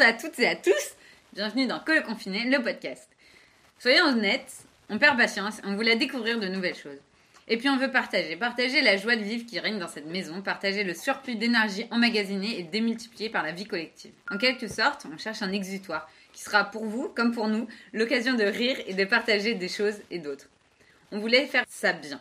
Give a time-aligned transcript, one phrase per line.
[0.00, 0.94] À toutes et à tous,
[1.32, 3.08] bienvenue dans Colo Confiné, le podcast.
[3.80, 7.00] Soyons honnêtes, on perd patience, on voulait découvrir de nouvelles choses.
[7.48, 10.40] Et puis on veut partager, partager la joie de vivre qui règne dans cette maison,
[10.40, 14.12] partager le surplus d'énergie emmagasiné et démultiplié par la vie collective.
[14.30, 18.34] En quelque sorte, on cherche un exutoire qui sera pour vous, comme pour nous, l'occasion
[18.34, 20.48] de rire et de partager des choses et d'autres.
[21.10, 22.20] On voulait faire ça bien.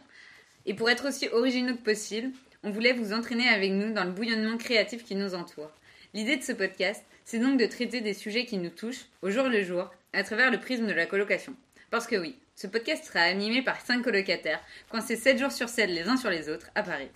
[0.65, 2.31] Et pour être aussi originaux que possible,
[2.63, 5.69] on voulait vous entraîner avec nous dans le bouillonnement créatif qui nous entoure.
[6.15, 9.49] L'idée de ce podcast, c'est donc de traiter des sujets qui nous touchent au jour
[9.49, 11.53] le jour à travers le prisme de la colocation.
[11.91, 15.89] Parce que oui, ce podcast sera animé par cinq colocataires, coincés 7 jours sur 7
[15.89, 17.09] les uns sur les autres à Paris.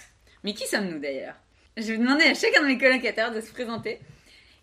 [0.44, 1.36] Mais qui sommes-nous d'ailleurs?
[1.78, 4.02] Je vais demander à chacun de mes colocataires de se présenter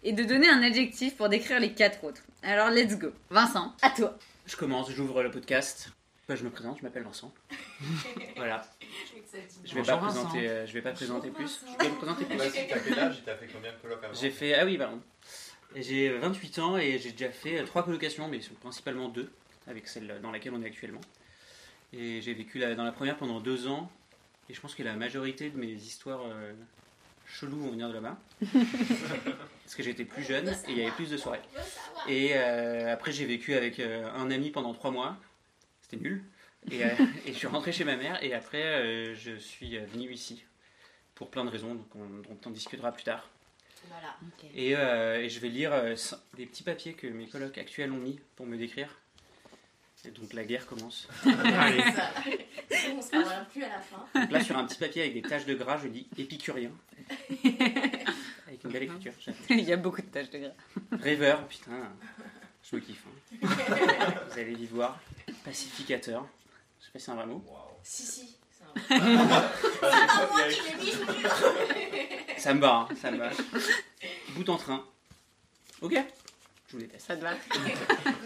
[0.04, 2.22] et de donner un adjectif pour décrire les quatre autres.
[2.42, 3.08] Alors let's go.
[3.30, 4.18] Vincent, à toi.
[4.44, 5.88] Je commence, j'ouvre le podcast.
[6.28, 7.32] Bah, je me présente, je m'appelle Vincent.
[8.36, 8.62] voilà.
[9.64, 10.24] Je vais pas Vincent.
[10.24, 11.60] présenter, euh, je vais pas présenter plus.
[11.66, 12.38] Je peux me présenter plus.
[14.20, 15.00] J'ai fait ah oui pardon.
[15.76, 19.30] J'ai 28 ans et j'ai déjà fait euh, trois colocations, mais principalement deux,
[19.66, 21.00] avec celle dans laquelle on est actuellement.
[21.92, 23.90] Et j'ai vécu dans la première pendant deux ans.
[24.48, 26.52] Et je pense que la majorité de mes histoires euh,
[27.26, 28.18] cheloues vont venir de là-bas.
[29.64, 31.40] Parce que j'étais plus jeune et il y avait plus de soirées.
[32.08, 35.16] Et euh, après, j'ai vécu avec euh, un ami pendant trois mois.
[35.82, 36.24] C'était nul.
[36.70, 36.80] Et,
[37.26, 38.22] et je suis rentré chez ma mère.
[38.22, 40.44] Et après, je suis venu ici.
[41.14, 43.28] Pour plein de raisons, donc on, dont on discutera plus tard.
[43.88, 44.16] Voilà.
[44.54, 45.94] Et, euh, et je vais lire euh,
[46.36, 48.88] des petits papiers que mes colocs actuels ont mis pour me décrire.
[50.04, 51.08] Et donc la guerre commence.
[51.24, 51.82] Allez.
[52.96, 54.06] On se parlera plus à la fin.
[54.14, 56.70] Donc là, sur un petit papier avec des taches de gras, je dis épicurien.
[58.46, 59.12] Avec une belle écriture.
[59.50, 60.52] Il y a beaucoup de tâches de gras.
[60.92, 61.92] Rêveur, putain,
[62.62, 63.04] je me kiffe.
[63.42, 63.46] hein.
[64.30, 64.98] Vous allez vite voir.
[65.44, 66.26] Pacificateur.
[66.80, 67.44] Je sais pas si c'est un vrai mot.
[67.82, 68.37] Si, si.
[68.88, 71.30] C'est un- C'est pas moi qui l'ai dit, je vous jure.
[72.36, 73.30] Ça me va, hein, ça me va.
[74.30, 74.84] Bout en train.
[75.80, 75.92] Ok.
[76.68, 77.06] Je vous déteste.
[77.06, 77.30] Ça te va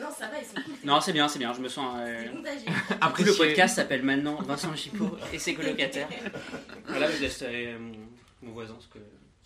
[0.00, 0.74] Non, ça va, ils sont cool.
[0.84, 1.52] Non, c'est bien, c'est bien.
[1.54, 1.96] Je me sens.
[2.00, 2.66] Euh, montagé.
[3.00, 6.08] Après, le podcast s'appelle maintenant Vincent Chipot et ses colocataires.
[6.86, 7.78] Voilà, je laisse euh,
[8.42, 8.88] mon, voisin se,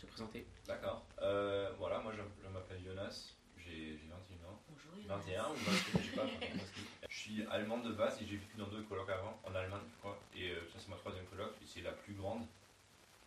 [0.01, 0.47] se présenter.
[0.67, 1.05] D'accord.
[1.23, 4.61] Euh, voilà, moi je, je m'appelle Jonas, j'ai j'ai 21 ans.
[4.69, 6.23] Bonjour, 21 ou 28, je sais pas.
[6.25, 6.81] enfin, parce que
[7.11, 9.99] Je suis allemande de base et j'ai vécu dans deux colocs avant, en Allemagne, je
[10.01, 10.19] crois.
[10.37, 12.43] Et euh, ça, c'est ma troisième coloc, et c'est la plus grande.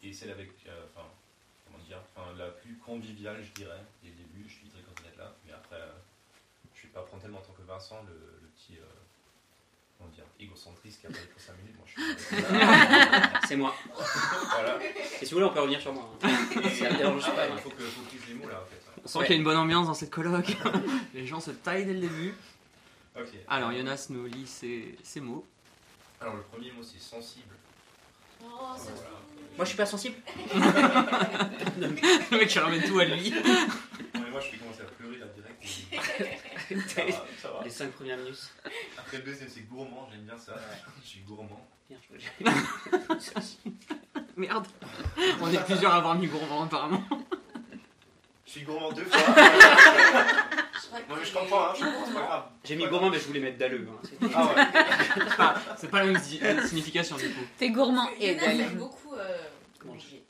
[0.03, 1.07] Et celle avec, euh, enfin,
[1.65, 3.81] comment dire, enfin, la plus conviviale, je dirais.
[4.03, 5.33] Dès le début, je suis très content d'être là.
[5.45, 5.91] Mais après, euh,
[6.75, 8.85] je vais pas prendre tellement en tant que Vincent, le, le petit, euh,
[9.97, 11.75] comment dire, égocentriste qui a parlé pour 5 minutes.
[11.75, 12.43] Moi, je suis.
[13.49, 13.75] C'est moi.
[14.53, 14.79] voilà.
[15.21, 16.09] Et si vous voulez, on peut revenir sur moi.
[16.23, 16.29] hein.
[16.69, 17.47] Ça me dérange pas.
[17.49, 18.81] il faut que faut que tu uses les mots là, en fait.
[19.03, 20.45] On sent qu'il y a une bonne ambiance dans cette coloc.
[21.13, 22.33] Les gens se taillent dès le début.
[23.49, 25.45] Alors Jonas nous lit ses, ses mots.
[26.21, 27.55] Alors le premier mot c'est sensible.
[28.43, 28.47] Oh,
[28.77, 29.09] c'est Voilà.
[29.09, 30.15] trop Moi, je suis pas sensible.
[32.31, 33.31] Le mec il ramène tout à lui.
[33.31, 35.63] Non, mais moi je vais commencer à pleurer là direct.
[36.71, 37.63] et- Ça va, ça va.
[37.63, 38.49] Les 5 premières minutes.
[38.97, 40.55] Après le deuxième c'est gourmand, j'aime bien ça.
[41.03, 41.67] Je suis gourmand.
[44.37, 44.67] Merde.
[45.41, 47.03] On est plusieurs à avoir mis gourmand apparemment.
[48.49, 49.35] Je suis gourmand deux fois.
[51.07, 52.43] Non mais je comprends, hein, je comprends, c'est pas grave.
[52.63, 53.87] J'ai mis gourmand, mais je voulais mettre dalleux.
[53.91, 53.99] hein.
[54.03, 55.75] C'est- Ah ouais.
[55.77, 57.41] C'est pas la même si- signification du coup.
[57.59, 58.59] T'es gourmand et égal.
[58.59, 59.37] aime beaucoup euh,
[59.85, 60.23] manger.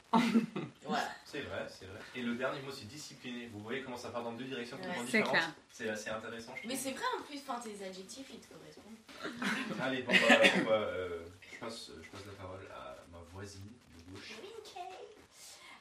[0.86, 1.08] Voilà.
[1.24, 2.00] C'est vrai, c'est vrai.
[2.16, 3.50] Et le dernier mot c'est discipliné.
[3.54, 5.32] Vous voyez comment ça part dans deux directions complètement C'est différentes.
[5.32, 5.50] clair.
[5.72, 6.54] C'est assez intéressant.
[6.62, 6.84] je Mais trouve.
[6.84, 9.80] c'est vrai en plus, enfin, tes adjectifs ils te correspondent.
[9.82, 11.20] Allez, bon, bah, on va, euh,
[11.54, 13.62] je, passe, je passe la parole à ma voisine
[13.96, 14.34] de gauche.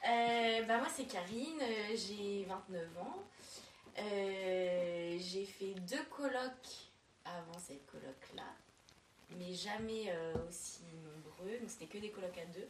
[0.06, 3.24] Euh, bah moi c'est Karine, euh, j'ai 29 ans.
[3.98, 6.88] Euh, j'ai fait deux colocs
[7.24, 8.54] avant cette coloc là,
[9.36, 10.12] mais jamais
[10.48, 12.68] aussi nombreux, donc c'était que des colocs à deux.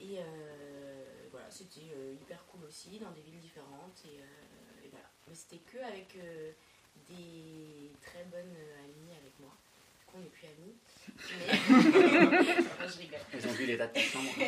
[0.00, 0.18] Et
[1.30, 1.80] voilà, c'était
[2.20, 4.04] hyper cool aussi, dans des villes différentes.
[5.26, 6.16] Mais c'était que avec
[7.08, 9.56] des très bonnes amies avec moi.
[10.14, 10.74] On n'est plus amis.
[11.38, 11.52] Mais...
[12.24, 12.30] Non,
[12.88, 13.20] je rigole.
[13.34, 14.30] Ils ont vu de ta chambre.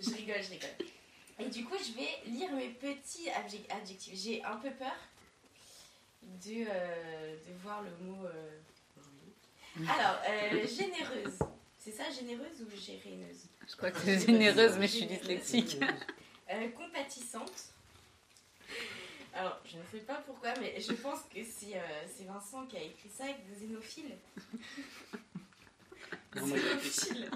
[0.00, 0.76] je rigole, je rigole.
[1.40, 4.14] Et du coup, je vais lire mes petits adjec- adjectifs.
[4.20, 4.96] J'ai un peu peur
[6.22, 8.24] de, euh, de voir le mot.
[8.26, 8.58] euh.
[9.82, 11.38] Alors, euh, généreuse.
[11.78, 15.78] C'est ça, généreuse ou géréneuse Je crois que c'est généreuse, mais je suis dyslexique.
[16.50, 17.72] Euh, Compatissante.
[19.38, 22.82] Alors, je ne sais pas pourquoi, mais je pense que c'est euh, Vincent qui a
[22.82, 24.16] écrit ça avec des xénophiles.
[26.36, 27.30] Non, j'ai Xénophile.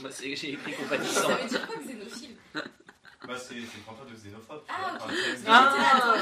[0.00, 1.28] Moi, c'est- j'ai écrit Ça compatissant.
[1.36, 4.62] veut dire quoi, xénophile Bah, c'est le contraire de xénophobe.
[4.68, 5.12] Ah, ok.
[5.46, 6.16] Ah.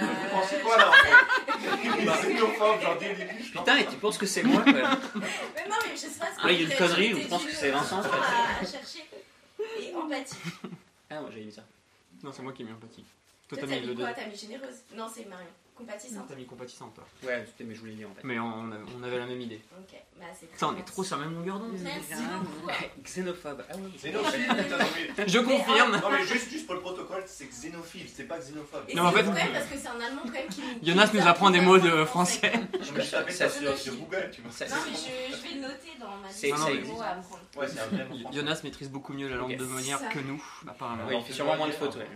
[0.00, 2.22] Vous pensez quoi là en fait?
[2.28, 4.72] Xénophobe, genre dès le début, je Putain, et tu penses que c'est moi quoi.
[4.72, 7.28] Mais non, mais je sais pas ce que Ouais, il y a une connerie, je
[7.28, 8.00] pense que c'est Vincent.
[8.00, 9.04] À, chercher.
[9.80, 10.36] Et empathie.
[11.10, 11.64] Ah, moi j'avais dit ça.
[12.22, 13.04] Non, c'est moi qui ai mis empathie.
[13.48, 14.12] Toi, t'as mis mis le quoi.
[14.12, 15.46] T'as mis généreuse Non, c'est Marion.
[15.76, 16.26] Compatissante.
[16.28, 17.04] T'as mis compatissante, toi.
[17.24, 18.20] Ouais, c'était, mais je voulais dire en fait.
[18.22, 19.60] Mais on, avait- on avait la même idée.
[19.76, 21.72] Ok, bah c'est Putain, on est trop sur la même longueur d'onde.
[21.80, 22.70] Merci beaucoup.
[23.02, 23.64] Xénophobe.
[23.68, 24.46] Ah Xénophile,
[25.26, 25.96] Je confirme.
[26.00, 28.84] Non mais juste, juste pour le protocole, c'est xénophile, c'est pas xénophobe.
[28.88, 30.62] Et Non, en c'est fait- vrai parce que c'est un allemand quand même qui.
[30.86, 32.52] Jonas nous apprend des mots de français.
[32.80, 34.66] Je me suis Ça, sur, Google, tu vois.
[34.68, 37.40] Non, mais je, je vais le noter dans ma liste de mots à apprendre.
[37.56, 38.36] Ouais, c'est un vrai mot français.
[38.38, 40.06] Jonas maîtrise beaucoup mieux la langue de manière Ça.
[40.06, 41.08] que nous, apparemment.
[41.08, 41.96] Ouais, il fait sûrement moins de fautes.
[41.96, 42.06] ouais.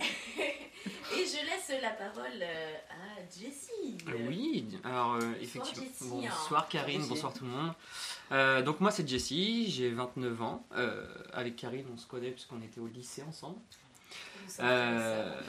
[1.16, 3.96] Et je laisse la parole euh, à Jessie.
[4.08, 5.84] Euh, Oui, alors euh, effectivement.
[5.86, 6.66] Jessie, Bonsoir hein.
[6.70, 7.08] Karine, Jessie.
[7.08, 7.72] bonsoir tout le monde.
[8.32, 10.66] Euh, donc moi c'est Jessie, j'ai 29 ans.
[10.76, 13.58] Euh, avec Karine on se connaît puisqu'on était au lycée ensemble.
[14.60, 15.40] Euh,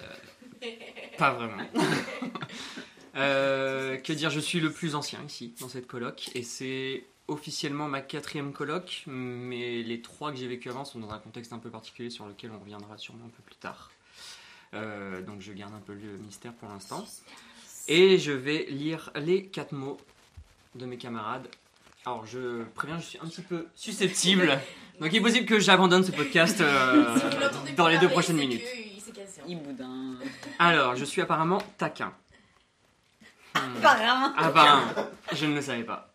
[1.17, 1.63] pas vraiment.
[3.15, 7.87] Euh, que dire, je suis le plus ancien ici dans cette coloc et c'est officiellement
[7.87, 11.57] ma quatrième coloc, mais les trois que j'ai vécu avant sont dans un contexte un
[11.57, 13.91] peu particulier sur lequel on reviendra sûrement un peu plus tard.
[14.73, 17.05] Euh, donc je garde un peu le mystère pour l'instant.
[17.87, 19.97] Et je vais lire les quatre mots
[20.75, 21.47] de mes camarades.
[22.05, 24.59] Alors je préviens, je suis un petit peu susceptible.
[24.99, 27.17] Donc il est possible que j'abandonne ce podcast euh,
[27.77, 28.61] dans les deux prochaines minutes.
[28.61, 29.41] que Il s'est cassé.
[29.47, 29.55] hein.
[29.63, 30.15] Boudin.
[30.59, 32.13] Alors je suis apparemment taquin.
[33.55, 33.77] Hmm.
[33.77, 34.33] Apparemment.
[34.37, 36.11] Ah bah, je ne le savais pas.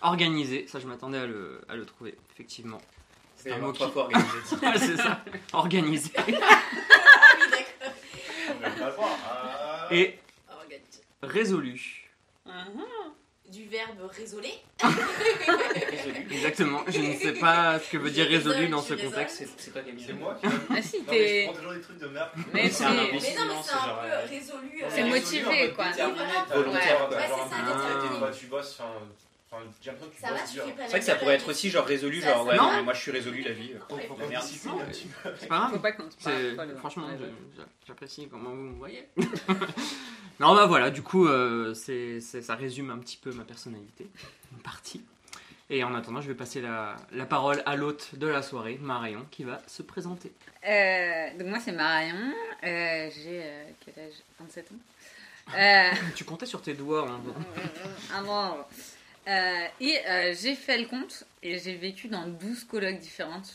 [0.00, 2.80] Organisé, ça je m'attendais à le, à le trouver, effectivement.
[3.36, 3.80] C'est un mot qui...
[3.80, 4.38] trois fois organisé.
[4.62, 5.20] Ouais, c'est ça,
[5.52, 6.10] organisé.
[6.18, 6.32] Ah oui,
[7.50, 7.92] d'accord.
[8.48, 9.81] On va pas le voir.
[9.92, 10.18] Et
[10.50, 11.02] Organise.
[11.22, 11.98] résolu.
[13.50, 14.48] Du verbe résolé.
[14.82, 16.26] Résolu.
[16.30, 19.44] Exactement, je ne sais pas ce que veut dire résolu dans ce contexte.
[19.58, 20.48] C'est toi qui C'est moi qui.
[20.70, 21.44] Ah si, t'es.
[21.50, 22.30] prends toujours des trucs de merde.
[22.54, 22.94] Mais C'est un.
[22.94, 24.82] Mais non, mais non, c'est un peu euh, résolu.
[24.82, 25.84] euh, C'est résolu motivé, quoi.
[26.54, 28.18] volontaire, genre, quoi, Ouais, genre, c'est ça, Ah.
[28.18, 28.80] Toi, tu bosses,
[29.52, 30.64] enfin, enfin, j'ai l'impression que tu Ça va, bosses tu dur.
[30.64, 32.56] fais pas C'est vrai que ça pourrait être aussi genre résolu, Ça, genre ça ouais,
[32.58, 32.76] va.
[32.76, 33.72] mais moi je suis résolu la vie.
[33.88, 34.42] Faut faut qu'on Merde.
[34.44, 35.30] discipline un petit peu.
[35.38, 35.70] C'est pas grave.
[35.72, 36.76] Faut pas qu'on se C'est- parle.
[36.78, 37.30] Franchement, Ouais, je- ouais.
[37.56, 39.06] j'a- j'apprécie comment vous me voyez.
[40.40, 44.06] non, bah voilà, du coup, euh, c'est, c'est- ça résume un petit peu ma personnalité,
[44.52, 45.02] une partie.
[45.70, 49.24] Et en attendant, je vais passer la, la parole à l'hôte de la soirée, Marion,
[49.30, 50.30] qui va se présenter.
[50.68, 52.14] Euh, donc moi c'est Marion,
[52.64, 54.12] Euh, j'ai euh, quel âge?
[54.38, 55.54] 27 ans.
[55.56, 57.08] Euh, Tu comptais sur tes doigts.
[57.08, 57.20] hein.
[58.14, 58.56] un bon.
[59.28, 63.52] Euh, et euh, j'ai fait le compte et j'ai vécu dans 12 colocs différentes.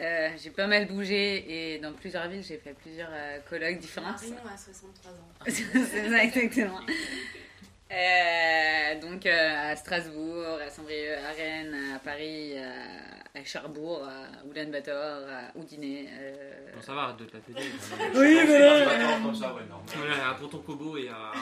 [0.00, 4.20] Euh, j'ai pas mal bougé et dans plusieurs villes j'ai fait plusieurs euh, colocs différentes.
[4.22, 5.14] Marion a 63 ans.
[5.46, 6.80] c'est ça exactement.
[7.92, 14.44] Euh, donc euh, à Strasbourg, à Saint-Brieuc, à Rennes, à Paris, à, à Cherbourg, à
[14.46, 14.94] Oulan-Bator,
[15.28, 16.08] à Oudiné.
[16.10, 17.60] euh, Bon, ça va, arrête de te la péter.
[18.14, 19.62] Oui, mais là- comme ça, ouais.
[19.96, 21.32] Voilà, à Ponton Kobo et à,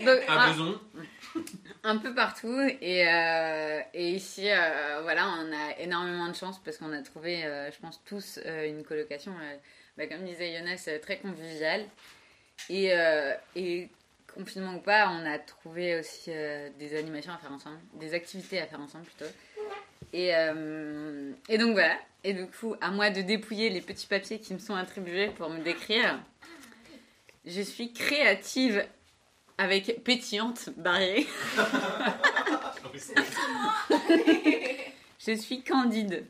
[0.04, 0.80] donc, à un, Beson.
[1.84, 2.60] un peu partout.
[2.80, 7.44] Et, euh, et ici, euh, voilà, on a énormément de chance parce qu'on a trouvé,
[7.44, 9.56] euh, je pense, tous euh, une colocation, euh,
[9.98, 11.84] bah, comme disait Jonas, euh, très conviviale.
[12.70, 13.88] Et, euh, et
[14.34, 18.60] confinement ou pas, on a trouvé aussi euh, des animations à faire ensemble, des activités
[18.60, 19.30] à faire ensemble plutôt.
[20.12, 21.96] Et, euh, et donc voilà.
[22.22, 25.50] Et du coup, à moi de dépouiller les petits papiers qui me sont attribués pour
[25.50, 26.20] me décrire.
[27.44, 28.84] Je suis créative
[29.58, 31.26] avec pétillante barrée.
[35.26, 36.26] Je suis candide.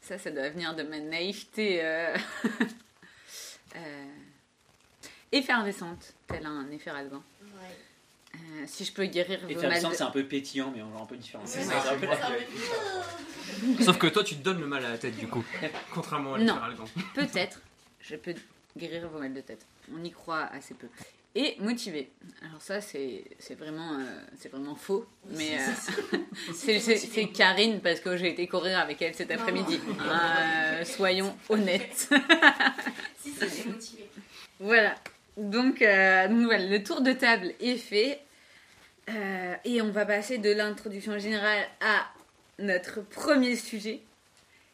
[0.00, 2.16] Ça, ça doit venir de ma naïveté euh,
[3.76, 4.04] euh,
[5.32, 7.22] effervescente, tel un efferalgan.
[7.42, 7.76] Ouais.
[8.34, 9.94] Euh, si je peux guérir vos mal Effervescent, de...
[9.94, 11.44] c'est un peu pétillant, mais on un peu différent.
[11.44, 11.96] Moi ça.
[13.84, 15.44] Sauf que toi, tu te donnes le mal à la tête, du coup.
[15.92, 16.58] Contrairement à Non.
[17.14, 17.60] Peut-être,
[18.00, 18.34] je peux
[18.76, 19.66] guérir vos mal de tête.
[19.94, 20.86] On y croit assez peu.
[21.34, 22.10] Et motivé.
[22.42, 25.06] Alors ça, c'est c'est vraiment, euh, c'est vraiment faux.
[25.30, 26.18] Mais euh,
[26.54, 29.80] c'est Karine, parce que j'ai été courir avec elle cet après-midi.
[30.02, 32.10] Euh, soyons honnêtes.
[33.18, 34.10] Si, si, c'est motivé.
[34.60, 34.94] Voilà.
[35.36, 38.20] Donc, euh, donc voilà, le tour de table est fait.
[39.10, 42.06] Euh, et on va passer de l'introduction générale à
[42.58, 44.00] notre premier sujet,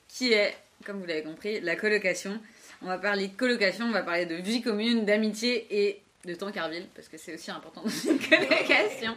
[0.08, 2.38] qui est, comme vous l'avez compris, la colocation.
[2.82, 6.86] On va parler de colocation, on va parler de vie commune, d'amitié et de Tancarville,
[6.94, 9.16] parce que c'est aussi important dans une colocation.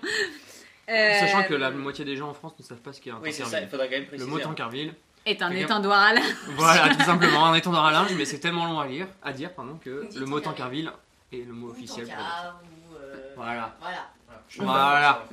[0.90, 3.20] Euh, Sachant que la moitié des gens en France ne savent pas ce qu'est un
[3.22, 3.70] Oui, c'est ça, il Tancarville.
[3.70, 4.42] faudrait quand même Le mot hein.
[4.44, 4.94] Tancarville,
[5.26, 6.22] est un étendoir à la...
[6.56, 9.54] voilà, tout simplement un étendard à linge, mais c'est tellement long à lire, à dire,
[9.54, 10.86] pardon, que le mot Tancarville.
[10.86, 10.92] Tancarville
[11.32, 12.06] est le mot Ou officiel.
[12.08, 12.96] ou.
[12.96, 13.76] euh, Voilà.
[13.80, 14.10] Voilà.
[14.58, 15.24] Voilà.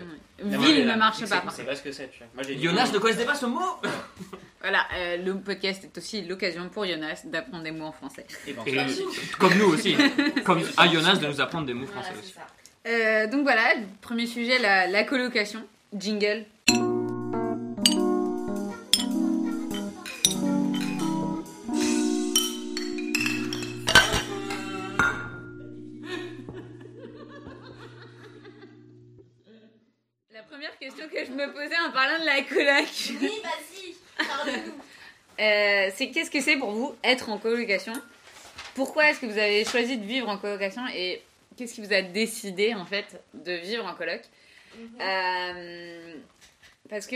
[0.44, 1.42] Non, Ville ne marche c'est- pas.
[1.50, 2.10] C'est pas ce que c'est,
[2.60, 3.60] Jonas ne connaissait pas ce mot
[4.60, 8.26] Voilà, euh, le podcast est aussi l'occasion pour Jonas d'apprendre des mots en français.
[8.46, 8.76] Et ben, Et
[9.38, 9.96] comme nous aussi.
[10.44, 12.34] Comme à Jonas de nous apprendre des mots Voilà, français aussi.
[12.86, 15.64] Euh, donc voilà, le premier sujet, la, la colocation.
[15.96, 16.44] Jingle.
[31.10, 32.88] Que je me posais en parlant de la coloc.
[33.20, 34.72] Oui, vas-y, parle-nous.
[35.40, 37.92] Euh, c'est qu'est-ce que c'est pour vous être en colocation?
[38.74, 41.22] Pourquoi est-ce que vous avez choisi de vivre en colocation et
[41.56, 44.20] qu'est-ce qui vous a décidé en fait de vivre en coloc?
[44.76, 44.88] Mhm.
[45.00, 46.14] Euh,
[46.90, 47.14] Parce que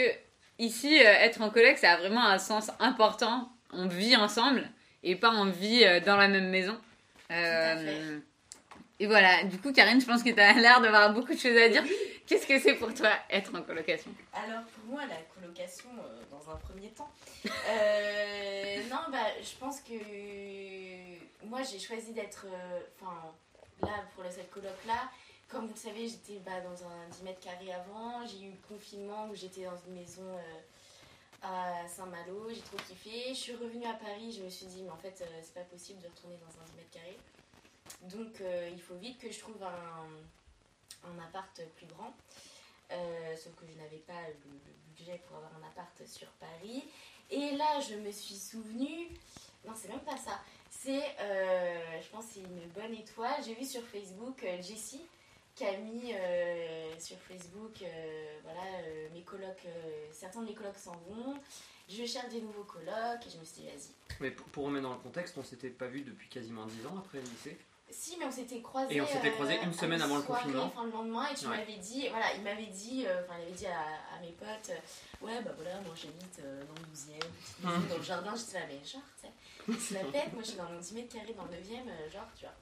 [0.61, 3.51] ici, euh, être en coloc, ça a vraiment un sens important.
[3.73, 4.71] On vit ensemble
[5.03, 6.79] et pas on vit dans la même maison.
[7.29, 7.75] à
[8.99, 11.57] et voilà, du coup, Karine, je pense que tu as l'air d'avoir beaucoup de choses
[11.57, 11.83] à dire.
[12.27, 14.11] Qu'est-ce que c'est pour toi être en colocation?
[14.33, 17.11] Alors pour moi, la colocation, euh, dans un premier temps,
[17.45, 19.95] euh, non, bah, je pense que
[21.47, 23.35] moi j'ai choisi d'être, euh, enfin
[23.83, 25.11] là pour cette coloc là,
[25.49, 28.69] comme vous le savez, j'étais bah, dans un 10 mètres carrés avant, j'ai eu le
[28.69, 30.39] confinement où j'étais dans une maison
[31.43, 33.31] à Saint-Malo, j'ai trop kiffé.
[33.31, 36.01] Je suis revenue à Paris, je me suis dit, mais en fait, c'est pas possible
[36.01, 37.19] de retourner dans un 10 mètres carrés.
[38.11, 42.15] Donc euh, il faut vite que je trouve un, un appart plus grand.
[42.91, 46.85] Euh, sauf que je n'avais pas le, budget pour avoir un appart sur Paris.
[47.31, 49.09] Et là, je me suis souvenue.
[49.65, 50.39] Non, c'est même pas ça.
[50.71, 53.43] C'est, euh, je pense, c'est une bonne étoile.
[53.45, 55.01] J'ai vu sur Facebook Jessie
[55.55, 56.13] qui a mis
[56.99, 57.85] sur Facebook,
[58.43, 58.61] voilà,
[59.13, 59.67] mes colocs,
[60.11, 61.35] certains de mes colocs s'en vont.
[61.89, 63.91] Je cherche des nouveaux colocs et je me suis dit, vas-y.
[64.21, 66.99] Mais pour, pour remettre dans le contexte, on s'était pas vu depuis quasiment 10 ans
[66.99, 67.59] après le lycée.
[67.93, 68.97] Si, mais on s'était croisés.
[68.97, 70.65] Et on s'était croisés une euh, semaine à avant le soirée, confinement.
[70.75, 71.59] Enfin, le lendemain, et tu Ouais.
[71.59, 74.71] m'avais dit, voilà, il m'avait dit, euh, enfin, il avait dit à, à mes potes,
[74.71, 77.87] euh, ouais, bah voilà, moi j'habite dans le 12e, petite maison Hum.
[77.89, 80.57] dans le jardin, j'étais là, mais genre, tu sais, c'est la pète, moi je suis
[80.57, 82.55] dans mon 10 mètres carrés dans le 9e, euh, genre, tu vois.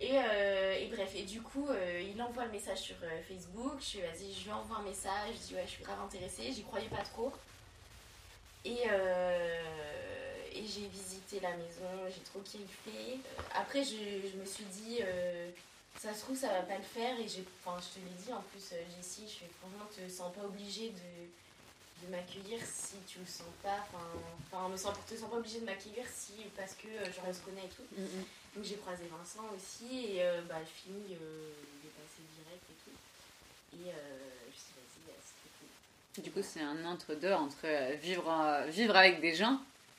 [0.00, 3.74] Et, euh, et bref, et du coup, euh, il envoie le message sur euh, Facebook,
[3.80, 6.52] je suis vas-y, je lui envoie un message, je dis, ouais, je suis grave intéressée,
[6.52, 7.32] j'y croyais pas trop.
[8.64, 8.82] Et,
[10.54, 13.18] et j'ai visité la maison, j'ai trop kiffé.
[13.18, 13.96] Euh, Après, je,
[14.30, 15.50] je me suis dit, euh,
[15.98, 17.18] ça se trouve, ça va pas le faire.
[17.18, 20.08] Et j'ai, enfin, je te l'ai dit en plus, euh, Jessie, je fais franchement, te
[20.10, 23.78] sens pas obligée de, de m'accueillir si tu le sens pas.
[23.88, 24.06] Enfin,
[24.52, 27.32] enfin me sens, te sens pas obligée de m'accueillir si, parce que euh, genre, on
[27.34, 27.82] se connaît et tout.
[28.54, 30.14] Donc j'ai croisé Vincent aussi.
[30.14, 32.96] Et euh, bah, euh, il est passé direct et tout.
[33.82, 33.92] Et euh,
[34.46, 36.22] je me suis dit, vas-y, euh, c'était cool.
[36.22, 39.58] Du coup, c'est un entre-deux entre euh, vivre, euh, vivre avec des gens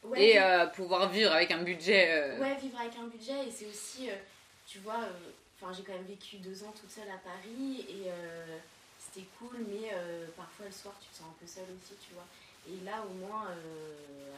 [0.10, 2.08] Ouais, et euh, pouvoir vivre avec un budget.
[2.12, 4.16] euh, Ouais, vivre avec un budget et c'est aussi, euh,
[4.68, 5.00] tu vois,
[5.60, 8.10] enfin j'ai quand même vécu deux ans toute seule à Paris et
[9.00, 9.90] c'était cool, mais
[10.36, 12.26] parfois le soir tu te sens un peu seule aussi, tu vois.
[12.68, 13.46] Et là au moins,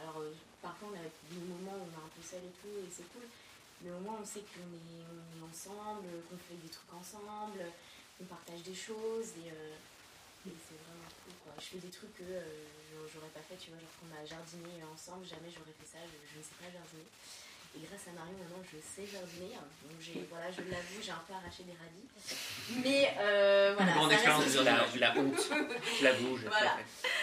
[0.04, 0.22] alors
[0.62, 3.08] parfois on a des moments où on est un peu seul et tout et c'est
[3.12, 3.26] cool,
[3.82, 7.64] mais au moins on sait qu'on est, on est ensemble, qu'on fait des trucs ensemble,
[8.18, 9.50] qu'on partage des choses et,
[10.48, 11.52] et c'est vraiment cool quoi.
[11.60, 14.80] Je fais des trucs que euh, j'aurais pas fait, tu vois, genre qu'on a jardiné
[14.88, 17.08] ensemble, jamais j'aurais fait ça, je, je ne sais pas jardiner.
[17.76, 19.52] Et grâce à Marion, maintenant, je sais jardiner.
[19.54, 19.68] hein.
[19.84, 22.08] Donc, j'ai, voilà, je l'avoue, j'ai un peu arraché des radis.
[22.82, 23.92] Mais euh, voilà.
[23.92, 25.50] grande expérience de La, la honte,
[25.98, 26.36] je l'avoue.
[26.38, 26.76] je- Voilà.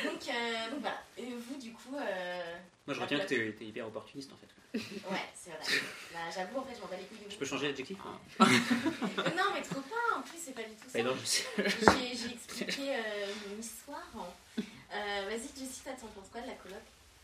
[0.05, 1.01] Donc, euh, donc voilà.
[1.17, 2.55] Et vous, du coup, euh,
[2.85, 4.47] Moi, je retiens que t'es t'es hyper opportuniste en fait.
[4.75, 5.59] Ouais, c'est vrai.
[6.13, 7.31] Bah, j'avoue, en fait, je m'en bats les couilles de.
[7.31, 10.17] Je peux changer d'adjectif hein Euh, Non, mais trop pas.
[10.17, 10.99] En plus, c'est pas du tout ça.
[11.03, 11.45] Bah non, je sais.
[11.57, 14.01] J'ai, expliqué euh, mon histoire.
[14.57, 16.77] Euh, vas-y, Jessie, t'as- t'en penses quoi de la coloc?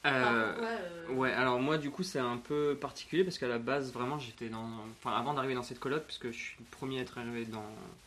[0.04, 3.48] Enfin, Euh, pourquoi, euh, Ouais, alors moi du coup c'est un peu particulier parce qu'à
[3.48, 4.68] la base vraiment j'étais dans...
[4.98, 7.46] Enfin avant d'arriver dans cette coloc, parce que je suis le premier à être arrivé
[7.46, 7.64] dans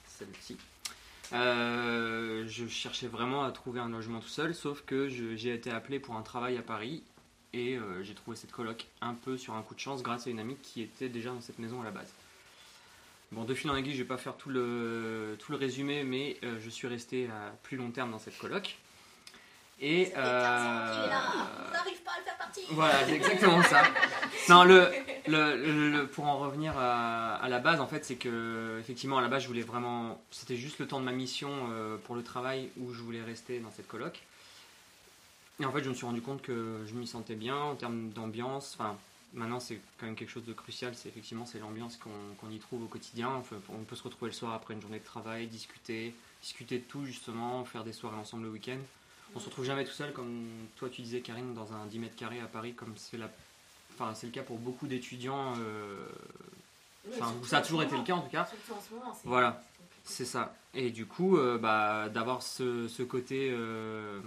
[0.09, 0.57] celle-ci,
[1.33, 6.01] euh, je cherchais vraiment à trouver un logement tout seul, sauf que j'ai été appelé
[6.01, 7.03] pour un travail à Paris
[7.55, 10.31] et euh, j'ai trouvé cette coloc un peu sur un coup de chance grâce à
[10.31, 12.13] une amie qui était déjà dans cette maison à la base.
[13.33, 16.37] Bon, de fil en aiguille, je vais pas faire tout le, tout le résumé, mais
[16.45, 18.77] euh, je suis resté à plus long terme dans cette coloc.
[19.81, 21.23] Et Ça fait 15 ans qu'il est là.
[21.23, 22.63] euh, On n'arrive pas à le faire partir.
[22.71, 23.83] voilà, c'est exactement ça.
[24.51, 24.89] Non, le,
[25.27, 29.17] le, le- le- pour en revenir à, à la base, en fait, c'est que effectivement
[29.17, 32.15] à la base, je voulais vraiment, c'était juste le temps de ma mission euh, pour
[32.15, 34.21] le travail où je voulais rester dans cette coloc.
[35.61, 38.11] Et en fait, je me suis rendu compte que je m'y sentais bien en termes
[38.11, 38.77] d'ambiance.
[38.79, 38.97] Enfin,
[39.35, 40.95] maintenant, c'est quand même quelque chose de crucial.
[40.97, 43.31] C'est effectivement c'est l'ambiance qu'on y trouve au quotidien.
[43.71, 47.05] On peut se retrouver le soir après une journée de travail, discuter, discuter de tout
[47.07, 48.79] justement, faire des soirées ensemble le week-end.
[49.37, 50.45] On se retrouve jamais tout seul, comme
[50.77, 53.29] toi tu disais, Karine, dans un 10 mètres carrés à Paris, comme c'est la...
[53.99, 55.55] enfin, le cas pour beaucoup d'étudiants.
[55.59, 56.07] euh,
[57.17, 58.47] Enfin, ça a toujours été le cas en tout cas.
[58.47, 59.63] Surtout en ce moment, Voilà.
[60.05, 60.55] c'est ça.
[60.73, 63.51] Et du coup, euh, bah, d'avoir ce, ce côté.
[63.53, 64.21] euh,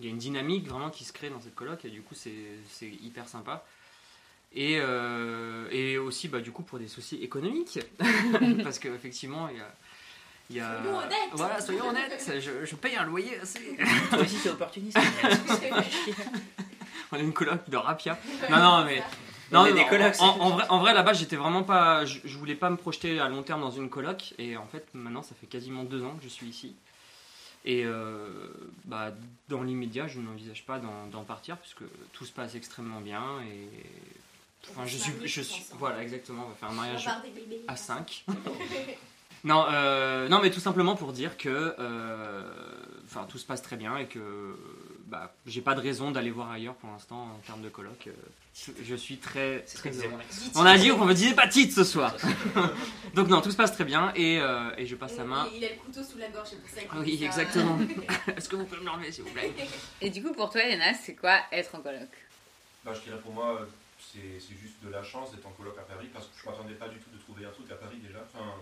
[0.00, 2.14] Il y a une dynamique vraiment qui se crée dans cette coloc, et du coup,
[2.14, 2.32] c'est
[2.70, 3.64] c'est hyper sympa.
[4.52, 7.78] Et, euh, et aussi, bah, du coup, pour des soucis économiques.
[8.64, 9.72] Parce qu'effectivement, il y a.
[10.50, 11.30] il y a- Soyons honnêtes.
[11.34, 12.32] Voilà, soyons honnêtes.
[12.40, 13.60] Je, je paye un loyer assez.
[14.10, 14.98] Toi aussi, c'est opportuniste.
[17.12, 18.18] On a une coloc de rapia.
[18.50, 19.02] Non, non, mais.
[19.52, 22.04] Non, non, des colocs, en vrai, en vrai, là-bas, j'étais vraiment pas.
[22.04, 24.32] Je, je voulais pas me projeter à long terme dans une coloc.
[24.38, 26.74] Et en fait, maintenant, ça fait quasiment deux ans que je suis ici.
[27.64, 28.26] Et euh,
[28.84, 29.12] bah,
[29.48, 33.68] dans l'immédiat, je n'envisage pas d'en partir puisque tout se passe extrêmement bien et
[34.70, 37.08] enfin, je suis, je suis voilà exactement, on va faire un mariage
[37.68, 38.24] à 5.
[39.44, 42.42] non, euh, non, mais tout simplement pour dire que euh,
[43.04, 44.56] enfin, tout se passe très bien et que
[45.10, 48.06] bah, j'ai pas de raison d'aller voir ailleurs pour l'instant en termes de coloc.
[48.06, 48.12] euh,
[48.84, 50.20] je, suis très, très très heureux.
[50.30, 50.50] zéro.
[50.54, 52.14] On a dit qu'on me disait pas titre ce soir.
[53.14, 55.48] Donc non, tout se passe très bien et, euh, et je passe la main.
[55.52, 57.24] Il, il a le couteau sous la gorge, c'est pour ça qu'il Oui, ça.
[57.24, 57.78] exactement.
[58.36, 59.52] Est-ce que vous pouvez me l'enlever s'il vous plaît?
[60.00, 62.08] Et du coup, pour toi, Léna, c'est quoi être en coloc
[62.84, 63.66] Bah, je dirais pour moi,
[63.98, 66.74] c'est c'est juste de la chance d'être en coloc à Paris parce que je m'attendais
[66.74, 68.18] pas du tout de trouver un truc à Paris déjà.
[68.32, 68.54] Enfin,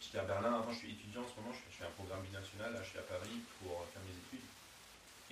[0.00, 1.94] j'étais à Berlin avant, je suis étudiant en ce moment, je fais, je fais un
[1.94, 4.46] programme binational, là je suis à Paris pour faire mes études.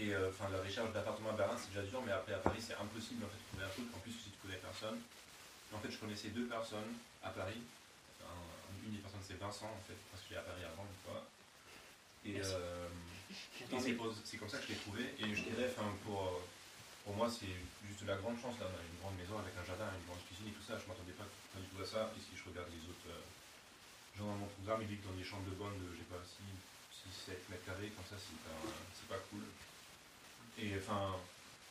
[0.00, 2.60] Et euh, enfin, la recherche d'appartement à Berlin c'est déjà dur, mais après à Paris
[2.60, 3.86] c'est impossible en fait de trouver un truc.
[3.94, 4.98] En plus, si tu connais personne.
[5.72, 7.60] En fait, je connaissais deux personnes à Paris.
[8.24, 11.00] Un- une des personnes c'est Vincent en fait, parce que j'étais à Paris avant une
[11.04, 11.20] fois.
[12.24, 12.88] Et, euh,
[14.24, 15.02] c'est comme ça que je l'ai trouvé.
[15.20, 15.68] Et je dirais,
[16.02, 16.40] pour, euh,
[17.04, 17.54] pour moi, c'est
[17.86, 18.58] juste de la grande chance.
[18.58, 20.74] Là, on a une grande maison avec un jardin, une grande cuisine et tout ça.
[20.80, 22.10] Je m'attendais pas, pas du tout à ça.
[22.16, 23.22] Et si je regarde les autres euh,
[24.18, 26.18] gens dans mon programme, ils vivent dans des chambres de bonne de, je sais pas,
[26.24, 26.42] 6,
[27.04, 27.92] 6 7 mètres carrés.
[27.94, 28.58] Comme ça, c'est pas,
[28.96, 29.44] c'est pas cool.
[30.60, 31.16] Et enfin,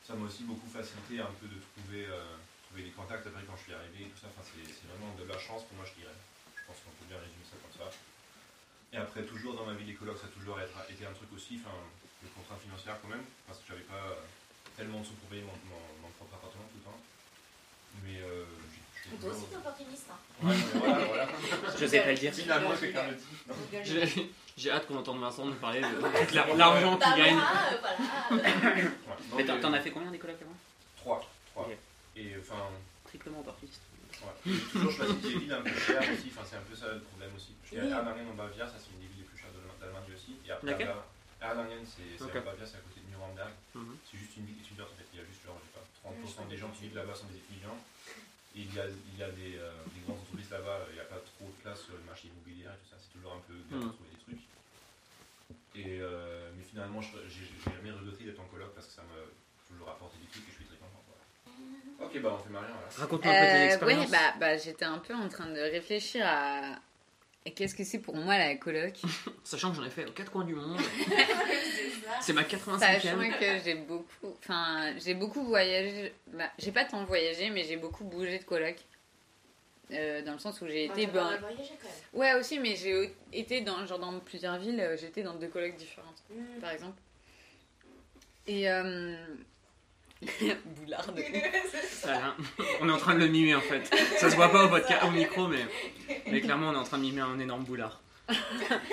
[0.01, 2.33] ça m'a aussi beaucoup facilité un peu de trouver, euh,
[2.65, 4.33] trouver des contacts après quand je suis arrivé et tout ça.
[4.33, 6.17] Enfin, c'est vraiment de la chance pour moi, je dirais.
[6.57, 7.93] Je pense qu'on peut bien résumer ça comme ça.
[8.89, 11.61] Et après, toujours dans ma vie, les colocs, ça a toujours été un truc aussi,
[11.61, 11.77] enfin,
[12.25, 14.25] le contrat financière quand même, parce que j'avais pas euh,
[14.73, 15.53] tellement de sous pour payer mon,
[16.17, 17.01] propre appartement tout le temps.
[18.01, 18.49] Mais euh,
[19.21, 20.05] Toi aussi, t'es opportuniste.
[20.11, 20.15] Hein.
[20.47, 21.27] Ouais, mais voilà, voilà.
[21.77, 22.33] Je sais pas le dire.
[22.33, 23.25] Finalement, quelqu'un le dit.
[23.47, 24.23] Non.
[24.57, 27.35] J'ai hâte qu'on entende Vincent nous parler de de la- l'argent Bah, qu'il gagne.
[27.35, 28.89] voilà, euh,
[29.37, 30.55] Mais t'en as fait combien des colocs avant
[30.97, 31.21] Trois.
[31.53, 31.69] trois.
[32.15, 32.67] Et enfin,
[33.07, 33.81] Triplement opportuniste.
[34.21, 34.27] ouais.
[34.45, 36.99] J'ai toujours choisi des villes un peu chères aussi, enfin, c'est un peu ça le
[36.99, 37.55] problème aussi.
[37.63, 40.11] Je suis à Erlangen en Bavière, ça c'est une des villes les plus chères d'Allemagne
[40.13, 40.35] aussi.
[40.45, 40.75] Et après,
[41.41, 42.35] Erlangen, c'est c'est Ok.
[42.35, 43.53] en Bavière, c'est à côté de Nuremberg.
[43.75, 43.95] Mhm.
[44.03, 45.07] C'est juste une ville étudiante en fait.
[45.15, 46.99] Il y a juste genre, je sais pas, 30% Ouais, je des gens qui vivent
[46.99, 47.79] là-bas sont des étudiants.
[48.59, 51.05] Il y a, il y a des, euh, des grandes entreprises là-bas, il n'y a
[51.07, 52.97] pas trop de place sur le marché immobilier et tout ça.
[52.99, 54.43] C'est toujours un peu galère de trouver des trucs.
[55.75, 59.15] Et, euh, mais finalement, je- j'ai jamais regretté d'être en coloc parce que ça m'a
[59.67, 61.01] toujours apporté des trucs et je suis très content.
[61.07, 61.23] Voilà.
[62.05, 62.87] Ok, bah on fait Marion là.
[62.97, 64.05] Raconte-nous un peu tes Euh, expériences.
[64.05, 66.79] ouais, bah, bah, j'étais un peu en train de réfléchir à
[67.55, 68.93] qu'est-ce que c'est pour moi la coloc?
[69.43, 70.79] Sachant que j'en ai fait aux quatre coins du monde.
[72.21, 73.39] c'est ma Sachant 85e.
[73.39, 76.13] que j'ai beaucoup, enfin, j'ai beaucoup voyagé.
[76.27, 78.75] Bah, j'ai pas tant voyagé, mais j'ai beaucoup bougé de coloc.
[79.91, 82.21] Euh, dans le sens où j'ai été, ben, voyagé quand même.
[82.21, 84.79] ouais aussi, mais j'ai été dans genre dans plusieurs villes.
[84.79, 86.59] euh, J'étais dans deux colocs différentes, Mm.
[86.61, 86.99] par exemple.
[88.45, 89.15] Et euh...
[90.65, 91.19] Boularde.
[92.03, 92.35] Voilà.
[92.81, 93.85] On est en train de le mimer en fait.
[94.17, 95.65] Ça se voit pas au podcast, au micro, mais,
[96.27, 98.01] mais clairement on est en train de mimer un énorme boulard.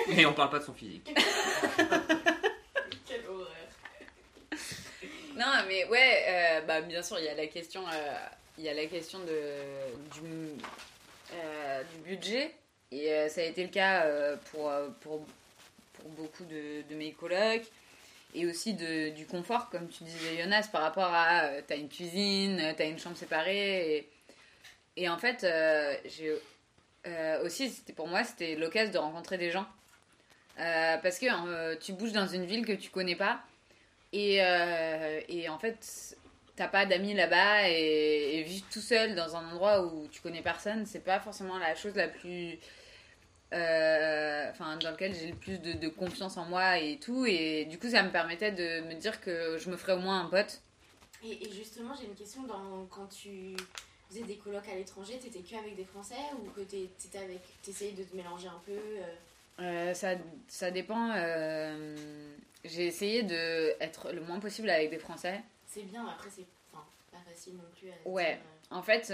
[0.09, 1.09] Mais on parle pas de son physique.
[3.07, 3.47] Quelle horreur.
[5.35, 8.17] Non, mais ouais, euh, bah, bien sûr, il y a la question, euh,
[8.57, 10.27] il y a la question de, du,
[11.33, 12.55] euh, du budget.
[12.91, 15.25] Et euh, ça a été le cas euh, pour, pour,
[15.93, 17.65] pour beaucoup de, de mes colocs.
[18.33, 21.89] Et aussi de, du confort, comme tu disais, Jonas, par rapport à euh, t'as une
[21.89, 24.07] cuisine, euh, t'as une chambre séparée.
[24.95, 26.35] Et, en fait, euh, j'ai
[27.43, 29.65] aussi, pour moi, c'était l'occasion de rencontrer des gens.
[30.57, 33.39] Parce que tu bouges dans une ville que tu connais pas.
[34.11, 34.37] Et,
[35.29, 36.15] et en fait,
[36.57, 40.41] t'as pas d'amis là-bas et, et vivre tout seul dans un endroit où tu connais
[40.41, 42.57] personne, c'est pas forcément la chose la plus.
[43.53, 47.25] Euh, Enfin, dans lequel j'ai le plus de, de confiance en moi et tout.
[47.25, 50.21] Et du coup, ça me permettait de me dire que je me ferais au moins
[50.21, 50.61] un pote.
[51.23, 52.43] Et, et justement, j'ai une question.
[52.43, 53.55] Dans, quand tu
[54.09, 57.91] faisais des colocs à l'étranger, t'étais que avec des Français ou que t'étais avec, t'essayais
[57.93, 59.03] de te mélanger un peu euh,
[59.59, 60.11] Euh, ça,
[60.47, 61.13] ça dépend.
[62.63, 65.41] j'ai essayé de être le moins possible avec des Français.
[65.65, 68.39] C'est bien, après, c'est enfin, pas facile non plus à Ouais.
[68.69, 69.11] En fait,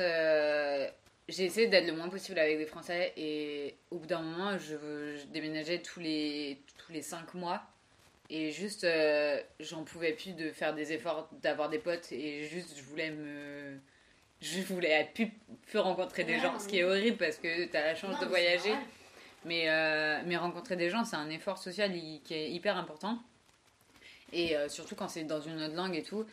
[1.29, 4.75] j'ai essayé d'être le moins possible avec des Français et au bout d'un moment, je,
[5.17, 7.63] je déménageais tous les, tous les 5 mois
[8.29, 12.75] et juste, euh, j'en pouvais plus de faire des efforts, d'avoir des potes et juste,
[12.77, 13.77] je voulais me.
[14.41, 15.31] Je voulais plus,
[15.67, 18.15] plus rencontrer des Ouais, gens, ce qui est horrible parce que tu as la chance
[18.15, 18.73] Non, de voyager.
[19.45, 21.91] Mais, euh, mais rencontrer des gens, c'est un effort social
[22.23, 23.19] qui est hyper important.
[24.33, 26.25] Et euh, surtout quand c'est dans une autre langue et tout.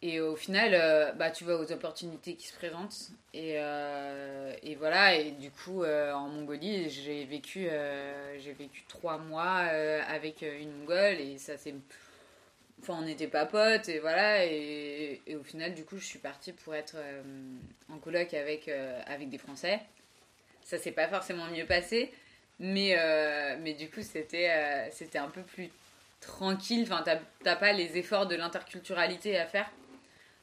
[0.00, 3.10] Et au final, euh, bah, tu vas aux opportunités qui se présentent.
[3.34, 7.68] Et, euh, et voilà, et du coup, euh, en Mongolie, j'ai vécu,
[8.38, 9.56] j'ai vécu trois mois
[10.08, 11.20] avec une Mongole.
[11.20, 11.74] Et ça s'est.
[12.80, 14.44] Enfin, on n'était pas potes, et voilà.
[14.44, 16.96] Et, au final, du coup, je suis partie pour être
[17.92, 18.68] en coloc avec,
[19.06, 19.80] avec des Français.
[20.62, 22.12] Ça s'est pas forcément mieux passé.
[22.60, 22.96] Mais,
[23.60, 25.70] mais du coup, c'était c'était un peu plus
[26.20, 26.84] tranquille.
[26.88, 27.04] Enfin,
[27.42, 29.68] t'as pas les efforts de l'interculturalité à faire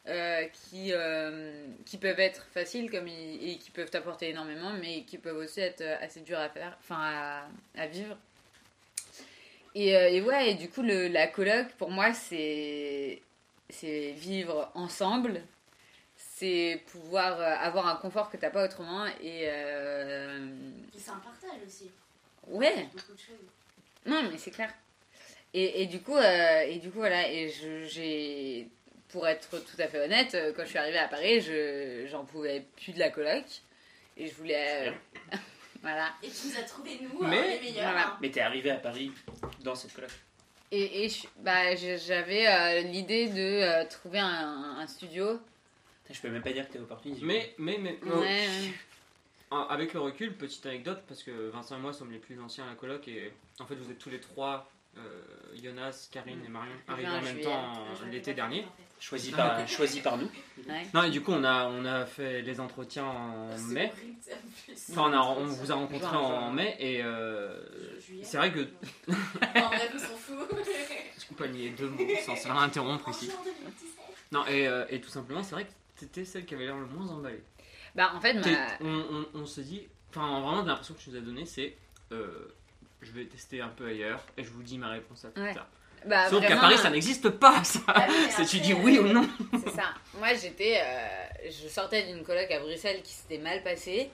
[0.08, 5.04] euh, qui, euh, qui peuvent être faciles comme ils- et qui peuvent t'apporter énormément, mais
[5.04, 7.48] qui peuvent aussi être euh, assez durs à faire, enfin à,
[7.82, 8.18] à vivre.
[9.74, 13.22] Et, et ouais, et du coup, le, la coloc, pour moi, c'est
[13.82, 15.42] vivre ensemble,
[16.16, 20.48] c'est pouvoir avoir un confort que t'as pas autrement et euh,
[20.96, 21.92] Et c'est un partage aussi.
[22.48, 22.88] ouais.
[22.94, 23.46] Beaucoup de choses.
[24.06, 24.74] Non, mais c'est clair.
[25.54, 27.30] Et, et du coup, euh, et du coup, voilà.
[27.30, 28.70] Et j'ai,
[29.16, 32.26] pour être tout à fait honnête, euh, quand je suis arrivée à Paris, je j'en
[32.26, 33.46] pouvais plus de la coloc
[34.18, 34.92] et je voulais, euh,
[35.82, 36.10] voilà.
[36.22, 37.92] Et tu nous as trouvé, nous, Mais- les meilleurs.
[37.92, 38.08] voilà.
[38.10, 38.18] hein.
[38.22, 39.14] Mais t'es arrivé à Paris
[39.62, 40.10] dans cette coloc.
[40.72, 45.40] Et, et je- bah, j'avais euh, l'idée de euh, trouver un, un studio.
[46.12, 47.22] Je peux même pas dire que t'es opportuniste.
[47.24, 48.48] Mais, mais, mais, Ouais, ouais.
[49.50, 52.66] Ah, Avec le recul, petite anecdote, parce que Vincent et moi sommes les plus anciens
[52.66, 55.02] à la coloc, et en fait vous êtes tous les trois, euh,
[55.64, 57.74] Jonas, Karine et Marion, arrivés en même temps
[58.12, 58.64] l'été dernier.
[58.64, 58.85] compris, en fait.
[59.06, 60.30] Choisi par, choisi par nous.
[60.68, 60.88] ouais.
[60.94, 63.92] Non, et du coup on a, on a fait les entretiens en mai.
[64.92, 67.56] Enfin, on, a- on vous a rencontré en mai, et euh,
[68.24, 68.62] c'est vrai que.
[69.08, 70.50] En bref, on s'en fout.
[71.30, 73.26] Qu'on peut aligner deux mots sans se faire interrompre ici?
[73.28, 73.90] Juin 2017.
[74.32, 76.86] Non, et, euh, et tout simplement, c'est vrai que t'étais celle qui avait l'air le
[76.88, 77.44] moins emballée.
[77.96, 78.42] Bah, en fait, ma-
[78.82, 81.76] on, on- on se dit, enfin vraiment l'impression que tu nous as donné, c'est
[82.12, 82.54] euh,
[83.02, 85.54] je vais tester un peu ailleurs et je vous dis ma réponse à plus Ouais.
[85.54, 85.68] tard.
[86.06, 87.80] Bah, Sauf qu'à Paris ça n'existe pas ça.
[87.88, 89.28] Ah oui, mais c'est tu dis oui ou non.
[89.64, 89.94] C'est ça.
[90.18, 90.80] Moi, j'étais.
[90.82, 91.08] euh,
[91.46, 94.10] je sortais d'une coloc à Bruxelles qui s'était mal passée.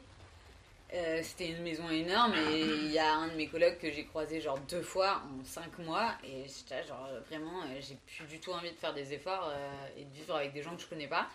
[0.93, 4.03] Euh, C'était une maison énorme et il y a un de mes colocs que j'ai
[4.03, 8.39] croisé genre deux fois en cinq mois et j'étais genre vraiment euh, j'ai plus du
[8.41, 10.87] tout envie de faire des efforts euh, et de vivre avec des gens que je
[10.87, 11.29] connais pas.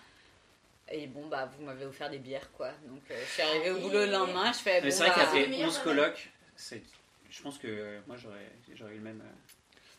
[0.93, 3.79] Et bon bah vous m'avez offert des bières quoi donc euh, je suis arrivée au
[3.79, 5.97] boulot le lendemain je fais Mais bon c'est vrai bah, qu'après le meilleur 11 domaine.
[5.97, 6.83] colocs, c'est-
[7.31, 9.23] je pense que euh, moi j'aurais j'aurais eu le même.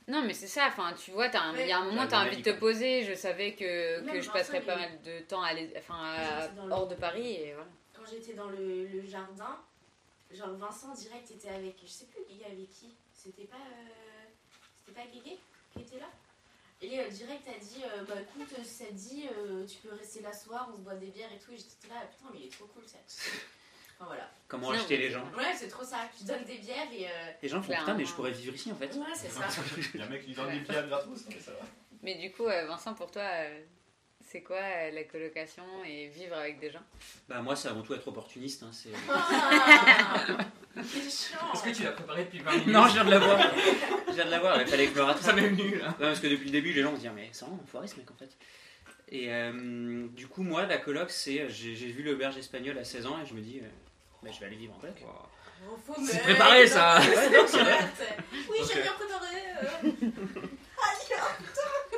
[0.07, 1.67] Euh, Non, mais c'est ça, enfin, tu vois, t'as un- il Ouais.
[1.67, 3.03] y a un moment, t'as même envie de te poser.
[3.03, 6.71] Je savais que, que je passerais pas mal de temps à aller, enfin, à- le-
[6.71, 7.69] hors de Paris, et voilà.
[7.93, 9.59] Quand j'étais dans le, le jardin,
[10.31, 14.25] genre Vincent direct était avec, je sais plus, il y avait qui C'était pas, euh,
[14.75, 15.37] c'était pas Guégué
[15.73, 16.09] qui était là?
[16.79, 19.95] Et euh, direct a dit, euh, bah écoute, euh, ça te dit, euh, tu peux
[19.95, 21.51] rester là ce soir, on se boit des bières et tout.
[21.51, 22.99] Et j'étais là, putain, mais il est trop cool ça.
[23.99, 24.29] Enfin voilà.
[24.47, 25.97] Comment acheter les gens Ouais, c'est trop ça.
[26.17, 27.05] Tu donnes des bières et.
[27.07, 27.09] euh,
[27.41, 27.85] Les gens font Clairement.
[27.85, 28.93] putain, mais je pourrais vivre ici en fait.
[28.95, 29.47] Ouais, c'est ça.
[29.93, 31.57] Il y a un mec qui donne des bières gratos, mais ça va.
[32.03, 33.59] Mais du coup, euh, Vincent, pour toi, euh,
[34.29, 36.81] c'est quoi euh, la colocation et vivre avec des gens?
[37.27, 38.61] Bah, moi, c'est avant tout être opportuniste.
[38.63, 40.37] hein, c'est- Ah,
[40.83, 41.39] C'est chiant.
[41.53, 42.67] Est-ce que tu l'as préparé depuis 20 minutes?
[42.67, 43.39] Non, je viens de l'avoir.
[44.07, 45.23] Je viens de l'avoir, il fallait que je me rattrape.
[45.23, 45.87] Ça m'est venu là.
[45.87, 47.87] Non, parce que depuis le début, les gens vont se dire, mais c'est vraiment enfoiré
[47.87, 48.29] ce mec en fait.
[49.09, 51.49] Et euh, du coup, moi, la coloc, c'est.
[51.49, 53.67] J'ai j'ai vu l'auberge espagnole à 16 ans et je me dis, euh,
[54.23, 54.79] bah, je vais aller vivre en.
[55.69, 56.99] Oh, faut C'est préparé, ça.
[56.99, 57.45] Ouais, non.
[58.49, 59.37] Oui, j'ai bien préparé.
[59.63, 60.47] euh.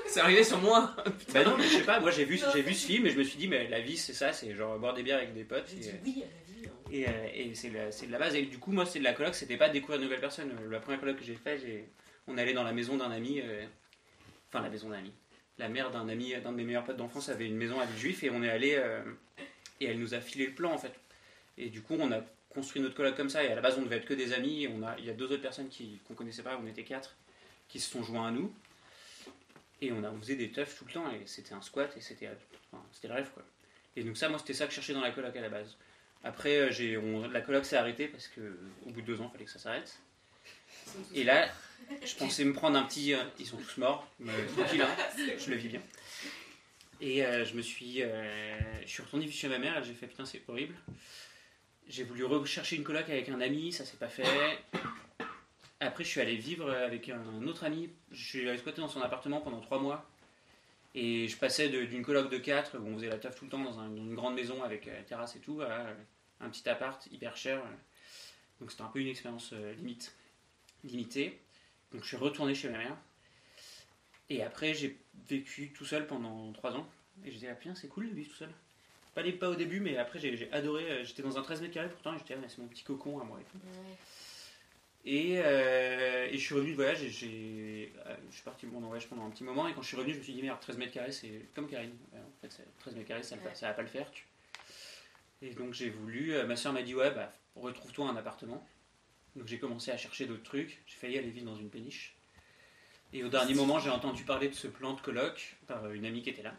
[0.07, 0.95] C'est arrivé sur moi.
[1.33, 3.17] Bah non, mais je sais pas, moi j'ai vu, j'ai vu ce film et je
[3.17, 5.43] me suis dit, mais la vie c'est ça, c'est genre boire des bières avec des
[5.43, 5.71] potes.
[5.73, 6.67] Et, dit oui à la vie.
[6.67, 6.71] hein.
[6.91, 7.11] et, euh,
[7.51, 7.69] et c'est
[8.07, 8.35] de la base.
[8.35, 10.51] Et du coup, moi, c'est de la coloc, c'était pas découvrir de nouvelles personnes.
[10.71, 11.87] La première coloc que j'ai fait, j'ai,
[12.27, 13.63] on allait dans la maison d'un ami, euh,
[14.49, 15.13] enfin la maison d'un ami.
[15.59, 18.23] La mère d'un ami, d'un de mes meilleurs potes d'enfance avait une maison à Villejuif
[18.23, 19.01] et on est allé euh,
[19.81, 20.93] et elle nous a filé le plan en fait.
[21.59, 23.43] Et du coup, on a construit notre coloc comme ça.
[23.43, 24.67] Et à la base, on devait être que des amis.
[24.97, 25.69] Il y a deux autres personnes
[26.07, 27.15] qu'on connaissait pas, on était quatre,
[27.67, 28.51] qui se sont joints à nous.
[29.81, 32.27] Et on, a, faisait des teufs tout le temps et c'était un squat et c'était,
[33.03, 33.43] le rêve quoi.
[33.95, 35.77] Et donc ça, moi, c'était ça que je cherchais dans la coloc à la base.
[36.23, 39.45] Après, euh, la coloc s'est arrêtée parce que au bout de deux ans, il fallait
[39.45, 39.99] que ça s'arrête.
[41.13, 41.49] Et là,
[42.03, 43.13] je pensais me prendre un petit.
[43.37, 44.95] ils sont tous morts, mais tranquille, hein,
[45.37, 45.81] je le vis bien.
[46.99, 48.03] Et euh, je me suis.
[48.03, 50.75] euh, je suis retourné chez ma mère j'ai fait putain, c'est horrible.
[51.89, 54.23] J'ai voulu rechercher une coloc avec un ami, ça s'est pas fait.
[55.79, 57.89] Après, je suis allé vivre avec un autre ami.
[58.11, 60.07] Je suis allé squatter dans son appartement pendant trois mois.
[60.95, 63.63] Et je passais d'une coloc de 4 où on faisait la taf tout le temps
[63.63, 65.87] dans, un- dans une grande maison avec euh, terrasse et tout, à
[66.41, 67.61] un petit appart hyper cher.
[68.59, 69.73] Donc c'était un peu une expérience euh,
[70.83, 71.39] limitée.
[71.91, 72.97] Donc je suis retourné chez ma mère.
[74.29, 74.97] Et après, j'ai
[75.27, 76.87] vécu tout seul pendant 3 ans.
[77.25, 78.49] Et j'étais là, putain, c'est cool de vivre tout seul.
[79.19, 80.89] Pas, les, pas au début, mais après, j'ai j'ai adoré.
[80.89, 82.83] euh, J'étais dans un 13 mètres carrés pourtant, et j'étais là, mais c'est mon petit
[82.83, 83.37] cocon à moi.
[83.41, 83.57] et tout.
[83.57, 83.95] Ouais.
[85.03, 88.79] Et, euh, et je suis revenu de voyage et j'ai, euh, je suis parti en
[88.79, 89.67] voyage pendant un petit moment.
[89.67, 91.67] Et quand je suis revenu, je me suis dit, merde, 13 mètres carrés, c'est comme
[91.69, 91.91] Karine.
[92.13, 93.51] Ouais, en fait, c'est- 13 mètres carrés, ça, ne Ouais.
[93.61, 94.09] va pas le faire.
[94.11, 94.25] tu-
[95.41, 98.65] Et donc j'ai voulu, euh, ma soeur m'a dit, ouais, bah, retrouve-toi un appartement.
[99.35, 100.81] Donc j'ai commencé à chercher d'autres trucs.
[100.85, 102.15] J'ai failli aller vivre dans une péniche.
[103.13, 106.05] Et au dernier moment, j'ai entendu parler de ce plan de coloc par euh, une
[106.05, 106.53] amie qui était là.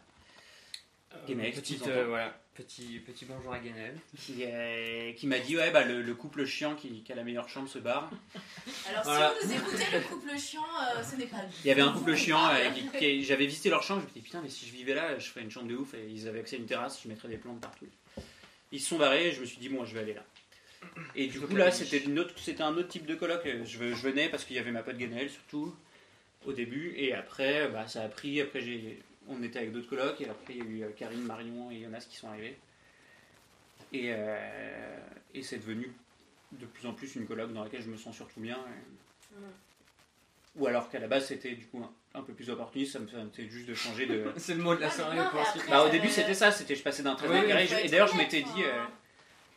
[1.27, 3.95] Petite, petite, euh, voilà, petit, petit bonjour à Guénel.
[4.17, 7.23] qui, euh, qui m'a dit ouais bah le, le couple chiant qui, qui a la
[7.23, 8.09] meilleure chambre se barre.
[8.89, 9.33] Alors, Voilà.
[9.41, 10.61] si vous nous écoutez, le couple chiant,
[10.95, 11.37] euh, ce n'est pas.
[11.63, 14.41] Il y avait un couple chiant, euh, j'avais visité leur chambre, je me disais putain
[14.41, 16.55] mais si je vivais là, je ferais une chambre de ouf et ils avaient accès
[16.57, 17.87] à une terrasse, je mettrais des plantes partout.
[18.71, 20.23] Ils se sont barrés et je me suis dit bon je vais aller là.
[21.15, 23.41] Et du coup là c'était une autre, c'était un autre type de coloc.
[23.45, 25.75] Je, je venais parce qu'il y avait ma pote Guénel surtout
[26.45, 28.41] au début et après bah, ça a pris.
[28.41, 28.99] Après j'ai,
[29.31, 31.81] on était avec d'autres colocs et après il y a eu euh, Karine, Marion et
[31.81, 32.57] Jonas qui sont arrivés.
[33.93, 34.97] Et, euh,
[35.33, 35.91] et c'est devenu
[36.53, 38.57] de plus en plus une coloc dans laquelle je me sens surtout bien.
[38.57, 39.01] et-
[39.33, 39.43] Mm.
[40.57, 43.07] Ou alors qu'à la base c'était du coup un, un peu plus opportuniste, ça me
[43.29, 44.25] fait juste de changer de.
[44.35, 46.75] C'est le mot de la Ah, soirée non, après- Bah au début c'était ça, c'était
[46.75, 47.65] je passais d'un bon oui, carré.
[47.85, 48.61] Et d'ailleurs je m'étais dit, enfin.
[48.65, 48.83] euh,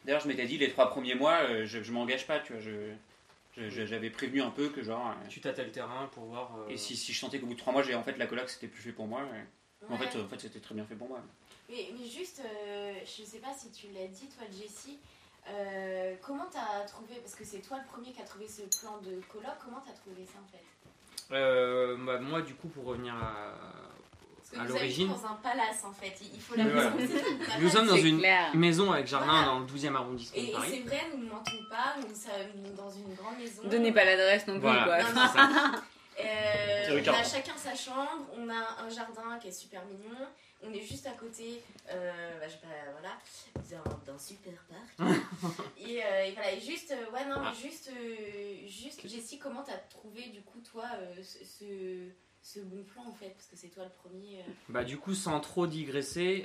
[0.05, 2.63] d'ailleurs je m'étais dit les trois premiers mois, euh, je, je m'engage pas, tu vois,
[2.63, 2.93] je,
[3.85, 5.13] j'avais prévenu un peu que genre.
[5.29, 6.57] Tu tâtais le terrain pour voir.
[6.61, 8.29] euh, et si, si je sentais qu'au bout de trois mois, j'ai en fait la
[8.29, 9.23] coloc c'était plus fait pour moi.
[9.91, 11.21] En fait, euh, en fait c'était très bien fait pour moi.
[11.69, 14.99] Mais, mais juste, euh, je sais pas si tu l'as dit, toi, Jessie,
[15.49, 18.99] euh, comment t'as trouvé, parce que c'est toi le premier qui a trouvé ce plan
[18.99, 21.35] de coloc, comment t'as trouvé ça en fait?
[21.35, 23.55] Euh, bah, moi, du coup, pour revenir à,
[24.61, 26.93] à l'origine, dans un palace en fait, il faut la voilà.
[27.61, 28.55] nous sommes dans une clair.
[28.55, 29.47] maison avec jardin Voilà.
[29.47, 32.91] dans le 12e arrondissement Et, et c'est vrai, nous ne mentons pas, nous sommes dans
[32.91, 33.63] une grande maison.
[33.65, 34.85] Donnez pas l'adresse non plus, Voilà.
[34.85, 35.03] quoi.
[35.13, 35.79] Non, c'est non.
[36.21, 40.17] Euh, on a chacun sa chambre, on a un jardin qui est super mignon,
[40.63, 44.99] on est juste à côté, euh, bah, je sais pas, voilà, d'un- super parc.
[45.79, 47.53] et, euh, et voilà, et juste, ouais, non, Ah.
[47.53, 47.91] mais juste,
[48.67, 50.85] juste, Jessie, comment t'as trouvé du coup, toi,
[51.23, 52.09] ce,
[52.43, 54.45] ce, bon plan en fait Parce que c'est toi le premier.
[54.69, 56.43] Bah du coup, sans trop digresser,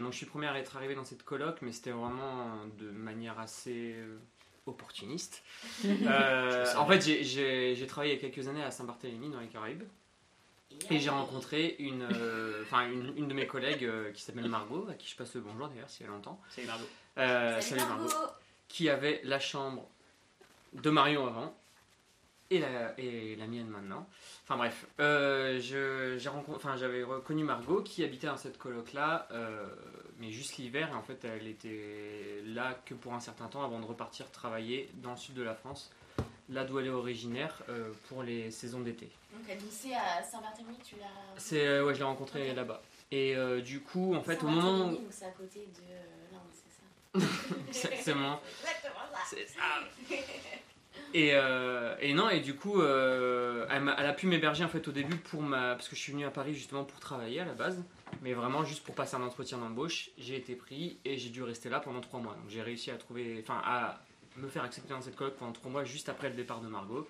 [0.00, 3.38] donc je suis première à être arrivé dans cette coloc, mais c'était vraiment de manière
[3.38, 3.94] assez
[4.68, 5.42] opportuniste.
[5.84, 9.84] Euh, en fait, j'ai- travaillé il y a quelques années à Saint-Barthélemy dans les Caraïbes,
[10.90, 14.86] et j'ai rencontré une, euh, enfin une, une de mes collègues euh, qui s'appelle Margot,
[14.90, 16.40] à qui je passe le bonjour d'ailleurs si elle entend.
[16.50, 16.86] Salut Margot.
[17.18, 18.12] Euh, Salut Margot
[18.68, 19.88] qui avait la chambre
[20.74, 21.54] de Marion avant
[22.50, 24.06] et la, et la mienne maintenant.
[24.44, 29.26] Enfin bref, euh, je- j'ai rencontré- enfin, j'avais reconnu Margot qui habitait dans cette coloc-là,
[29.32, 29.66] euh,
[30.18, 33.80] mais juste l'hiver, et en fait elle était là que pour un certain temps avant
[33.80, 35.90] de repartir travailler dans le sud de la France,
[36.48, 39.08] là d'où elle est originaire, euh, pour les saisons d'été.
[39.32, 41.06] Donc elle lycée à Saint-Barthélemy, tu l'as.
[41.36, 42.82] C'est, euh, ouais, je l'ai rencontrée là-bas.
[43.10, 44.98] Et euh, du coup, en fait, au moment où...
[45.10, 47.56] c'est à côté de l'Inde, c'est ça.
[47.92, 48.40] Exactement
[49.12, 49.62] ça C'est ça.
[51.14, 54.92] Et, euh, et non, et du coup, euh, elle a pu m'héberger en fait au
[54.92, 55.74] début pour ma.
[55.74, 57.82] Parce que je suis venu à Paris justement pour travailler à la base,
[58.22, 60.10] mais vraiment juste pour passer un entretien d'embauche.
[60.18, 62.34] J'ai été pris et j'ai dû rester là pendant trois mois.
[62.34, 63.38] Donc j'ai réussi à trouver.
[63.42, 64.00] Enfin, à
[64.36, 67.08] me faire accepter dans cette coloc pendant trois mois juste après le départ de Margot.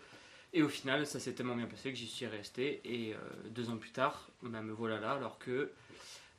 [0.55, 2.81] Et au final, ça s'est tellement bien passé que j'y suis resté.
[2.85, 3.19] Et euh,
[3.51, 5.71] deux ans plus tard, bah, me voilà là, alors que.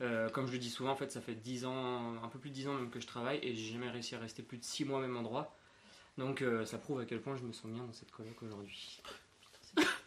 [0.01, 2.49] euh, comme je le dis souvent, en fait, ça fait 10 ans, un peu plus
[2.49, 4.63] de 10 ans même que je travaille et j'ai jamais réussi à rester plus de
[4.63, 5.55] 6 mois au même endroit.
[6.17, 9.01] Donc euh, ça prouve à quel point je me sens bien dans cette coloc aujourd'hui.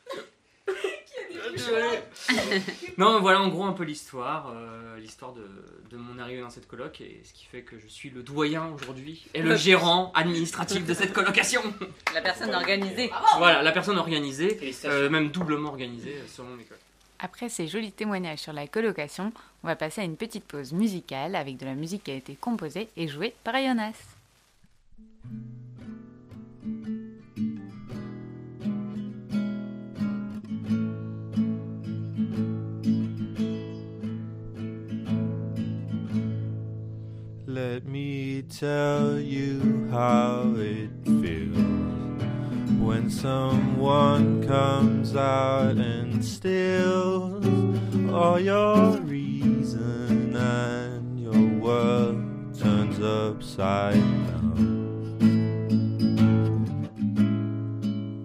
[2.99, 5.45] non, voilà en gros un peu l'histoire, euh, l'histoire de,
[5.91, 8.69] de mon arrivée dans cette coloc et ce qui fait que je suis le doyen
[8.75, 11.63] aujourd'hui et le gérant administratif de cette colocation.
[12.15, 13.09] La personne organisée.
[13.09, 16.67] Bravo voilà, la personne organisée, euh, même doublement organisée euh, selon collègues.
[17.19, 21.37] Après ces jolis témoignages sur la colocation, on va passer à une petite pause musicale
[21.37, 23.95] avec de la musique qui a été composée et jouée par Jonas.
[37.53, 42.23] Let me tell you how it feels
[42.81, 47.45] when someone comes out and steals
[48.11, 52.25] all your reason and your world
[52.59, 55.19] turns upside down.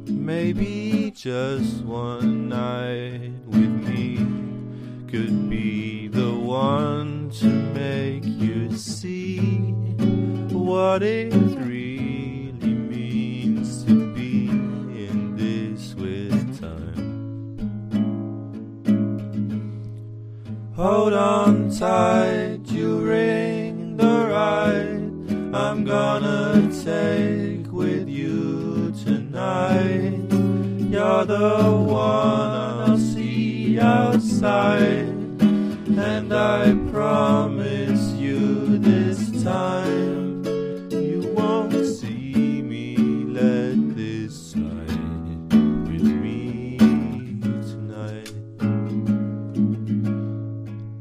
[0.07, 4.15] Maybe just one night with me
[5.09, 9.39] could be the one to make you see
[10.51, 17.57] what it really means to be in this with time.
[20.75, 25.55] Hold on tight, you ring the ride.
[25.55, 30.31] I'm gonna take with you tonight.
[30.91, 32.51] You're the one
[32.85, 35.15] I'll see outside.
[35.99, 37.56] And I promise
[39.47, 45.53] you won't see me let this slide
[45.87, 46.77] with me
[47.71, 48.33] tonight.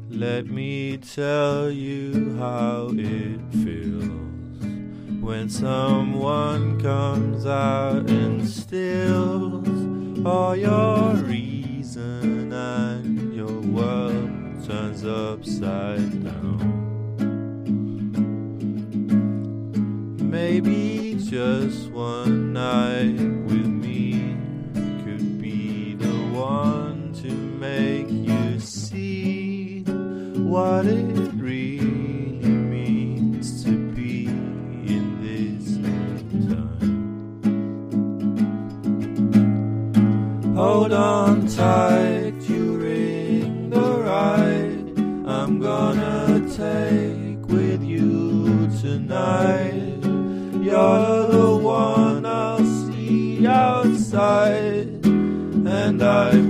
[0.09, 4.63] let me tell you how it feels
[5.21, 9.67] when someone comes out and steals
[10.25, 14.29] all your reason and your world
[14.65, 16.56] turns upside down.
[20.49, 24.37] Maybe just one night with me
[25.03, 31.89] could be the one to make you see what it really
[32.47, 35.75] means to be in this
[36.47, 36.95] time.
[40.55, 44.97] Hold on tight, you ring the ride.
[45.27, 49.76] I'm gonna take with you tonight.
[50.77, 56.46] You're the one I'll see outside, and I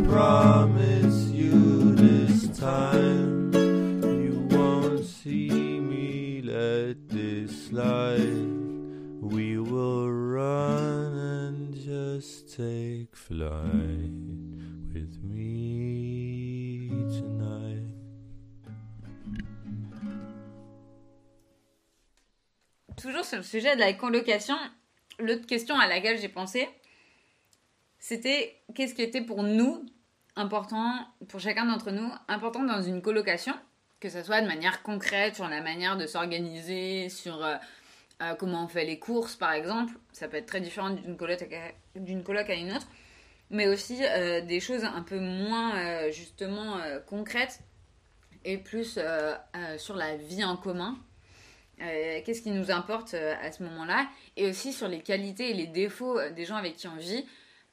[23.28, 24.56] sur le sujet de la colocation,
[25.20, 26.68] l'autre question à laquelle j'ai pensé,
[28.00, 29.86] c'était qu'est-ce qui était pour nous
[30.36, 30.94] important,
[31.28, 33.54] pour chacun d'entre nous, important dans une colocation,
[34.00, 37.56] que ce soit de manière concrète, sur la manière de s'organiser, sur euh,
[38.22, 42.50] euh, comment on fait les courses par exemple, ça peut être très différent d'une coloc
[42.50, 42.88] à, une autre,
[43.50, 47.60] mais aussi euh, des choses un peu moins justement concrètes
[48.46, 49.00] et plus
[49.78, 50.98] sur la vie en commun.
[51.82, 54.10] Euh, Qu'est-ce qui nous importe euh, à ce moment-là?
[54.36, 57.26] Et aussi sur les qualités et les défauts euh, des gens avec qui on vit.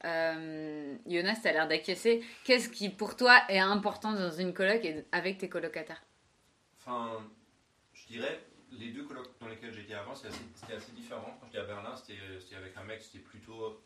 [0.03, 2.23] Euh, tu as l'air d'acquiescer.
[2.43, 6.03] Qu'est-ce qui pour toi est important dans une coloc et avec tes colocataires?
[6.79, 7.25] Enfin,
[7.93, 8.39] je dirais,
[8.71, 11.35] les deux colocs dans lesquels j'étais avant, c'était assez, assez différent.
[11.39, 13.81] Quand j'étais à Berlin, c'était avec un mec, c'était plutôt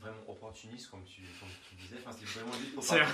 [0.00, 1.96] vraiment opportuniste, comme tu, comme tu disais.
[2.04, 3.12] Enfin, c'était vraiment juste pour C'est parler-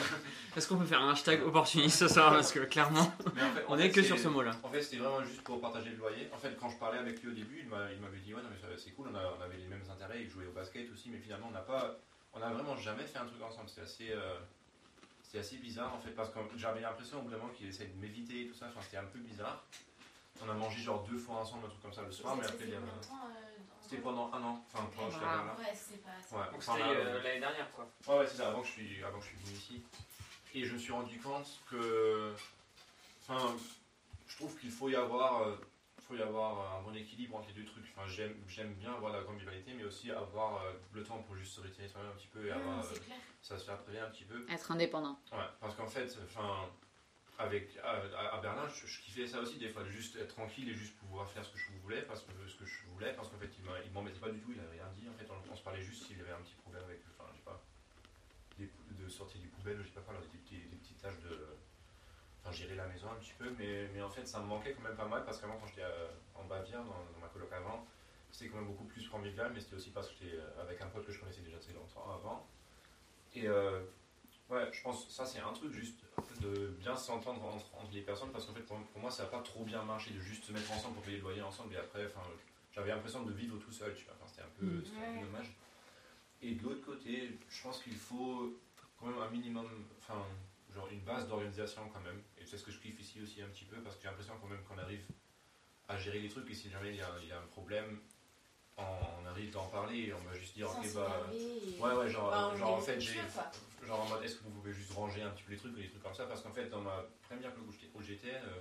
[0.57, 3.65] Est-ce qu'on peut faire un hashtag opportuniste ce soir Parce que clairement, Mais en fait-
[3.67, 4.53] en on fait, est que c'est- sur ce mot-là.
[4.63, 6.29] En fait, c'était vraiment juste pour partager le loyer.
[6.35, 8.43] En fait, quand je parlais avec lui au début, il m'a- il m'avait dit Ouais,
[8.43, 10.53] non, mais ça- c'est cool, on, a- on avait les mêmes intérêts, il jouait au
[10.53, 11.97] basket aussi, mais finalement, on n'a pas.
[12.33, 13.69] On a vraiment jamais fait un truc ensemble.
[13.69, 14.11] C'était assez.
[14.13, 14.37] euh,
[15.23, 18.47] c'était assez bizarre en fait, parce que j'avais l'impression vraiment qu'il essayait de m'éviter et
[18.47, 18.67] tout ça.
[18.69, 19.65] Enfin, c'était un peu bizarre.
[20.45, 22.65] On a mangé genre deux fois ensemble, un truc comme ça le soir, mais après,
[22.65, 25.31] il y temps, euh, C'était pendant un an, enfin, pendant que j'étais Wow.
[25.33, 25.57] Berlin.
[25.59, 26.37] Ouais, c'est pas.
[26.39, 27.89] Ouais, c'était là, euh, l'année dernière quoi.
[28.09, 29.83] Ouais, ouais, c'est ça, avant que, je suis, avant que je suis venu ici.
[30.55, 32.35] Et je me suis rendu compte que.
[33.23, 33.57] Enfin,
[34.29, 35.43] je trouve qu'il faut y avoir.
[35.43, 35.57] euh,
[36.09, 37.85] faut y avoir un bon équilibre entre les deux trucs.
[37.97, 41.55] Enfin, j'aime, j'aime bien avoir la convivialité, mais aussi avoir euh, le temps pour juste
[41.55, 42.79] se retirer soi-même un petit peu et Non, avoir.
[42.85, 42.95] euh,
[43.43, 44.47] ça se fait après un petit peu.
[44.49, 45.19] Être indépendant.
[45.33, 46.69] Ouais, parce qu'en fait, enfin,
[47.39, 50.97] avec, à, Berlin, je, kiffais ça aussi des fois, de juste être tranquille et juste
[50.97, 53.51] pouvoir faire ce que je voulais, parce que, ce que je voulais, parce qu'en fait,
[53.59, 55.09] il m'embêtait pas du tout, il avait rien dit.
[55.09, 57.45] En fait, on, se parlait juste s'il avait un petit problème avec, enfin, je sais
[57.45, 57.63] pas,
[58.59, 58.71] des,
[59.03, 61.39] de sortir du poubelle, je sais pas quoi, des, des petites tâches de.
[62.43, 64.83] Enfin, gérer la maison un petit peu, mais, mais en fait, ça me manquait quand
[64.83, 67.85] même pas mal, parce qu'avant, quand j'étais euh, en Bavière, dans, dans ma coloc avant,
[68.31, 70.87] c'était quand même beaucoup plus convivial, mais c'était aussi parce que j'étais euh, avec un
[70.87, 72.47] pote que je connaissais déjà très longtemps avant.
[73.45, 73.83] Euh,
[74.51, 76.01] ouais, je pense que ça, c'est un truc juste
[76.41, 79.29] de bien s'entendre entre, entre les personnes, parce qu'en fait, pour, pour moi, ça n'a
[79.31, 81.79] pas trop bien marché de juste se mettre ensemble pour payer le loyer ensemble, et
[81.79, 82.23] après, enfin,
[82.73, 84.85] j'avais l'impression de vivre tout seul, tu vois, enfin, c'était un, peu- Mm.
[85.09, 85.53] un peu dommage.
[86.43, 88.59] Et de l'autre côté, je pense qu'il faut
[88.99, 89.67] quand même un minimum,
[89.99, 90.23] enfin,
[90.75, 93.49] genre une base d'organisation quand même, et c'est ce que je kiffe ici aussi un
[93.49, 95.05] petit peu, parce que j'ai l'impression quand même qu'on arrive
[95.89, 98.01] à gérer les trucs, et si jamais il y a, il y a un problème,
[98.79, 101.27] on, arrive d'en parler, et on va juste dire, ok, bah...
[101.81, 103.15] Ouais, ouais, genre, Bah, genre en fait, j'ai.
[103.87, 105.77] Genre en mode, est-ce que vous pouvez juste ranger un petit peu les trucs ou
[105.77, 106.27] des trucs comme ça?
[106.27, 108.61] Parce qu'en fait, dans ma première coloc où j'étais- euh,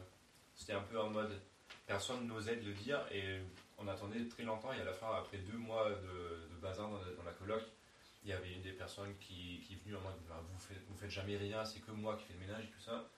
[0.56, 1.42] c'était un peu en mode,
[1.88, 3.40] personne n'osait de le dire et
[3.78, 4.72] on attendait très longtemps.
[4.74, 7.64] Et à la fin, après deux mois de, de bazar dans, la- dans la coloc,
[8.24, 10.84] il y avait une des personnes qui, qui est venue en mode, Bah, vous, faites,
[10.88, 13.10] vous faites jamais rien, c'est que moi qui fais le ménage et tout ça.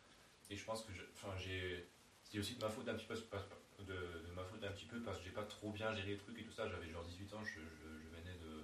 [0.50, 1.86] Et je pense que, je- enfin, j'ai.
[2.24, 3.43] C'était aussi de ma faute un petit peu, parce-
[3.84, 3.93] de,
[4.28, 6.38] de ma faute un petit peu parce que j'ai pas trop bien géré le truc
[6.39, 6.67] et tout ça.
[6.67, 8.63] J'avais genre 18 ans, je, je- je venais de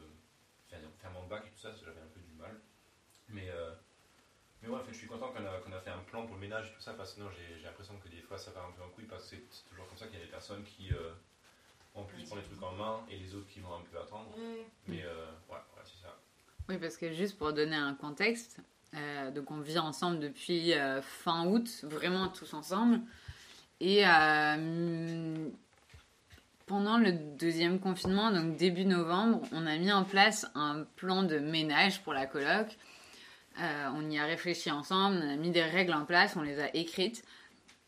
[0.69, 2.59] faire, faire mon bac et tout ça, j'avais un peu du mal.
[3.29, 3.71] Mais, euh,
[4.61, 6.35] mais ouais, en fait, je suis content qu'on a, qu'on a fait un plan pour
[6.35, 8.51] le ménage et tout ça, parce que sinon j'ai j'ai l'impression que des fois ça
[8.51, 10.31] part un peu en couille, parce que c'est toujours comme ça qu'il y a des
[10.31, 11.11] personnes qui, euh,
[11.95, 14.31] en plus, prennent les trucs en main et les autres qui vont un peu attendre.
[14.87, 16.17] Mais euh, ouais, ouais c'est ça.
[16.69, 18.59] Oui, parce que juste pour donner un contexte,
[18.95, 23.01] euh, donc on vit ensemble depuis euh, fin août, vraiment tous ensemble.
[23.79, 25.47] Et euh,
[26.65, 31.39] pendant le deuxième confinement, donc début novembre, on a mis en place un plan de
[31.39, 32.77] ménage pour la coloc.
[33.59, 36.59] Euh, on y a réfléchi ensemble, on a mis des règles en place, on les
[36.59, 37.23] a écrites.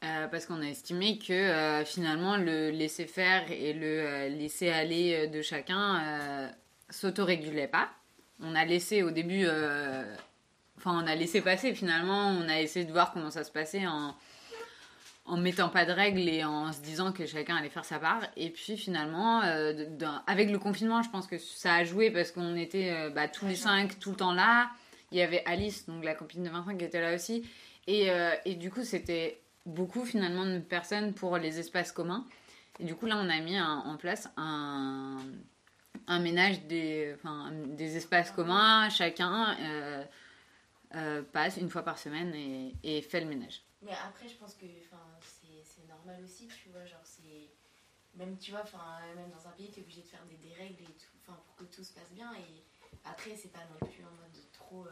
[0.03, 5.41] Euh, parce qu'on a estimé que finalement le laisser faire et le laisser aller de
[5.41, 6.51] chacun
[6.89, 7.89] s'autorégulait pas.
[8.41, 9.47] On a laissé au début,
[10.77, 13.87] enfin on a laissé passer finalement, on a essayé de voir comment ça se passait
[13.87, 14.15] en
[15.27, 18.21] en mettant pas de règles et en se disant que chacun allait faire sa part.
[18.37, 19.85] Et puis finalement, euh,
[20.27, 23.47] avec le confinement, je pense que ça a joué parce qu'on était euh, bah, tous
[23.47, 24.69] les cinq tout le temps là.
[25.11, 27.47] Il y avait Alice, donc la copine de Vincent, qui était là aussi.
[27.87, 32.25] Et, euh, et du coup, c'était beaucoup finalement de personnes pour les espaces communs.
[32.79, 35.17] Et du coup, là, on a mis en place un,
[36.07, 38.89] un ménage des, enfin, des espaces communs.
[38.89, 39.55] Chacun
[41.31, 43.61] passe une fois par semaine et, et fait le ménage.
[43.81, 44.65] Mais après, je pense que
[46.05, 46.85] normal aussi, tu vois.
[46.85, 47.49] Genre, c'est.
[48.15, 50.53] Même, tu vois, enfin, même dans un pays, tu es obligé de faire des, des
[50.53, 52.33] règles et tout, enfin, pour que tout se passe bien.
[52.35, 52.63] Et
[53.03, 54.91] après, c'est pas non plus en mode trop, euh,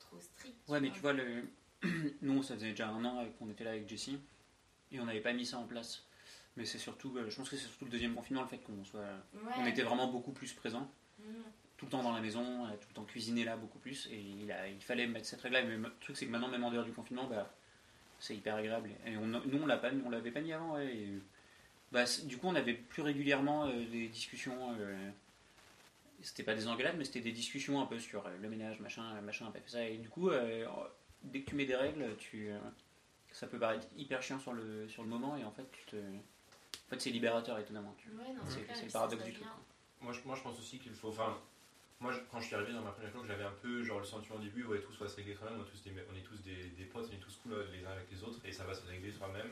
[0.00, 0.56] trop strict.
[0.68, 1.48] Ouais, mais tu vois, le...
[2.22, 4.18] nous, ça faisait déjà un an euh, qu'on était là avec Jessie
[4.90, 6.04] et on n'avait pas mis ça en place.
[6.56, 8.84] Mais c'est surtout, euh, je pense que c'est surtout le deuxième confinement, le fait qu'on
[8.84, 9.02] soit,
[9.34, 9.52] Ouais.
[9.58, 10.90] on était vraiment beaucoup plus présents,
[11.20, 11.44] Mhm.
[11.76, 14.08] tout le temps dans la maison, tout le temps cuisiner là beaucoup plus.
[14.10, 15.62] Et il, a, il fallait mettre cette règle-là.
[15.62, 17.54] Mais le truc, c'est que maintenant, même en dehors du confinement, bah,
[18.18, 18.90] c'est hyper agréable.
[19.06, 20.74] Et on, nous, on l'a pas, on l'avait pas mis avant.
[20.74, 21.18] ouais, et,
[21.92, 24.74] bah, du coup, on avait plus régulièrement euh, des discussions.
[24.78, 25.10] euh,
[26.22, 29.20] c'était pas des engueulades, mais c'était des discussions un peu sur euh, le ménage, machin,
[29.22, 29.84] machin, un peu ça.
[29.84, 30.66] Et du coup, euh,
[31.22, 32.58] dès que tu mets des règles, tu, euh,
[33.32, 35.96] ça peut paraître hyper chiant sur le, sur le moment, et en fait, tu te,
[35.96, 37.94] en fait c'est libérateur étonnamment.
[38.18, 39.46] Ouais, c'est, le paradoxe du quoi.
[40.00, 41.08] Moi je, moi, je pense aussi qu'il faut.
[41.08, 41.36] Enfin,
[42.00, 44.04] moi, je- quand je suis arrivé dans ma première coloc, j'avais un peu genre le
[44.04, 46.22] sentiment au début, ouais, tout va se régler soi-même, on est tous des, on est
[46.22, 48.52] tous des, des potes, on est tous cool euh, les uns avec les autres, et
[48.52, 49.50] ça va se régler soi-même.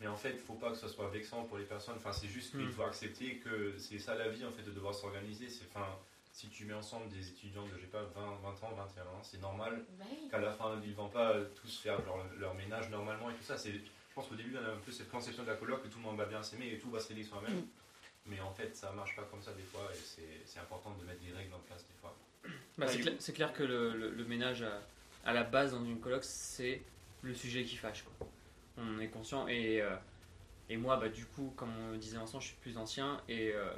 [0.00, 1.94] Mais en fait, il faut pas que ça soit vexant pour les personnes.
[1.96, 2.72] Enfin, c'est juste qu'il Mm.
[2.72, 5.48] faut accepter que c'est ça la vie en fait de devoir s'organiser.
[5.48, 5.86] C'est, enfin,
[6.32, 9.22] si tu mets ensemble des étudiants de, je sais pas, 20, 20 ans, 21 ans,
[9.22, 10.28] c'est normal Bah oui.
[10.28, 13.56] qu'à la fin ils vont pas tous faire leur, leur ménage normalement et tout ça.
[13.56, 15.88] C'est, je pense qu'au début on a un peu cette conception de la coloc que
[15.88, 17.56] tout le monde va bien s'aimer et tout va se régler soi-même.
[17.60, 17.66] Mm.
[18.26, 21.04] Mais en fait ça marche pas comme ça des fois et c'est, c'est important de
[21.04, 22.16] mettre des règles en place des fois.
[22.78, 24.80] Bah, c'est, cla- clair que le, le- le ménage à,
[25.24, 26.82] à la base dans une coloc, c'est
[27.22, 28.02] le sujet qui fâche.
[28.18, 28.26] Quoi.
[28.78, 29.94] On est conscient et, euh,
[30.68, 33.68] et moi, bah, du coup, comme on disait Vincent, je suis plus ancien et euh,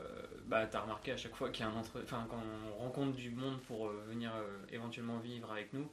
[0.46, 2.00] bah, t'as remarqué à chaque fois qu'il y a un entre...
[2.02, 2.40] enfin, quand
[2.72, 5.88] on rencontre du monde pour euh, venir euh, éventuellement vivre avec nous,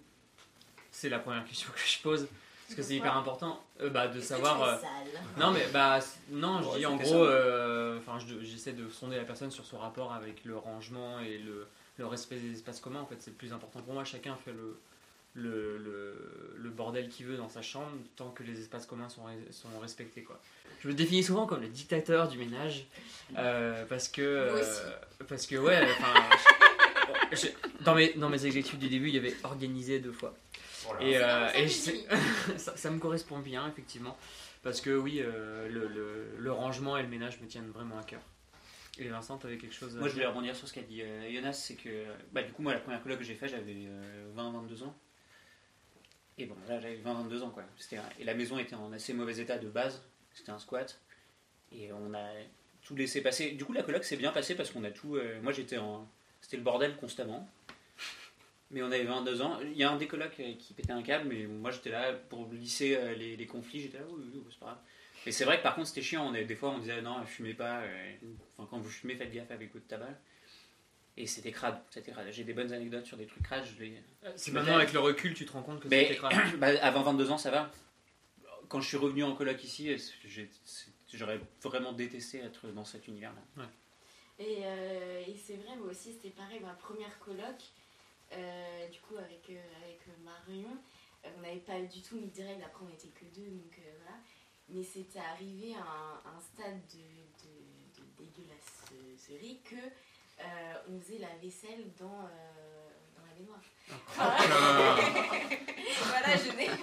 [0.91, 2.27] c'est la première question que je pose
[2.67, 4.57] parce que c'est hyper important euh, bah, de savoir.
[4.57, 5.23] tu es euh, sale?
[5.39, 5.99] non, mais bah,
[6.31, 9.77] non, je dis en gros, euh, enfin, je- j'essaie de sonder la personne sur son
[9.77, 13.01] rapport avec le rangement et le, le respect des espaces communs.
[13.01, 14.03] En fait, c'est le plus important pour moi.
[14.05, 14.79] Chacun fait le,
[15.35, 19.21] le, le, le bordel qu'il veut dans sa chambre tant que les espaces communs sont,
[19.81, 20.23] respectés.
[20.23, 20.39] Quoi.
[20.81, 22.85] Je me définis souvent comme le dictateur du ménage
[23.37, 24.21] euh, parce que.
[24.21, 24.63] Euh,
[25.27, 26.37] parce que, ouais, enfin.
[27.31, 30.33] je- je- dans, mes, dans mes exécutifs du début, il y avait organisé deux fois.
[30.85, 31.01] Voilà.
[31.05, 31.67] Et, euh,
[32.57, 34.17] ça et me correspond bien, effectivement.
[34.61, 38.03] Parce que oui, euh, le, le- le rangement et le ménage me tiennent vraiment à
[38.03, 38.21] cœur.
[38.99, 41.01] Et Vincent, tu avais quelque chose à Moi, je voulais rebondir sur ce qu'a dit
[41.01, 43.87] euh, Jonas, c'est que, bah, du coup, moi, la première coloc que j'ai fait, j'avais
[44.37, 44.95] 20-22 ans.
[46.37, 47.63] Et bon, là, j'avais 20-22 ans, quoi.
[48.19, 50.01] Et la maison était en assez mauvais état de base.
[50.33, 50.99] C'était un squat.
[51.71, 52.29] Et on a
[52.83, 53.51] tout laissé passer.
[53.51, 55.15] Du coup, la coloc s'est bien passée parce qu'on a tout.
[55.15, 56.07] euh, Moi, j'étais en.
[56.41, 57.47] C'était le bordel constamment.
[58.73, 59.59] Mais on avait 22 ans.
[59.61, 62.11] Il y a un des colocs euh, qui pétait un câble, mais moi, j'étais là
[62.11, 63.81] pour lisser euh, les, les conflits.
[63.81, 64.77] J'étais là, oui, oui, oui, c'est pas grave.
[65.25, 66.25] Mais c'est vrai que par contre, c'était chiant.
[66.27, 67.81] On avait- des fois, on disait, non, fumez pas.
[67.81, 68.13] euh,
[68.57, 70.09] Enfin, quand vous fumez, faites gaffe avec votre tabac.
[71.15, 71.79] Et c'était crade.
[71.91, 72.27] C'était crade.
[72.31, 73.63] J'ai des bonnes anecdotes sur des trucs crades.
[73.65, 74.01] Je les...
[74.35, 76.33] C'est maintenant avec le recul, tu te rends compte que Mais c'était grave.
[76.57, 77.71] bah, avant 22 ans, ça va.
[78.67, 79.95] Quand je suis revenu en coloc ici,
[81.13, 83.67] j'aurais vraiment détesté être dans cet univers-là.
[84.39, 87.55] Et, euh, et c'est vrai, moi aussi, c'était pareil, ma première coloc,
[88.31, 90.77] euh, du coup, avec, euh, avec Marion,
[91.25, 93.77] euh, on n'avait pas du tout mis de règles, après on n'était que deux, donc
[93.79, 94.17] euh, voilà.
[94.69, 97.03] Mais c'était arrivé à un, un stade de,
[97.43, 97.51] de,
[97.99, 103.61] de dégueulasserie que euh, on faisait la vaisselle dans, euh, dans la baignoire.
[106.07, 106.69] voilà, je n'ai.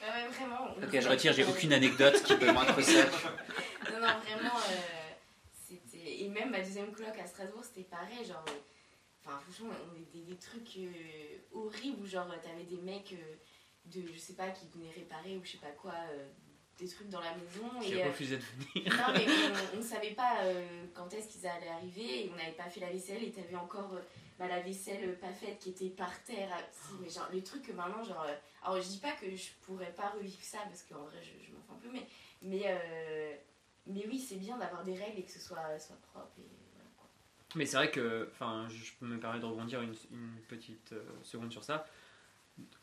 [0.00, 0.68] Ouais, vraiment.
[0.76, 2.92] on Ok, je retire, j'ai aucune anecdote qui peut moindre ça.
[3.92, 5.12] non, non, vraiment, euh,
[5.52, 6.20] c'était.
[6.22, 8.24] Et même ma deuxième coloc à Strasbourg, c'était pareil.
[8.24, 8.52] Genre, euh,
[9.28, 13.36] enfin, franchement, on était des trucs euh, horribles où, genre, t'avais des mecs euh,
[13.86, 16.28] de, je sais pas, qui venaient réparer ou je sais pas quoi, euh,
[16.78, 17.68] des trucs dans la maison.
[17.82, 18.96] J'ai et, refusé de venir.
[18.96, 19.26] non, mais
[19.74, 20.38] on, on savait pas
[20.94, 23.94] quand est-ce qu'ils allaient arriver et on n'avait pas fait la vaisselle et t'avais encore
[24.38, 26.56] bah, la vaisselle pas faite qui était par terre.
[27.00, 28.24] mais genre, les trucs que maintenant, genre.
[28.62, 31.52] alors, je dis pas que je pourrais pas revivre ça parce qu'en vrai, je, je
[31.52, 32.06] m'en fais un peu, mais.
[32.40, 32.62] Mais,
[33.88, 36.38] mais oui, c'est bien d'avoir des règles et que ce soit, soit propre.
[36.38, 36.67] Et.
[37.54, 39.94] Mais c'est vrai que, enfin, je me permets de rebondir une,
[40.48, 41.86] petite euh, seconde sur ça.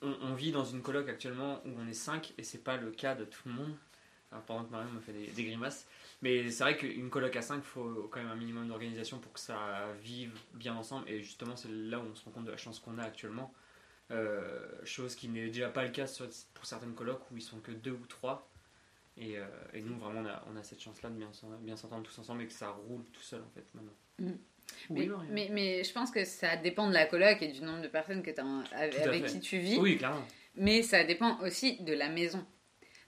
[0.01, 3.13] On, vit dans une coloc actuellement où on est 5 et c'est pas le cas
[3.13, 3.75] de tout le monde.
[4.31, 5.85] alors, pendant que Marion me fait des, grimaces.
[6.21, 9.33] Mais c'est vrai qu'une coloc à 5, il faut quand même un minimum d'organisation pour
[9.33, 11.09] que ça vive bien ensemble.
[11.09, 13.53] Et justement, c'est là où on se rend compte de la chance qu'on a actuellement.
[14.11, 16.05] Euh, chose qui n'est déjà pas le cas
[16.53, 18.49] pour certaines colocs où ils sont que deux ou trois.
[19.17, 19.45] Et, euh,
[19.75, 22.53] nous, vraiment, on a, cette chance-là de bien s'en- bien s'entendre tous ensemble et que
[22.53, 23.93] ça roule tout seul en fait maintenant.
[24.19, 24.37] Mhm.
[24.89, 25.25] Mais, Marion.
[25.31, 28.21] mais, mais je pense que ça dépend de la coloc et du nombre de personnes
[28.21, 28.31] que
[28.75, 29.77] avec, qui tu vis.
[29.77, 30.25] Oui, clairement.
[30.55, 32.45] Mais ça dépend aussi de la maison.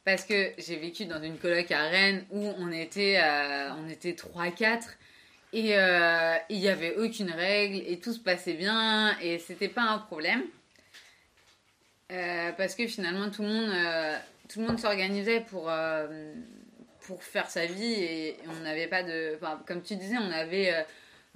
[0.03, 4.13] Parce que j'ai vécu dans une coloc à Rennes où on était, euh, on était
[4.13, 4.83] 3-4
[5.53, 9.83] et euh, il n'y avait aucune règle et tout se passait bien et c'était pas
[9.83, 10.43] un problème.
[12.11, 14.15] Euh, parce que finalement tout le monde, euh,
[14.47, 16.33] tout le monde s'organisait pour, euh,
[17.01, 19.35] pour faire sa vie et on n'avait pas de...
[19.35, 20.81] enfin, comme tu disais, on avait euh,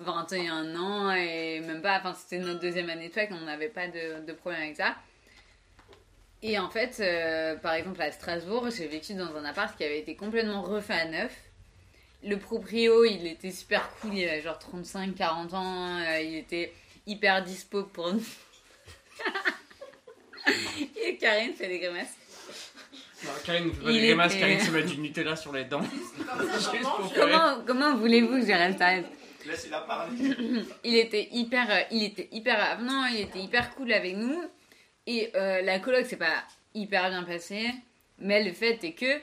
[0.01, 1.99] 21 ans et même pas...
[1.99, 4.95] Enfin, c'était notre deuxième année de fac, on n'avait pas de, de problème avec ça.
[6.43, 9.99] Et en fait, euh, par exemple à Strasbourg, j'ai vécu dans un appart qui avait
[9.99, 11.31] été complètement refait à neuf.
[12.23, 16.73] Le proprio, il était super cool, il avait genre 35-40 ans, euh, il était
[17.07, 18.23] hyper dispo pour nous.
[21.03, 22.15] Et Karine fait des grimaces.
[23.23, 25.53] Non, Karine ne fait pas Il des grimaces, était- Karine se met du Nutella sur
[25.53, 25.81] les dents.
[27.67, 28.93] Comment voulez-vous que je reste à
[29.45, 30.15] l'aise Laissez-la parler.
[30.83, 34.41] il était hyper euh, il était hyper avenant il était hyper cool avec nous
[35.07, 37.69] et euh, la coloc c'est pas hyper bien passé
[38.19, 39.19] mais le fait est que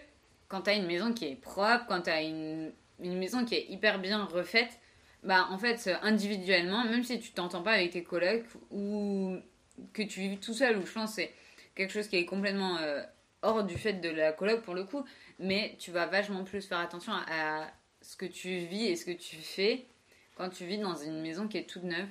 [0.49, 3.99] quand t'as une maison qui est propre quand t'as une, une maison qui est hyper
[3.99, 4.79] bien refaite
[5.23, 9.37] bah en fait euh, individuellement même si tu t'entends pas avec tes colocs ou
[9.93, 11.33] que tu vis tout seul ou je pense c'est
[11.75, 13.03] quelque chose qui est complètement euh,
[13.43, 15.05] hors du fait de la coloc pour le coup
[15.39, 17.69] mais tu vas vachement plus faire attention à
[18.01, 19.87] ce que tu vis et ce que tu fais
[20.39, 22.07] quand tu vis dans une maison qui est toute neuve.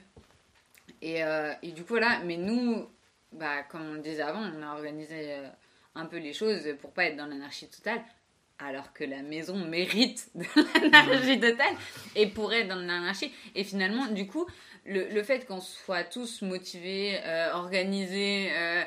[1.02, 2.88] Et, euh, et du coup, voilà, mais nous,
[3.32, 5.48] bah, comme on le disait avant, on a organisé euh,
[5.96, 8.02] un peu les choses pour pas être dans l'anarchie totale,
[8.60, 10.46] alors que la maison mérite de
[10.92, 11.76] l'anarchie totale
[12.16, 13.32] et pourrait être dans l'anarchie.
[13.56, 14.48] Et finalement, du coup,
[14.88, 18.84] le, le fait qu'on soit tous motivés, euh, organisés, euh,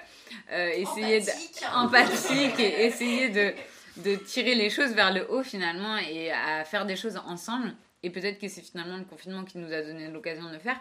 [0.53, 1.65] euh, essayer de Empathique.
[1.75, 3.53] empathique et essayer de,
[3.99, 7.75] de tirer les choses vers le haut finalement et à faire des choses ensemble.
[8.03, 10.81] Et peut-être que c'est finalement le confinement qui nous a donné l'occasion de le faire.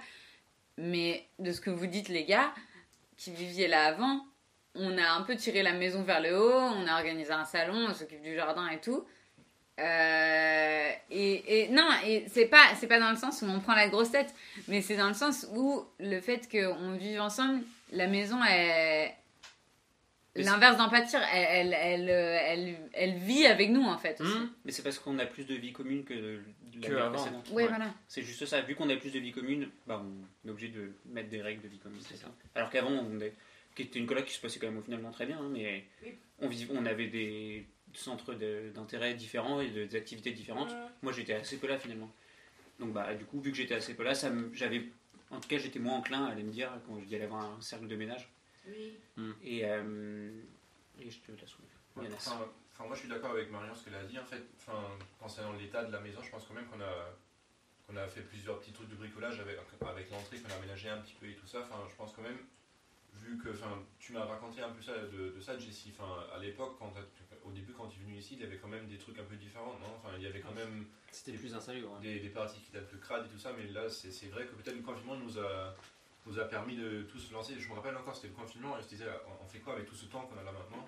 [0.78, 2.54] Mais de ce que vous dites les gars,
[3.18, 4.26] qui viviez là avant,
[4.76, 7.88] on a un peu tiré la maison vers le haut, on a organisé un salon,
[7.90, 9.06] on s'occupe du jardin et tout.
[9.80, 11.88] Euh, et, non,
[12.28, 14.34] c'est pas, c'est pas dans le sens où on prend la grosse tête,
[14.68, 19.14] mais c'est dans le sens où le fait qu'on vive ensemble, la maison est.
[20.46, 24.20] L'inverse d'empathir, elle, elle, elle, euh, elle, elle vit avec nous en fait.
[24.22, 24.32] aussi.
[24.32, 26.42] Hum, Mais c'est parce qu'on a plus de vie commune que de
[26.82, 27.12] la Que vie avant.
[27.14, 27.50] précédente.
[27.52, 27.68] Ouais.
[27.68, 27.94] voilà.
[28.08, 28.62] C'est juste ça.
[28.62, 31.62] Vu qu'on a plus de vie commune, bah, on est obligé de mettre des règles
[31.62, 32.00] de vie commune.
[32.02, 32.28] C'est ça.
[32.56, 33.34] Alors qu'avant, on est...
[33.78, 36.14] était une coloc qui se passait quand même finalement très bien, hein, mais Oui.
[36.40, 40.76] on, viv- on avait des centres d'intérêt différents et de- des activités différentes.
[41.02, 42.12] Moi, j'étais assez peu là finalement.
[42.80, 44.84] Donc, bah, du coup, vu que j'étais assez peu là, ça me- j'avais,
[45.32, 47.60] en tout cas, j'étais moins enclin à aller me dire quand j'y allais avoir un
[47.62, 48.30] cercle de ménage.
[48.68, 48.98] Oui.
[49.44, 50.42] Et, euh,
[51.00, 51.38] et je te la.
[51.96, 52.10] Ouais.
[52.14, 54.18] Enfin, enfin, moi je suis d'accord avec Marion ce qu'elle a dit.
[54.20, 54.84] En fait, enfin,
[55.20, 57.16] concernant l'état de la maison, je pense quand même qu'on a,
[57.88, 61.00] qu'on a fait plusieurs petits trucs de bricolage avec, avec l'entrée, qu'on a aménagé un
[61.00, 61.62] petit peu et tout ça.
[61.62, 62.38] Enfin, je pense quand même,
[63.14, 65.94] vu que enfin, tu m'as raconté un peu ça de, de ça, Jessie.
[65.98, 66.94] Enfin, à l'époque, quand
[67.44, 69.24] au début, quand tu es venu ici, il y avait quand même des trucs un
[69.24, 69.96] peu différents, non?
[69.98, 71.98] Enfin, il y avait quand même C'était plus insalubre.
[72.00, 74.46] des, des parties qui datent de crade et tout ça, mais là, c'est c'est vrai
[74.46, 75.76] que peut-être le confinement nous a,
[76.30, 77.60] nous a permis de tous se lancer.
[77.60, 79.86] Je me rappelle encore, c'était le confinement, et je disais, on, on fait quoi avec
[79.88, 80.86] tout ce temps qu'on a là maintenant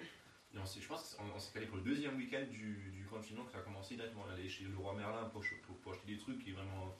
[0.53, 3.43] Et on je pense qu'on on s'est calé pour le deuxième week-end du, du confinement
[3.45, 4.25] que ça a commencé directement.
[4.29, 6.95] On allé chez le roi Merlin pour, pour, pour acheter des trucs et vraiment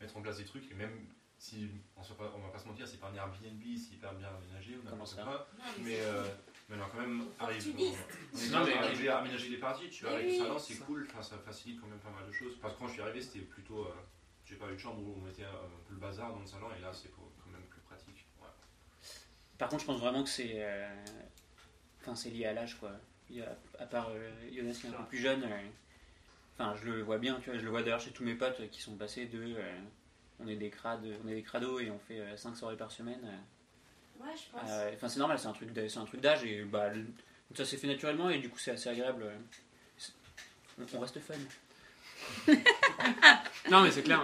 [0.00, 0.70] mettre en place des trucs.
[0.70, 1.06] Et même
[1.38, 4.28] si, on, se, on va pas se mentir, c'est pas un Airbnb, c'est hyper bien
[4.28, 5.48] aménagé ou n'importe ça quoi.
[5.58, 6.22] Non, mais euh,
[6.68, 7.98] mais on a quand même arrivé, Optimiste.
[8.32, 9.90] on est Non, quand mais- même arrivé à aménager les parties.
[9.90, 10.38] Tu vois, avec le oui.
[10.38, 12.56] salon, c'est cool, enfin, ça facilite quand même pas mal de choses.
[12.62, 13.86] Parce que quand je suis arrivé, c'était plutôt.
[13.86, 13.92] euh,
[14.44, 16.68] j'ai pas eu de chambre où on mettait un peu le bazar dans le salon,
[16.76, 18.26] et là, c'est pour- quand même plus pratique.
[18.40, 18.46] Ouais.
[19.62, 20.54] Par contre, je pense vraiment que c'est.
[20.56, 20.88] euh,
[22.00, 22.90] Enfin, c'est lié à l'âge, quoi.
[23.30, 25.44] Il y a- à part euh, Jonas qui est un peu plus jeune.
[25.44, 25.68] euh,
[26.58, 27.60] Enfin, je le vois bien, tu vois.
[27.60, 29.38] Je le vois d'ailleurs chez tous mes potes qui sont passés de.
[29.56, 29.78] euh,
[30.40, 33.20] on est des crades, on est des crados et on fait 5 soirées par semaine.
[34.18, 34.68] Ouais, je pense.
[34.96, 37.06] Enfin, c'est normal, c'est un truc, de- c'est un truc d'âge et bah, le-
[37.54, 39.30] ça s'est fait naturellement et du coup, c'est assez agréable.
[40.80, 41.34] On, on reste fun.
[43.70, 44.20] Non, mais c'est clair.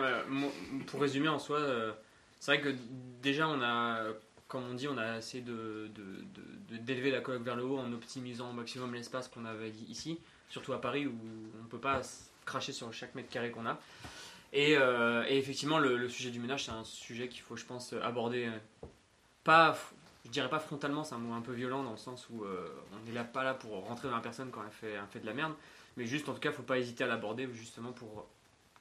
[0.89, 1.61] pour résumer en soi,
[2.41, 2.74] c'est vrai que
[3.22, 4.03] déjà, on a,
[4.49, 6.24] comme on dit, on a essayé de, de-
[6.70, 10.18] de- d'élever la coloc vers le haut en optimisant au maximum l'espace qu'on avait ici,
[10.49, 11.14] surtout à Paris où
[11.61, 12.01] on ne peut pas
[12.46, 13.78] cracher sur chaque mètre carré qu'on a.
[14.55, 18.46] Et, euh, effectivement, le, sujet du ménage, c'est un sujet qu'il faut, je pense, aborder.
[18.46, 18.86] euh,
[19.44, 19.76] pas,
[20.24, 22.68] je dirais pas frontalement, c'est un mot un peu violent dans le sens où euh,
[22.94, 25.20] on n'est là pas là pour rentrer dans la personne quand elle fait, elle fait
[25.20, 25.53] de la merde,
[25.96, 28.26] mais juste en tout cas, faut pas hésiter à l'aborder justement pour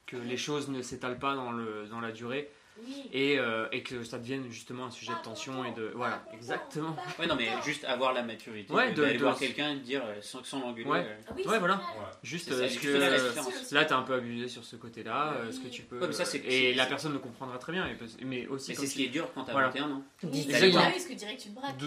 [0.06, 2.50] que les choses ne s'étalent pas dans, le, dans la durée
[2.86, 3.10] Oui.
[3.14, 5.92] et, euh, et que ça devienne justement un sujet de tension et de.
[5.96, 6.96] Voilà, exactement.
[7.20, 8.74] Ouais, non, mais juste avoir la maturité.
[8.74, 10.90] Ouais, de, de- d'aller de- voir quelqu'un et de dire euh, sans, sans l'engueuler.
[10.90, 11.00] Ouais.
[11.08, 11.76] euh, Ah oui, Ouais, voilà.
[11.76, 11.82] Ouais.
[12.24, 13.32] Juste, est-ce que euh,
[13.72, 16.00] là, t'as un peu abusé sur ce côté-là, euh, est-ce que tu peux.
[16.00, 18.76] Ouais, mais ça, c'est- et la personne le comprendra très bien, et mais aussi.
[18.76, 19.68] C'est ce tu- qui est dur quand t'as Voilà.
[19.70, 20.04] 21 ans.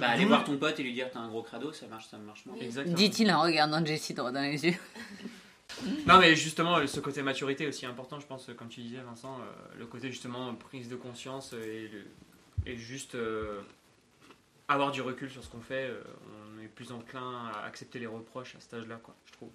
[0.00, 2.18] Bah, aller voir ton pote et lui dire t'as un gros crado, ça marche, ça
[2.18, 2.56] marche moins.
[2.86, 4.74] Dit-il en regardant Jessie droit dans les yeux.
[6.06, 9.78] Non, mais justement, ce côté maturité aussi important, je pense, comme tu disais, Vincent, euh,
[9.78, 12.06] le côté justement prise de conscience et, le-
[12.66, 13.60] et juste euh,
[14.68, 15.88] avoir du recul sur ce qu'on fait.
[15.88, 16.02] euh,
[16.58, 19.50] on est plus enclin à accepter les reproches à cet âge-là, quoi, je trouve.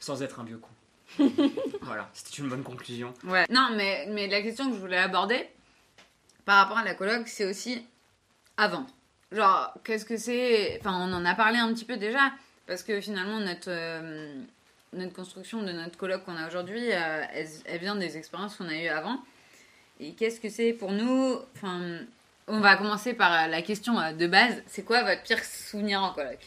[0.00, 0.70] Sans être un vieux con.
[1.82, 3.14] voilà, c'était une bonne conclusion.
[3.24, 3.46] Ouais.
[3.50, 5.46] Non, mais, mais la question que je voulais aborder
[6.44, 7.84] par rapport à la coloc, c'est aussi
[8.56, 8.86] avant.
[9.32, 10.78] Genre, qu'est-ce que c'est?
[10.80, 12.32] Enfin, on en a parlé un petit peu déjà,
[12.66, 14.42] parce que finalement, notre, euh,
[14.92, 17.24] notre construction de notre coloc qu'on a aujourd'hui, euh,
[17.66, 19.18] elle, vient des expériences qu'on a eues avant.
[20.00, 21.38] Et qu'est-ce que c'est pour nous?
[21.54, 22.00] Enfin,
[22.46, 26.12] on va commencer par la question euh, de base c'est quoi votre pire souvenir en
[26.12, 26.38] coloc?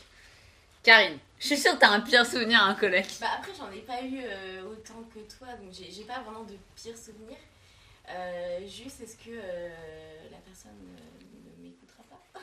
[0.84, 3.06] Karine, je suis sûre que t'as un pire souvenir en coloc.
[3.20, 6.56] Bah après j'en ai pas eu euh, autant que toi, donc j'ai pas vraiment de
[6.76, 7.38] pire souvenir.
[8.10, 9.70] Euh, juste est-ce que euh,
[10.32, 12.39] la personne euh, ne m'écoutera pas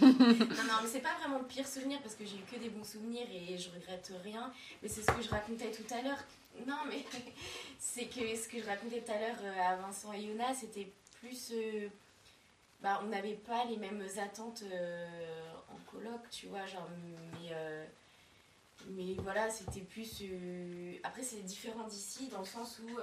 [0.00, 2.70] Non non mais c'est pas vraiment le pire souvenir parce que j'ai eu que des
[2.70, 4.52] bons souvenirs et je regrette rien.
[4.82, 6.22] Mais c'est ce que je racontais tout à l'heure.
[6.66, 7.04] Non mais
[7.78, 10.90] c'est que ce que je racontais tout à l'heure euh, à Vincent et Yona c'était
[11.20, 11.52] plus...
[11.52, 11.88] euh,
[12.80, 16.88] bah, on n'avait pas les mêmes attentes euh, en coloc, tu vois, genre,
[17.32, 17.52] mais,
[18.90, 20.22] mais voilà, c'était plus.
[21.02, 22.96] Après, c'est différent d'ici, dans le sens où,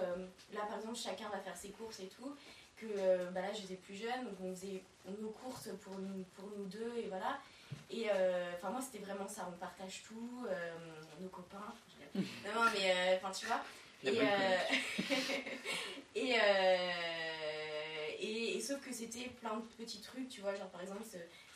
[0.53, 2.34] là, par exemple, chacun va faire ses courses et tout,
[2.78, 4.84] que bah, là, j'étais plus jeune, donc on faisait
[5.21, 7.39] nos courses pour nous, pour nous deux, et voilà.
[7.89, 10.76] Et euh, enfin, moi, c'était vraiment ça, on partage tout, euh,
[11.19, 11.73] nos copains.
[12.15, 12.21] Non,
[12.55, 13.61] non, mais euh, enfin, tu vois.
[14.03, 14.19] Et,
[16.15, 16.36] et,
[18.19, 21.03] et, et sauf que c'était plein de petits trucs, tu vois, genre par exemple,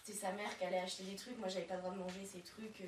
[0.03, 2.25] c'était sa mère qui allait acheter des trucs, moi j'avais pas le droit de manger
[2.25, 2.81] ces trucs.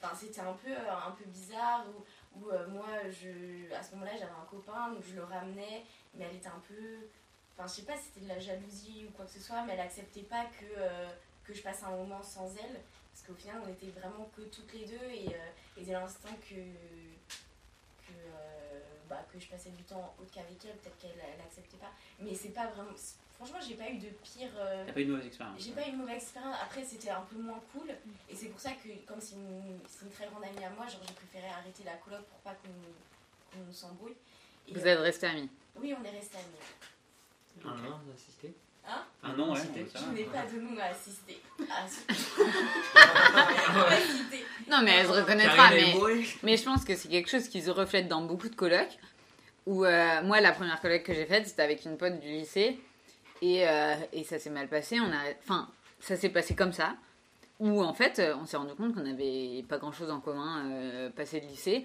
[0.00, 2.04] Enfin, c'était un peu, un peu bizarre où,
[2.38, 6.36] où, moi, je, à ce moment-là, j'avais un copain, donc je le ramenais, mais elle
[6.36, 7.08] était un peu.
[7.58, 9.72] Enfin, je sais pas si c'était de la jalousie ou quoi que ce soit, mais
[9.72, 11.08] elle acceptait pas que, euh,
[11.44, 12.80] que je passe un moment sans elle,
[13.12, 16.28] parce qu'au final, on était vraiment que toutes les deux, et, euh, et dès l'instant
[16.48, 21.40] que, que, euh, bah, que je passais du temps autre qu'avec elle, peut-être qu'elle elle
[21.40, 21.90] acceptait pas.
[22.20, 22.92] Mais c'est pas vraiment.
[23.34, 24.50] Franchement, j'ai pas eu de pire.
[24.56, 25.60] euh, T'as pas eu de mauvaise expérience.
[25.60, 26.56] j'ai pas eu une mauvaise expérience.
[26.62, 27.90] Après, c'était un peu moins cool.
[28.28, 30.86] Et c'est pour ça que, comme c'est une, c'est une très grande amie à moi,
[30.86, 32.68] genre j'ai préféré arrêter la coloc pour pas qu'on
[33.50, 34.14] qu'on s'embrouille.
[34.68, 35.48] Et, Vous êtes restés amis.
[35.76, 36.58] Oui, on est restés amis.
[37.64, 38.54] Un an d'assister
[38.90, 39.54] Hein Un nom.
[39.54, 39.86] Cité.
[39.92, 41.40] ça Je n'ai pas de nom à assister.
[41.70, 41.84] Ah.
[44.70, 45.70] Non, mais elle se reconnaîtra.
[45.70, 45.94] Mais,
[46.42, 48.98] mais je pense que c'est quelque chose qui se reflète dans beaucoup de colocs.
[49.66, 52.78] Où euh, moi, la première coloc que j'ai faite, c'était avec une pote du lycée.
[53.42, 54.98] Et, euh, et ça s'est mal passé.
[55.00, 55.68] On a, enfin,
[56.00, 56.94] ça s'est passé comme ça.
[57.60, 60.70] Où en fait, euh, on s'est rendu compte qu'on n'avait pas grand chose en commun
[60.70, 61.84] euh, passé de lycée.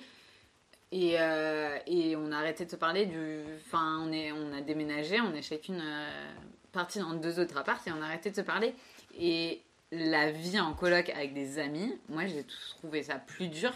[0.96, 3.40] Et, euh, et on a arrêté de se parler du.
[3.66, 6.32] Enfin, on, est, on a déménagé, on est chacune euh,
[6.72, 8.76] partie dans deux autres apparts et on a arrêté de se parler.
[9.20, 12.46] Et la vie en coloc avec des amis, moi j'ai
[12.78, 13.72] trouvé ça plus dur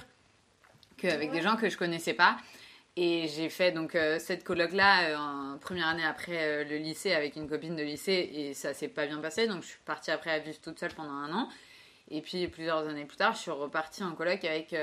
[0.98, 2.38] qu'avec des gens que je connaissais pas.
[2.96, 7.36] Et j'ai fait donc euh, cette coloc là en première année après le lycée avec
[7.36, 10.32] une copine de lycée et ça s'est pas bien passé donc je suis partie après
[10.32, 11.50] à vivre toute seule pendant un an.
[12.12, 14.76] Et puis plusieurs années plus tard, je suis repartie en coloc avec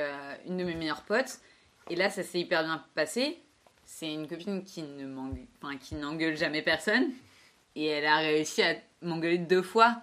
[0.46, 1.38] une de mes meilleures potes
[1.90, 3.38] et là ça s'est hyper bien passé.
[3.84, 5.06] C'est une copine qui ne
[5.62, 7.10] enfin, qui n'engueule jamais personne
[7.76, 10.02] et elle a réussi à m'engueuler deux fois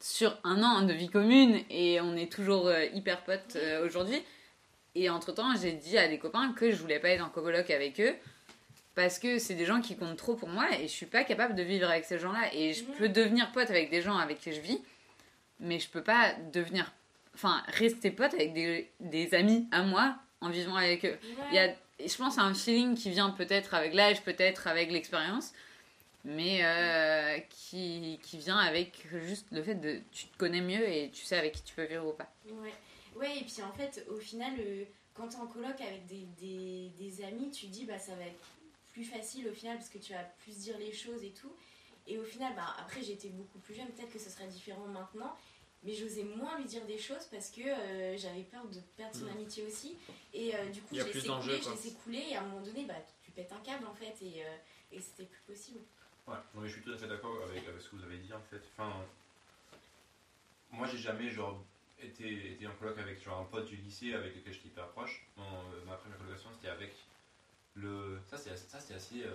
[0.00, 4.22] sur un an de vie commune et on est toujours euh, hyper potes euh, aujourd'hui.
[4.94, 7.70] Et entre temps, j'ai dit à des copains que je voulais pas être en coloc
[7.70, 8.14] avec eux
[8.94, 11.54] parce que c'est des gens qui comptent trop pour moi et je suis pas capable
[11.54, 12.52] de vivre avec ces gens-là.
[12.54, 14.80] Et je peux devenir pote avec des gens avec qui je vis,
[15.60, 16.92] mais je peux pas devenir,
[17.34, 21.18] enfin, rester pote avec des, des amis à moi en vivant avec eux.
[21.50, 21.74] Il y a,
[22.04, 25.52] je pense à un feeling qui vient peut-être avec l'âge, peut-être avec l'expérience,
[26.24, 31.10] mais euh, qui, qui vient avec juste le fait de tu te connais mieux et
[31.10, 32.30] tu sais avec qui tu peux vivre ou pas.
[32.46, 32.74] Ouais.
[33.16, 34.84] ouais, et puis en fait, au final, euh,
[35.14, 38.24] quand tu es en coloc avec des, des, des amis, tu dis bah ça va
[38.24, 38.44] être
[38.92, 41.52] plus facile au final parce que tu vas plus dire les choses et tout.
[42.06, 45.36] Et au final, bah, après j'étais beaucoup plus jeune, peut-être que ce serait différent maintenant,
[45.82, 49.24] mais j'osais moins lui dire des choses parce que euh, j'avais peur de perdre son
[49.26, 49.30] Mm.
[49.30, 49.96] amitié aussi.
[50.34, 51.72] Et euh, du coup, je laissais couler, je quoi.
[51.72, 54.44] laissais couler, et à un moment donné, bah, tu pètes un câble en fait, et,
[54.44, 54.56] euh,
[54.92, 55.80] et c'était plus possible.
[56.26, 58.18] Ouais, non, mais je suis tout à fait d'accord avec, avec ce que vous avez
[58.18, 58.62] dit en fait.
[58.76, 58.92] Enfin,
[60.70, 61.62] moi j'ai jamais genre
[62.00, 65.26] été, été en coloc avec genre un pote du lycée avec lequel j'étais hyper proche.
[65.36, 66.92] Non, euh, ma première colocation c'était avec
[67.74, 68.20] le.
[68.28, 69.34] Ça c'était assez, assez, euh,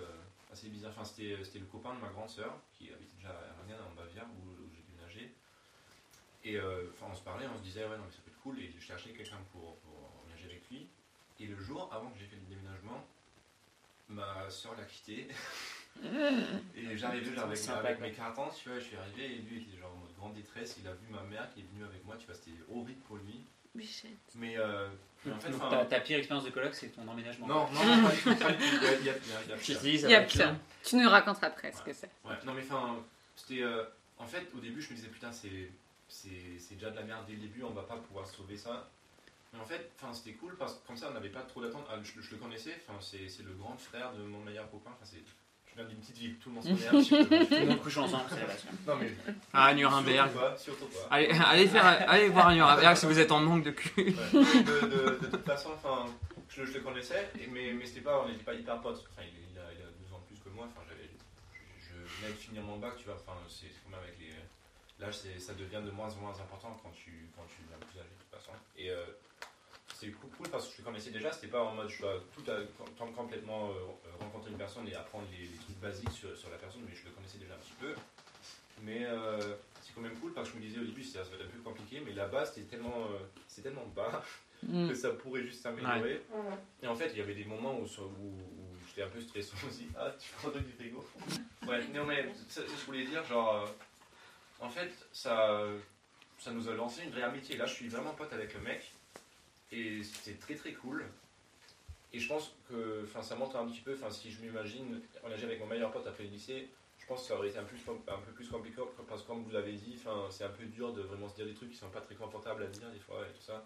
[0.52, 0.92] assez bizarre.
[0.94, 3.94] Enfin, c'était, c'était le copain de ma grande sœur qui habitait déjà à Erlangen en
[3.94, 4.55] Bavière où.
[6.48, 8.40] Et euh, enfin, on se parlait, on se disait ouais non mais ça peut être
[8.42, 10.86] cool et je cherchais quelqu'un pour, pour emménager avec lui.
[11.40, 13.04] Et le jour avant que j'ai fait le déménagement,
[14.08, 15.26] ma soeur l'a quitté.
[16.76, 19.76] et j'arrivais genre avec, avec mes cartons, tu vois, je suis arrivé et lui était
[19.78, 20.76] genre en mode grande détresse.
[20.80, 23.16] Il a vu ma mère qui est venue avec moi, tu vois, c'était horrible pour
[23.16, 23.40] lui.
[23.74, 24.10] Bichette.
[24.36, 24.88] Mais, euh,
[25.24, 27.46] mais en fait, Donc, ta, ta pire expérience de coloc, c'est ton emménagement.
[27.46, 28.08] non, non, non.
[28.24, 29.78] Il y a, il y a- il y a- il pire.
[29.84, 30.54] Il y pire.
[30.84, 32.10] Tu nous raconteras après ce que c'est.
[32.24, 33.02] Ouais, non mais enfin,
[33.34, 33.62] c'était.
[33.62, 33.84] euh,
[34.18, 35.68] en fait, au début, je me disais, putain, c'est,
[36.08, 38.88] c'est, c'est déjà de la merde dès le début, on va pas pouvoir sauver ça.
[39.52, 41.86] Mais en fait, enfin, c'était cool parce que comme ça, on n'avait pas trop d'attente.
[41.90, 44.90] Ah, je, je le connaissais, enfin, c'est, c'est le grand frère de mon meilleur copain.
[44.94, 45.22] Enfin, c'est,
[45.66, 47.46] je viens d'une petite ville, tout le monde se connaît.
[47.46, 48.64] Tout le monde couche ensemble, c'est la base.
[48.86, 49.12] Non mais.
[49.52, 50.30] Ah, Nuremberg.
[50.30, 51.14] Surtout pas, surtout pas.
[51.14, 53.90] Allez, allez, faire, allez voir Nuremberg si vous êtes en manque de cul.
[54.04, 54.62] Ouais.
[54.62, 56.06] De, de- de toute façon, enfin,
[56.48, 59.04] je, je le connaissais, et- mais, mais c'était pas, on n'était pas hyper potes.
[59.12, 60.66] Enfin, il, il a, il a deux ans de plus que moi.
[60.70, 61.08] Enfin, j'avais,
[61.78, 63.14] je, venais de finir mon bac, tu vois.
[63.16, 64.32] Enfin, c'est c'est comme avec les.
[64.98, 67.98] L'âge, c'est- ça devient de moins en moins important quand tu, quand tu deviens plus
[68.00, 68.52] âgé, de toute façon.
[68.78, 69.04] Et euh,
[69.94, 71.32] c'est cool, cool parce que je le connaissais déjà.
[71.32, 72.56] C'était pas en mode je dois tout à,
[72.98, 73.74] com- complètement euh,
[74.20, 77.04] rencontrer une personne et apprendre les, les trucs basiques sur, sur la personne, mais je
[77.04, 77.94] le connaissais déjà un petit peu.
[78.82, 81.34] Mais euh, c'est quand même cool parce que je me disais au début ça, va
[81.36, 83.18] être un peu compliqué, mais là-bas c'était tellement, euh,
[83.48, 84.22] c'est tellement bas
[84.88, 86.22] que ça pourrait juste s'améliorer.
[86.82, 89.52] Et en fait, il y avait des moments où, où, où j'étais un peu stressé
[89.66, 89.88] aussi.
[89.98, 91.06] Ah, tu prends du frigo
[91.66, 93.66] Ouais, non, mais ça, ça, je voulais dire, genre, euh,
[94.60, 95.64] en fait, ça,
[96.52, 97.56] nous a lancé une vraie amitié.
[97.56, 98.92] Là, je suis vraiment pote avec le mec,
[99.72, 101.06] et c'était très très cool.
[102.12, 105.66] Et je pense que ça montre un petit peu, si je m'imagine engager avec mon
[105.66, 108.82] meilleur pote après le lycée, je pense que ça aurait été un, peu plus compliqué
[109.06, 109.96] parce que comme vous l'avez dit,
[110.30, 112.62] c'est un peu dur de vraiment se dire des trucs qui sont pas très confortables
[112.62, 113.64] à dire des fois et tout ça.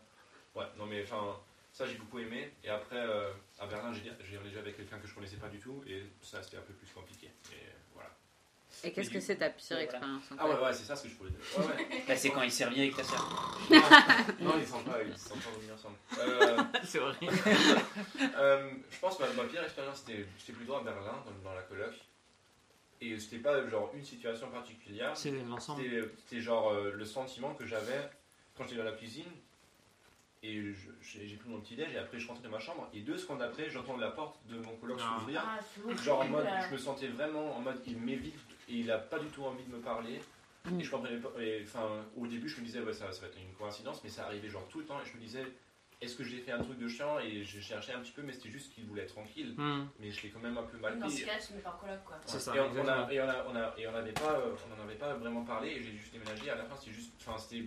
[0.55, 1.39] Ouais, non mais enfin,
[1.73, 2.53] ça j'ai beaucoup aimé.
[2.65, 5.83] Et après, euh, à Berlin, j'ai engagé avec quelqu'un que je connaissais pas du tout
[5.87, 7.31] et ça c'était un peu plus compliqué.
[8.83, 11.09] Et qu'est-ce que c'est ta pire expérience en Ah ouais, ouais, c'est ça ce que
[11.11, 11.41] je voulais dire.
[11.59, 12.03] Ouais, ouais.
[12.09, 13.59] Là, c'est quand il sert bien avec ta sœur.
[14.41, 15.97] non, ils sont pas, ils sont pas venus ensemble.
[16.19, 17.15] Euh, C'est vrai.
[18.37, 21.55] Euh, je pense que ma, ma pire expérience c'était c'était plutôt à Berlin, dans, dans
[21.55, 21.93] la coloc.
[23.03, 25.83] Et c'était pas genre une situation particulière, C'est l'ensemble.
[25.83, 28.11] c'était c'était genre euh, le sentiment que j'avais
[28.57, 29.27] quand j'étais dans la cuisine.
[30.43, 30.73] Et
[31.03, 32.89] j'ai pris mon petit déj et après je rentrais dans ma chambre.
[32.95, 35.17] Et deux secondes après, j'entends la porte de mon coloc Ah.
[35.19, 35.43] s'ouvrir.
[35.47, 36.03] Ah, horrible.
[36.03, 38.35] Genre en mode, je me sentais vraiment en mode, il m'évite
[38.71, 40.21] et il a pas du tout envie de me parler.
[40.65, 40.81] Mm.
[40.81, 41.31] Et je comprenais pas.
[41.41, 44.11] et, Enfin, au début, je me disais, ouais, ça, ça va être une coïncidence, mais
[44.11, 45.01] ça arrivait genre tout le temps.
[45.01, 45.45] Et je me disais,
[46.03, 47.19] est-ce que j'ai fait un truc de chiant?
[47.19, 49.55] Et je cherchais un petit peu, mais c'était juste qu'il voulait être tranquille.
[49.57, 51.17] Hmm, Mais je l'ai quand même un peu mal Dans pris.
[51.19, 52.17] ce cas, tu mets pas en coloc quoi.
[52.27, 53.11] C'est ça, Et on, on a, exactement.
[53.11, 55.45] et on a, on a, et on avait pas, euh, on en avait pas vraiment
[55.45, 55.71] parlé.
[55.71, 56.51] Et j'ai juste déménagé.
[56.51, 57.65] À la fin, c'était juste, enfin, c'était,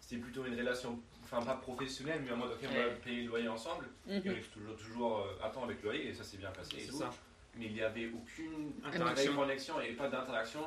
[0.00, 3.28] c'était plutôt une relation, enfin pas professionnelle, mais en mode, ok, on va payer le
[3.28, 3.86] loyer ensemble.
[4.08, 4.36] Et on Mhm.
[4.36, 6.76] est toujours, toujours euh, à temps avec le loyer, et ça s'est bien passé.
[6.76, 6.98] et C'est tout.
[6.98, 7.10] ça.
[7.58, 9.32] Mais il n'y avait aucune Interaction.
[9.32, 10.60] vraie connexion et pas d'interaction,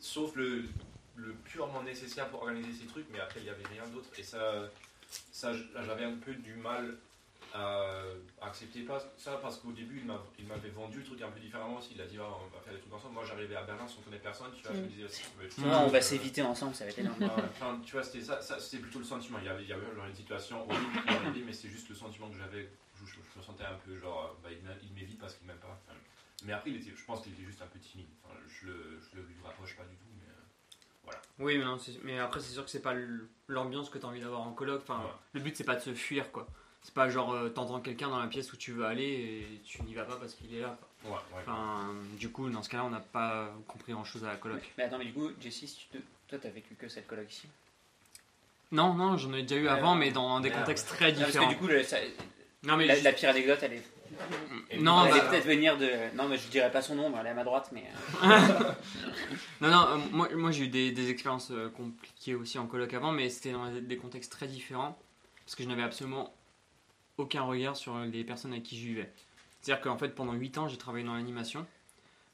[0.00, 0.64] sauf le,
[1.16, 4.08] le purement nécessaire pour organiser ces trucs, mais après il n'y avait rien d'autre.
[4.18, 4.68] Et ça,
[5.32, 5.52] ça
[5.86, 6.96] j'avais un peu du mal
[7.54, 8.02] à
[8.42, 11.40] accepter pas ça parce qu'au début il m'a- il m'avait vendu le truc un peu
[11.40, 11.92] différemment aussi.
[11.94, 13.14] Il a dit Ah, on va faire des trucs ensemble.
[13.14, 15.22] Moi j'arrivais à Berlin sans connaître personne, tu vois, je me disais aussi.
[15.56, 17.24] vois, on va euh, s'éviter ensemble, ça va être énorme.
[17.24, 19.38] Enfin, tu vois, c'était ça, ça c'était plutôt le sentiment.
[19.40, 21.94] Il y avait, il y avait genre une situation horrible qui mais c'est juste le
[21.94, 22.68] sentiment que j'avais.
[23.00, 25.68] Je, je- je me sentais un peu genre, bah, il m'évite parce qu'il m'aime pas.
[25.86, 25.96] Enfin,
[26.44, 28.06] mais après, il était, je pense qu'il était juste un peu timide.
[28.24, 30.04] Enfin, je, le, je le lui rapproche pas du tout.
[30.16, 32.94] Mais, euh, Oui, mais, non, mais après, c'est sûr que c'est pas
[33.48, 34.82] l'ambiance que tu as envie d'avoir en coloc.
[34.82, 35.10] Enfin, Ouais.
[35.34, 36.46] Le but, c'est pas de se fuir, quoi.
[36.82, 39.82] C'est pas genre, euh, t'entends quelqu'un dans la pièce où tu veux aller et tu
[39.82, 40.78] n'y vas pas parce qu'il est là.
[41.02, 41.10] quoi.
[41.10, 41.42] ouais, ouais.
[41.42, 44.62] Enfin, du coup, dans ce cas-là, on n'a pas compris grand-chose à la coloc.
[44.78, 47.30] Mais attends, mais du coup, Jessie, si tu te- toi, t'as vécu que cette coloc
[47.30, 47.48] ici?
[48.70, 49.98] Non, non, j'en ai déjà eu Ouais, avant, ouais.
[50.06, 51.50] mais dans des contextes très Non, parce que différents.
[51.50, 51.96] du coup, le- ça-
[52.62, 53.82] Non, mais la, juste- la pire anecdote, elle est,
[54.80, 55.88] non, elle bah, peut-être venir de.
[56.16, 57.84] Non, mais je dirais pas son nom, elle est à ma droite, mais.
[58.22, 58.28] euh,
[59.60, 62.92] non, non, euh, moi, moi j'ai eu des, des expériences euh, compliquées aussi en coloc
[62.94, 64.98] avant, mais c'était dans des contextes très différents
[65.44, 66.34] parce que je n'avais absolument
[67.16, 69.10] aucun regard sur les personnes avec qui je vivais.
[69.60, 71.66] C'est-à-dire qu'en fait, pendant 8 ans, j'ai travaillé dans l'animation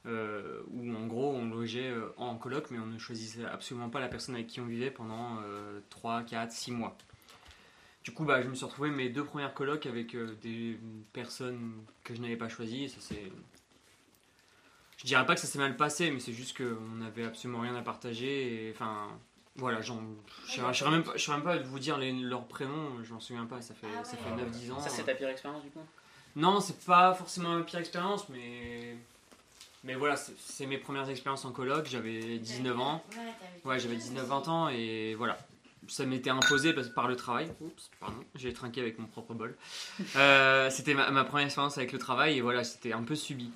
[0.06, 4.08] euh, où en gros on logeait en coloc, mais on ne choisissait absolument pas la
[4.08, 6.96] personne avec qui on vivait pendant euh, 3, 4, 6 mois.
[8.05, 10.78] Du coup, bah, je me suis retrouvé mes deux premières colocs avec euh, des
[11.12, 11.72] personnes
[12.05, 12.88] que je n'avais pas choisies.
[12.90, 13.32] Ça c'est
[14.98, 17.74] je dirais pas que ça s'est mal passé, mais c'est juste qu'on n'avait absolument rien
[17.74, 18.68] à partager.
[18.68, 19.09] Et, enfin,
[19.57, 20.00] voilà, j'en-
[20.46, 23.12] je ne saurais même, pas- je saurais même pas vous dire les- leurs prénoms, je
[23.12, 24.22] m'en souviens pas, ça fait, Ah ça ouais.
[24.22, 24.80] fait 9-10 ans.
[24.80, 25.80] Ça, c'est ta pire expérience, du coup?
[26.36, 28.96] Non, c'est pas forcément ma pire expérience, mais.
[29.82, 33.05] Mais voilà, c'est mes premières expériences en coloc, j'avais 19 ans.
[33.11, 35.36] Ouais, t'avais Ouais, j'avais 19-20 ans et voilà.
[35.89, 37.51] Ça m'était imposé par le travail.
[37.61, 39.57] Oups, pardon, j'ai trinqué avec mon propre bol.
[40.16, 43.51] Euh, c'était ma, première expérience avec le travail et voilà, c'était un peu subi.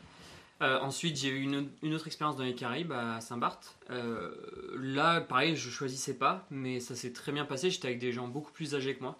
[0.60, 3.76] Euh, ensuite, j'ai eu une, autre expérience dans les Caraïbes à Saint-Barth.
[3.90, 4.34] Euh,
[4.76, 7.70] là, pareil, je choisissais pas, mais ça s'est très bien passé.
[7.70, 9.18] J'étais avec des gens beaucoup plus âgés que moi.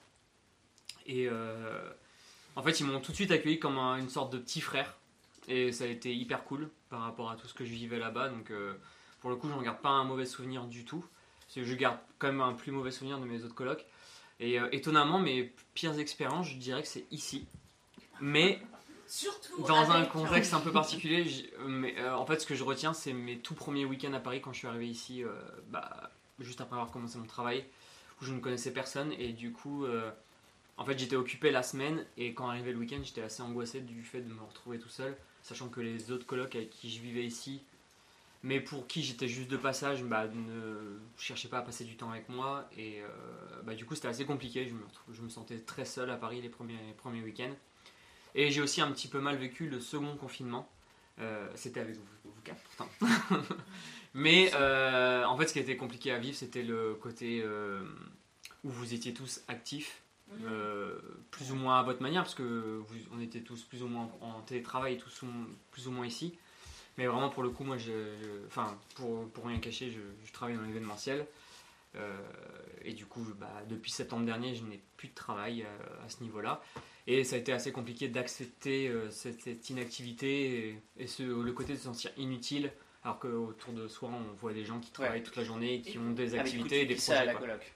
[1.06, 1.28] Et
[2.56, 4.96] en fait, ils m'ont tout de suite accueilli comme un- une sorte de petit frère.
[5.46, 8.28] Et ça a été hyper cool par rapport à tout ce que je vivais là-bas.
[8.28, 8.52] Donc,
[9.20, 11.04] pour le coup, j'en garde pas un mauvais souvenir du tout.
[11.58, 13.84] Que je garde quand même un plus mauvais souvenir de mes autres colocs.
[14.38, 17.46] Et euh, étonnamment, mes pires expériences, je dirais que c'est ici.
[18.20, 18.60] Mais
[19.08, 22.62] Surtout dans un contexte un peu particulier, j'ai- mais, euh, en fait, ce que je
[22.62, 25.32] retiens, c'est mes tout premiers week-ends à Paris quand je suis arrivé ici, euh,
[25.70, 27.64] bah, juste après avoir commencé mon travail,
[28.20, 29.12] où je ne connaissais personne.
[29.18, 30.10] Et du coup, euh,
[30.76, 32.04] en fait, j'étais occupé la semaine.
[32.16, 35.16] Et quand arrivait le week-end, j'étais assez angoissé du fait de me retrouver tout seul,
[35.42, 37.62] sachant que les autres colocs avec qui je vivais ici,
[38.42, 42.10] mais pour qui j'étais juste de passage, bah, ne cherchaient pas à passer du temps
[42.10, 42.68] avec moi.
[42.76, 43.06] Et euh,
[43.64, 44.66] bah, du coup, c'était assez compliqué.
[44.68, 44.80] Je me,
[45.12, 47.54] je me sentais très seul à Paris les premiers, les premiers week-ends.
[48.34, 50.70] Et j'ai aussi un petit peu mal vécu le second confinement.
[51.18, 52.88] Euh, c'était avec vous, vous quatre, pourtant.
[54.14, 57.44] Mais euh, en fait, ce qui était compliqué à vivre, c'était le côté
[58.64, 60.36] où vous étiez tous actifs, Mhm.
[60.44, 60.98] euh,
[61.30, 64.10] plus ou moins à votre manière, parce que vous- on était tous plus ou moins
[64.20, 65.26] en télétravail, tous ou-
[65.70, 66.36] plus ou moins ici.
[66.98, 70.32] Mais vraiment, pour le coup, moi, je, je- enfin, pour, pour rien cacher, je, je
[70.32, 71.26] travaille dans l'événementiel.
[71.96, 72.18] Euh,
[72.84, 76.22] et du coup, bah, depuis septembre dernier, je n'ai plus de travail euh, à ce
[76.22, 76.60] niveau-là.
[77.06, 81.52] Et ça a été assez compliqué d'accepter euh, cette, cette inactivité et, et ce, le
[81.52, 82.70] côté de se sentir inutile,
[83.04, 85.22] alors qu'autour de soi, on voit des gens qui travaillent Ouais.
[85.22, 87.12] toute la journée et qui ont des Ah, coup, activités tu et des lis ça
[87.12, 87.26] à projets.
[87.26, 87.46] la quoi.
[87.46, 87.72] coloc.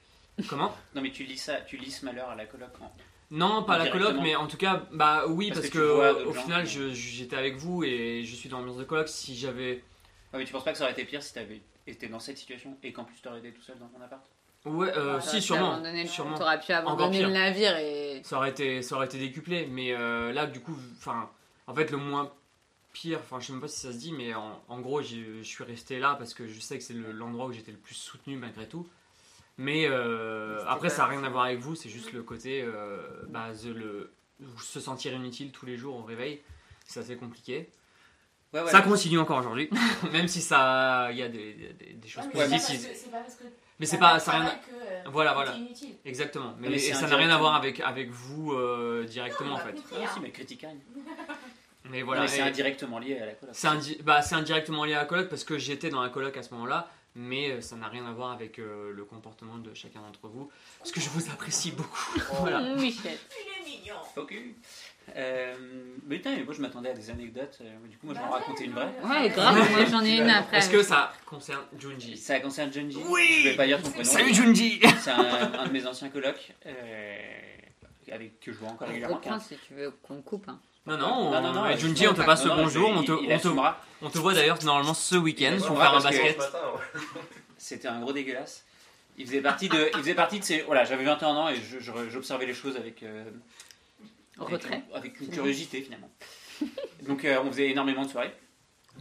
[0.48, 0.76] Comment?
[0.94, 2.70] Non, mais tu lis ça, tu lis ce malheur à la coloc.
[2.82, 2.92] en-
[3.33, 6.33] Non, pas la coloc, mais en tout cas, bah oui, Parce parce, que vois au
[6.35, 9.09] final, je- j'étais avec vous et je suis dans l'ambiance de coloc.
[9.09, 9.83] Si j'avais.
[10.33, 12.37] Ah, mais tu penses pas que ça aurait été pire si t'avais été dans cette
[12.37, 14.22] situation et qu'en plus t'aurais été tout seul dans ton appart?
[14.66, 15.83] Ouais, euh, T'aurais si, sûrement.
[16.07, 16.39] sûrement.
[16.39, 18.20] T'aurais pu abandonner le navire et.
[18.22, 21.28] Ça aurait été, ça aurait été décuplé, mais euh, là, du coup, enfin,
[21.66, 22.30] en fait, le moins
[22.93, 25.43] pire, enfin, je sais même pas si ça se dit, mais en, en gros, je
[25.43, 27.95] suis resté là parce que je sais que c'est le- l'endroit où j'étais le plus
[27.95, 28.87] soutenu malgré tout.
[29.59, 32.98] Mais euh, après, ça n'a rien à voir avec vous, c'est juste le côté, euh,
[33.28, 34.12] bah, the- le,
[34.62, 36.40] se sentir inutile tous les jours au réveil,
[36.86, 37.70] c'est assez compliqué.
[38.53, 38.70] Ouais, ouais.
[38.70, 39.70] Ça continue encore aujourd'hui,
[40.12, 42.86] même si ça, il y a des, des- des choses Ouais, mais c'est pas positives.
[42.88, 43.44] parce que- C'est pas parce que.
[43.80, 44.50] Mais c'est pas, ça a rien.
[44.50, 45.55] que, euh, Voilà, voilà.
[45.55, 45.94] inutile.
[46.05, 49.50] Exactement, mais, Mais et c'est ça n'a rien à voir avec avec vous euh, directement
[49.50, 49.74] Non, en fait.
[49.94, 50.64] Ah, si, mais critique.
[51.90, 53.55] Mais Voilà, c'est indirectement lié à la coloc.
[53.57, 56.36] C'est indi- bah, c'est indirectement lié à la coloc parce que j'étais dans la coloc
[56.36, 59.72] à ce moment-là, mais euh, ça n'a rien à voir avec euh, le comportement de
[59.74, 62.18] chacun d'entre vous, parce que je vous apprécie beaucoup.
[62.40, 62.60] voilà.
[62.60, 63.18] Mmh, Michel.
[63.64, 63.94] Il est mignon.
[64.16, 64.34] Ok.
[65.16, 65.54] Euh,
[66.06, 67.58] mais putain, mais moi je m'attendais à des anecdotes.
[67.60, 68.92] euh, Du coup, moi je vais en Bah raconter une vraie.
[69.02, 70.58] Ouais, grave, moi j'en ai une après.
[70.58, 72.16] Est-ce que ça concerne Junji?
[72.16, 72.98] Ça concerne Junji.
[73.08, 74.04] Oui Je vais pas dire ton prénom.
[74.08, 77.16] Salut Junji C'est un, un de mes anciens colocs euh,
[78.12, 79.16] avec que je vois encore régulièrement.
[79.16, 80.48] Reprends si tu veux qu'on coupe.
[80.48, 80.60] hein.
[80.87, 82.57] Non, non, on- non, non, et non, Junji, non, on te non, passe non, le
[82.57, 83.49] non, bonjour, il- on te, on, te,
[84.03, 86.39] on te voit d'ailleurs normalement ce week-end pour faire un basket.
[87.57, 88.64] C'était un gros dégueulasse.
[89.16, 90.62] Il faisait partie de, il faisait partie de ces.
[90.62, 91.57] Voilà, j'avais 21 ans et
[92.11, 93.24] j'observais les choses avec, euh,
[94.39, 94.83] avec, Retrait.
[94.95, 96.11] avec une C'est curiosité finalement.
[97.07, 98.35] Donc euh, on faisait énormément de soirées.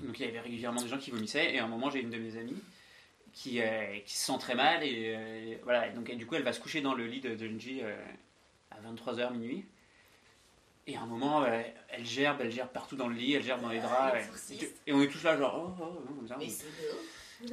[0.04, 2.10] Donc il y avait régulièrement des gens qui vomissaient et à un moment j'ai une
[2.12, 2.62] de mes amies
[3.34, 5.88] qui, euh, qui se sent très mal et euh, voilà.
[5.88, 7.96] Et donc et du coup elle va se coucher dans le lit de Junji euh,
[8.70, 9.66] à 23h minuit.
[10.88, 13.62] Et à un moment, euh, elle gerbe, elle gerbe partout dans le lit, elle gerbe
[13.62, 14.14] dans les draps.
[14.14, 14.20] ouais.
[14.22, 14.76] L'exorciste.
[14.88, 16.38] Et on est tous là genre oh, oh, oh, comme ça.
[16.38, 16.48] Mais.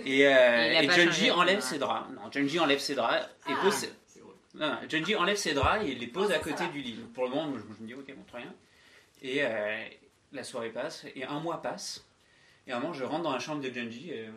[0.05, 2.11] Et, euh, et pas Junji enlève ses draps.
[2.13, 3.59] Non, Junji enlève ses draps et Ah.
[3.63, 3.75] pose.
[3.75, 3.93] ses-
[4.55, 6.95] Non, non, Junji enlève ses draps et les pose Oh, ça, à côté du lit.
[6.95, 8.55] Donc, pour le moment, je, je me dis ok, bon, très rien.
[9.23, 9.85] Et euh,
[10.33, 12.05] la soirée passe et un mois passe.
[12.67, 14.29] Et à un moment, je rentre dans la chambre de Junji et,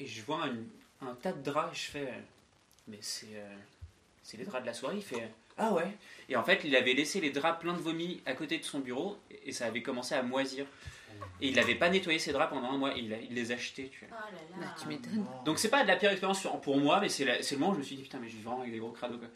[0.00, 2.20] et je vois un, un tas de draps et je fais euh,
[2.88, 3.56] mais c'est euh,
[4.22, 4.96] c'est les draps de la soirée.
[4.96, 5.96] Il fait ah ouais.
[6.28, 8.80] Et en fait, il avait laissé les draps pleins de vomi à côté de son
[8.80, 10.66] bureau et ça avait commencé à moisir.
[11.40, 12.92] Et il n'avait pas nettoyé ses draps pendant un mois.
[12.96, 13.88] Il, a- il les a jetés.
[13.90, 14.18] Tu vois.
[14.20, 15.24] Oh là Bah, tu m'étonnes.
[15.44, 17.78] Donc c'est pas de la pire expérience pour moi, mais c'est le moment où je
[17.78, 19.28] me suis dit putain mais je vis vraiment avec des gros crados quoi.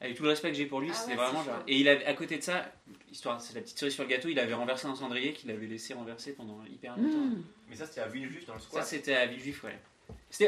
[0.00, 1.62] Avec tout le respect que j'ai pour lui, Ah c'était ouais, vraiment genre.
[1.68, 2.72] Et il avait, à côté de ça,
[3.12, 5.64] histoire, c'est la petite cerise sur le gâteau, il avait renversé un cendrier qu'il avait
[5.66, 7.18] laissé renverser pendant hyper longtemps.
[7.18, 7.42] Mmh.
[7.70, 8.84] Mais ça, c'était à Villejuif dans le Ça squat.
[8.84, 9.78] c'était à Villejuif, ouais.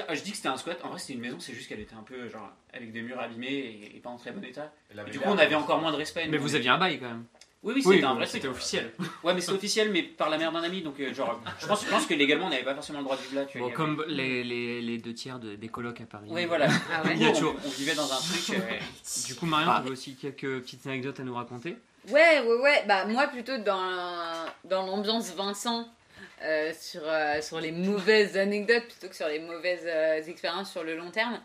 [0.09, 1.81] Ah, je dis que c'était un squat, en vrai c'était une maison, c'est juste qu'elle
[1.81, 3.49] était un peu genre avec des murs abîmés
[3.93, 4.73] et, et pas en très bon état.
[4.91, 6.27] Et du coup on avait encore moins de respect.
[6.29, 7.25] Mais vous aviez un bail quand même.
[7.63, 8.53] Oui, oui, Oui, c'était un vrai c'était truc.
[8.57, 8.93] officiel.
[9.23, 11.83] Ouais, mais c'est officiel, mais par la mère d'un ami, donc euh, genre, je pense,
[11.83, 13.47] je pense que légalement on n'avait pas forcément le droit de vivre là.
[13.47, 16.27] Tu vois, Bon, avait- comme les, les, les deux tiers de- des colocs à Paris.
[16.31, 16.67] Oui, voilà.
[16.93, 17.15] Ah ouais.
[17.43, 18.51] On, vivait dans un truc.
[18.59, 18.79] euh,
[19.27, 19.79] Du coup, Marion, Ah.
[19.81, 21.77] tu veux aussi quelques petites anecdotes à nous raconter?
[22.11, 22.85] Ouais, ouais, ouais.
[22.87, 25.89] Bah, moi, plutôt dans, dans l'ambiance Vincent,
[26.43, 30.83] euh, sur, euh, sur les mauvaises anecdotes plutôt que sur les mauvaises euh, expériences sur
[30.83, 31.41] le long terme.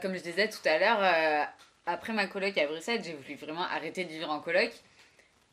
[0.00, 1.48] Comme je disais tout à l'heure,
[1.84, 4.70] après ma coloc à Bruxelles, j'ai voulu vraiment arrêter de vivre en coloc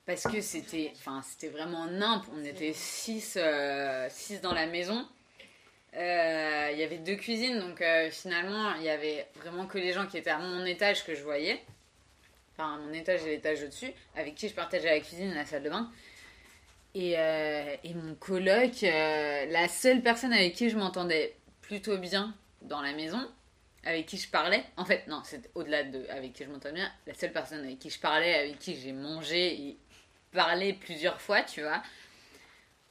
[0.05, 0.93] parce que c'était,
[1.23, 2.23] c'était vraiment nimp.
[2.31, 5.07] On était six, euh, six dans la maison.
[5.93, 10.17] Il y avait deux cuisines, donc finalement, il y avait vraiment que les gens qui
[10.17, 11.63] étaient à mon étage que je voyais.
[12.53, 15.45] Enfin, à mon étage et l'étage au-dessus, avec qui je partageais la cuisine et la
[15.45, 15.91] salle de bain.
[16.95, 22.33] Et, euh, et mon coloc, euh, la seule personne avec qui je m'entendais plutôt bien
[22.61, 23.19] dans la maison,
[23.83, 26.89] avec qui je parlais, en fait, non, c'est au-delà de avec qui je m'entendais bien,
[27.05, 29.77] la seule personne avec qui je parlais, avec qui j'ai mangé et
[30.31, 31.83] parlé plusieurs fois, tu vois,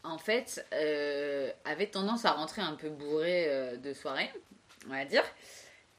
[0.02, 4.30] en fait, euh, avait tendance à rentrer un peu bourré de soirée,
[4.86, 5.24] on va dire.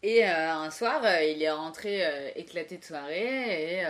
[0.07, 3.83] Et euh, un soir, euh, il est rentré euh, éclaté de soirée et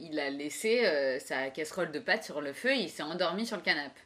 [0.00, 3.56] il a laissé sa casserole de pâtes sur le feu et il s'est endormi sur
[3.56, 3.98] le canapé.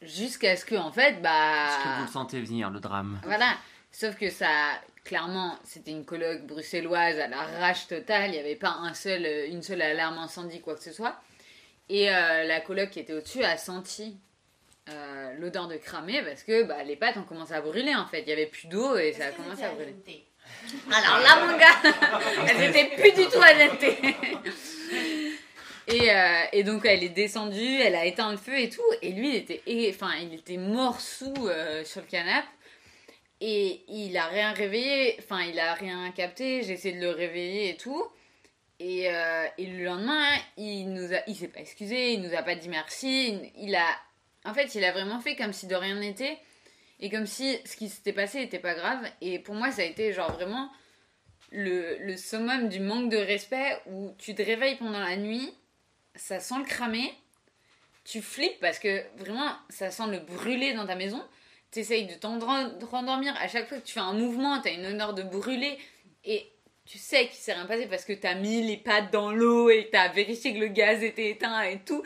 [0.00, 1.66] Jusqu'à ce que, en fait, bah.
[1.66, 3.56] Est-ce que vous le sentez venir, le drame Voilà.
[3.90, 4.48] Sauf que ça,
[5.02, 8.30] clairement, c'était une colloque bruxelloise à la rage totale.
[8.30, 11.16] Il n'y avait pas un seul, une seule alarme incendie, quoi que ce soit.
[11.88, 14.16] Et la coloc qui était au-dessus a senti
[14.92, 18.20] euh, l'odeur de cramé parce que bah, les pâtes ont commencé à brûler en fait.
[18.20, 19.94] Il n'y avait plus d'eau et ça a commencé à brûler.
[20.92, 21.80] Alors là, mon gars,
[22.48, 23.98] elles étaient plus du tout adaptées.
[25.88, 29.10] Et, euh, et donc elle est descendue, elle a éteint le feu et tout, et
[29.10, 32.46] lui il était, et- enfin il était mort sous euh, sur le canapé,
[33.40, 36.62] et il a rien réveillé, enfin il a rien capté.
[36.62, 38.06] J'ai essayé de le réveiller et tout,
[38.78, 42.42] et, euh, et le lendemain il nous a, il s'est pas excusé, il nous a
[42.42, 43.86] pas dit merci, il a,
[44.44, 46.38] en fait il a vraiment fait comme si de rien n'était,
[47.00, 49.06] et comme si ce qui s'était passé était pas grave.
[49.20, 50.70] Et pour moi ça a été genre vraiment
[51.50, 55.52] le, summum du manque de respect où tu te réveilles pendant la nuit,
[56.14, 57.12] ça sent le cramer,
[58.04, 61.22] tu flippes parce que vraiment ça sent le brûler dans ta maison,
[61.70, 64.86] t'essayes de t'endor- de rendormir, à chaque fois que tu fais un mouvement, t'as une
[64.86, 65.78] odeur de brûlé
[66.24, 66.50] et
[66.86, 69.88] tu sais qu'il s'est rien passé parce que t'as mis les pattes dans l'eau et
[69.92, 72.02] t'as vérifié que le gaz était éteint et tout.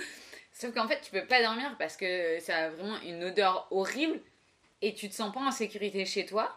[0.54, 4.20] Sauf qu'en fait tu peux pas dormir parce que ça a vraiment une odeur horrible
[4.80, 6.56] et tu te sens pas en sécurité chez toi.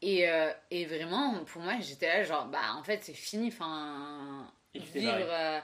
[0.00, 3.48] Et, euh, et vraiment, pour moi, j'étais là, genre, bah en fait, c'est fini.
[3.48, 4.48] Enfin,
[5.00, 5.08] vivre.
[5.32, 5.58] euh,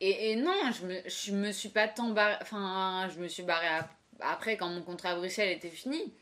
[0.00, 2.36] et, et non, je me, je me suis pas tant barré.
[2.42, 3.90] Enfin, je me suis barré ap-
[4.20, 6.12] après quand mon contrat à Bruxelles était fini.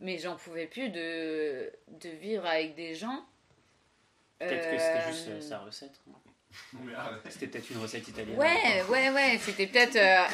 [0.00, 3.24] Mais j'en pouvais plus de, de vivre avec des gens.
[4.40, 6.00] Peut-être que c'était juste euh, sa recette.
[6.08, 6.31] Arrête.
[7.28, 8.36] C'était peut-être une recette italienne.
[8.38, 10.24] Ouais, ouais, ouais, c'était peut-être euh,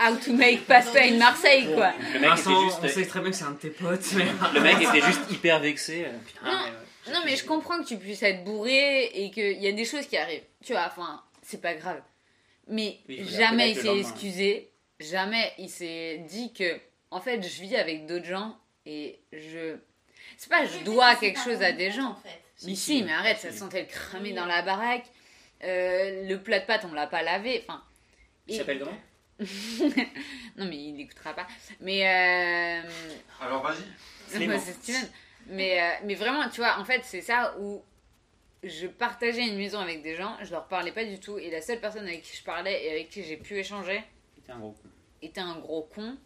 [0.00, 1.92] How to make pasta in Marseille, quoi.
[2.14, 2.94] Le mec Vincent, était on juste.
[2.98, 4.24] sait très bien que c'est un de tes potes, mais...
[4.54, 6.04] Le mec était juste hyper vexé.
[6.06, 7.14] euh, Putain, Non, mais, ouais.
[7.14, 10.06] Non, mais je comprends que tu puisses être bourré et qu'il y a des choses
[10.06, 10.44] qui arrivent.
[10.64, 12.00] Tu vois, enfin, c'est pas grave.
[12.68, 16.78] Mais Oui, jamais il s'est excusé, jamais il s'est dit que,
[17.10, 19.76] en fait, je vis avec d'autres gens et je.
[20.38, 22.10] C'est pas je dois quelque chose à des gens.
[22.10, 22.40] en fait.
[22.64, 24.34] Mais Si, mais arrête, ça sentait le cramé Oui.
[24.36, 25.04] dans la baraque.
[25.64, 27.64] Euh, le plat de pâtes, on l'a pas lavé.
[27.66, 27.82] Enfin.
[28.48, 28.98] Il et- s'appelle comment?
[30.56, 31.46] Non, mais il n'écoutera pas.
[31.80, 32.06] Mais.
[32.06, 32.88] Euh...
[33.40, 34.38] Alors vas-y.
[35.48, 37.82] Mais, euh, mais vraiment, tu vois, en fait, c'est ça où
[38.62, 41.60] je partageais une maison avec des gens, je leur parlais pas du tout, et la
[41.60, 44.04] seule personne avec qui je parlais et avec qui j'ai pu échanger
[44.36, 44.88] C'était un gros con.
[45.20, 46.16] était un gros con.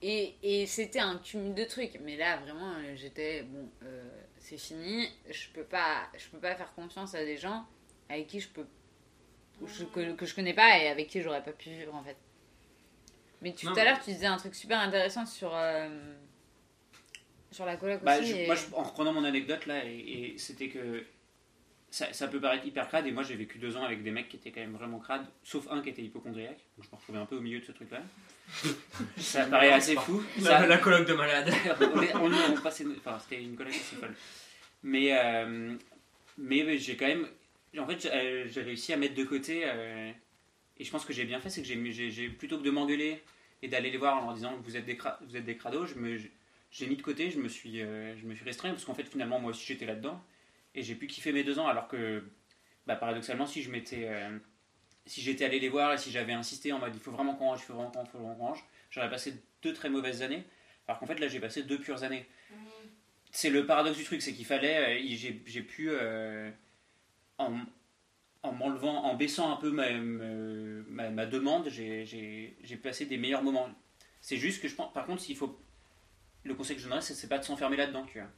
[0.00, 1.98] Et, et c'était un cumul de trucs.
[2.02, 4.08] Mais là, vraiment, j'étais, bon, euh,
[4.38, 7.66] c'est fini, je peux, pas, je peux pas faire confiance à des gens
[8.08, 8.66] avec qui je peux.
[9.66, 12.16] je- que, que je connais pas et avec qui j'aurais pas pu vivre, en fait.
[13.42, 15.54] Mais tout Non, à mais- l'heure, tu disais un truc super intéressant sur.
[15.54, 15.88] euh,
[17.50, 18.28] sur la coloc Bah, aussi.
[18.30, 21.04] je- et- moi, je- en reprenant mon anecdote là, et, et c'était que
[21.90, 24.28] ça, ça peut paraître hyper crade, et moi j'ai vécu deux ans avec des mecs
[24.30, 27.18] qui étaient quand même vraiment crades, sauf un qui était hypochondriaque, donc je me retrouvais
[27.18, 28.00] un peu au milieu de ce truc-là.
[29.18, 30.22] ça paraît assez fou.
[30.38, 31.52] La, Ça- la colloque de malade.
[31.94, 34.14] on, est- on, est- on passait- enfin, c'était une collègue assez folle.
[34.82, 35.76] Mais, euh,
[36.38, 37.28] mais j'ai quand même.
[37.78, 39.62] En fait, j'ai euh, j'ai réussi à mettre de côté.
[39.64, 40.12] euh,
[40.78, 43.22] et je pense que j'ai bien fait, c'est que j'ai plutôt que de m'engueuler
[43.62, 45.86] et d'aller les voir en leur disant que vous êtes des, vous êtes des crados,
[45.86, 46.18] je me-
[46.70, 49.04] j'ai mis de côté, je me suis, euh, je me suis restreint parce qu'en fait,
[49.04, 50.22] finalement, moi aussi j'étais là-dedans.
[50.74, 52.24] Et j'ai pu kiffer mes deux ans alors que,
[52.86, 54.08] bah, paradoxalement, si je m'étais.
[55.06, 57.46] si j'étais allé les voir et si j'avais insisté en mode il faut vraiment qu'on
[57.46, 59.90] range, il faut vraiment qu'on range, il faut vraiment qu'on range, j'aurais passé deux très
[59.90, 60.44] mauvaises années.
[60.88, 62.26] Alors qu'en fait, là, j'ai passé deux pures années.
[63.30, 65.02] C'est le paradoxe du truc, c'est qu'il fallait.
[65.16, 65.88] j'ai, j'ai pu.
[65.90, 66.50] euh,
[67.38, 67.60] en,
[68.42, 73.68] en m'enlevant, en baissant un peu ma, ma, ma demande, j'ai, passé des meilleurs moments.
[74.20, 74.92] C'est juste que je pense.
[74.92, 75.58] Par contre, s'il faut.
[76.44, 78.28] Le conseil que je donnerais, c'est, pas de s'enfermer là-dedans, tu vois.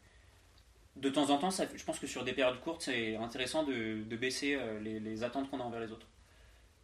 [0.97, 4.03] De temps en temps, ça, je pense que sur des périodes courtes, c'est intéressant de,
[4.05, 6.07] de baisser euh, les, les attentes qu'on a envers les autres.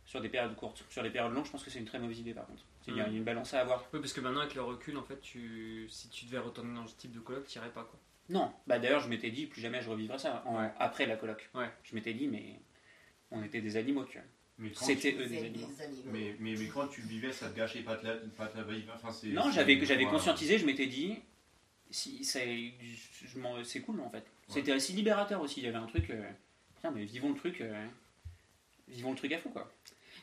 [0.07, 0.83] Sur des périodes courtes.
[0.89, 2.65] Sur les périodes longues, je pense que c'est une très mauvaise idée, par contre.
[2.89, 3.17] Il y a Mm.
[3.17, 3.85] une balance à avoir.
[3.93, 5.87] Oui, parce que maintenant, avec le recul, en fait, tu...
[5.91, 8.01] si tu devais retourner dans ce type de colloque, tu irais pas, quoi.
[8.31, 10.71] Non, bah d'ailleurs, je m'étais dit, plus jamais je revivrai ça, en- Ouais.
[10.79, 11.51] après la coloc.
[11.55, 11.69] Ouais.
[11.83, 12.61] Je m'étais dit, mais
[13.31, 14.73] on était des animaux, tu vois.
[14.75, 15.67] C'était eux des animaux.
[15.69, 16.03] des animaux.
[16.13, 18.63] Mais, mais, mais quand tu le vivais, ça te gâchait pas de la, pas la
[18.63, 18.85] vie.
[18.95, 20.19] Enfin, c'est- Non, j'avais j'avais voilà.
[20.19, 21.17] conscientisé, je m'étais dit,
[21.91, 22.73] si, c'est
[23.27, 24.25] je m'en- c'est cool en fait.
[24.49, 26.31] C'était aussi libérateur aussi, il y avait un truc, euh,
[26.81, 27.87] tiens, mais vivons le truc, euh,
[28.89, 29.73] vivons le truc à fond quoi.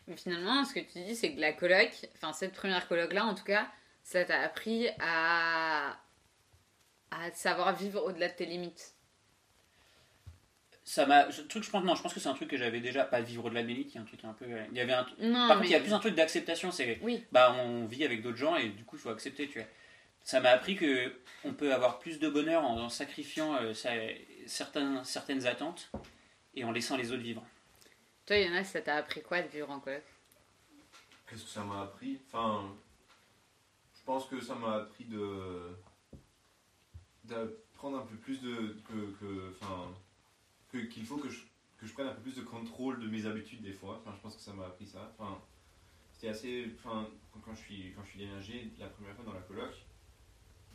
[0.08, 3.36] Mais finalement, ce que tu dis, c'est que la coloc, enfin cette première coloc-là, en
[3.36, 3.68] tout cas,
[4.04, 6.00] ça t'a appris à...
[7.12, 8.94] à savoir vivre au-delà de tes limites.
[10.84, 12.80] Ça m'a, ce truc, je pense, non, je pense que c'est un truc que j'avais
[12.80, 14.78] déjà, pas vivre au-delà de mes limites, il y a un truc un peu, il
[14.78, 15.54] y avait un, Non, par mais...
[15.56, 17.26] contre, il y a plus un truc d'acceptation, c'est, Oui.
[17.34, 19.68] bah, on vit avec d'autres gens et du coup, il faut accepter, tu vois.
[20.24, 23.92] Ça m'a appris que on peut avoir plus de bonheur en, en sacrifiant euh, sa-
[24.46, 25.90] certains, certaines attentes
[26.56, 27.46] et en laissant les autres vivre.
[28.26, 30.04] Toi, Jonas, ça t'a appris quoi de vivre en coloc
[31.30, 32.20] Qu'est-ce que ça m'a appris?
[32.28, 32.74] Enfin,
[33.98, 35.78] je pense que ça m'a appris de
[37.28, 39.92] d'apprendre un peu plus de que enfin
[40.72, 41.40] que- qu'il faut que je
[41.80, 44.02] que je prenne un peu plus de contrôle de mes habitudes des fois.
[44.02, 45.14] Enfin, je pense que ça m'a appris ça.
[45.18, 45.38] Enfin,
[46.14, 46.72] c'était assez.
[46.80, 49.72] Enfin, quand, quand je suis quand je suis déménagé la première fois dans la coloc,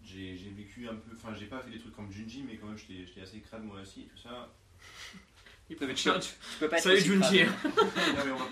[0.05, 1.11] j'ai j'ai vécu un peu.
[1.17, 3.65] Enfin, j'ai pas fait des trucs comme Junji, mais quand même j'étais j'étais assez crade
[3.65, 4.53] moi aussi et tout ça.
[5.71, 6.29] Ils peuvent être Salut chauds.
[6.53, 7.41] Tu peux pas être Salut Junji.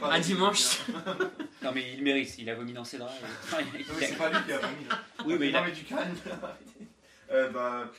[0.01, 0.79] pas- À dimanche.
[1.63, 3.13] Non mais il mérite, il a vomi dans ses draps.
[3.21, 4.87] et- Non, mais c'est pas lui qui a mis.
[5.27, 6.15] Oui, mais il non, a- mais du calme.
[7.31, 7.91] euh, bah,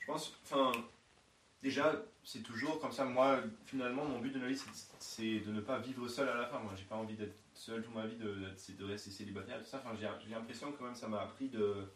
[0.00, 0.72] je pense, enfin,
[1.62, 1.92] déjà,
[2.24, 3.04] c'est toujours comme ça.
[3.04, 4.60] Moi, finalement, mon but de ma vie,
[4.98, 6.58] c'est- de ne pas vivre seul à la fin.
[6.58, 8.34] Moi, j'ai pas envie d'être seul toute ma vie, de,
[8.78, 9.82] de, rester célibataire, tout ça.
[9.84, 11.86] Enfin, j'ai l'impression quand même, ça m'a appris de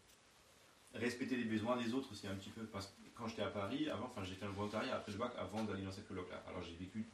[0.94, 2.62] respecter les besoins des autres aussi un petit peu.
[2.64, 5.32] Parce que quand j'étais à Paris, avant, enfin, j'ai fait un volontariat après le bac
[5.38, 6.42] avant d'aller dans cette coloc-là.
[6.48, 7.04] Alors, j'ai vécu,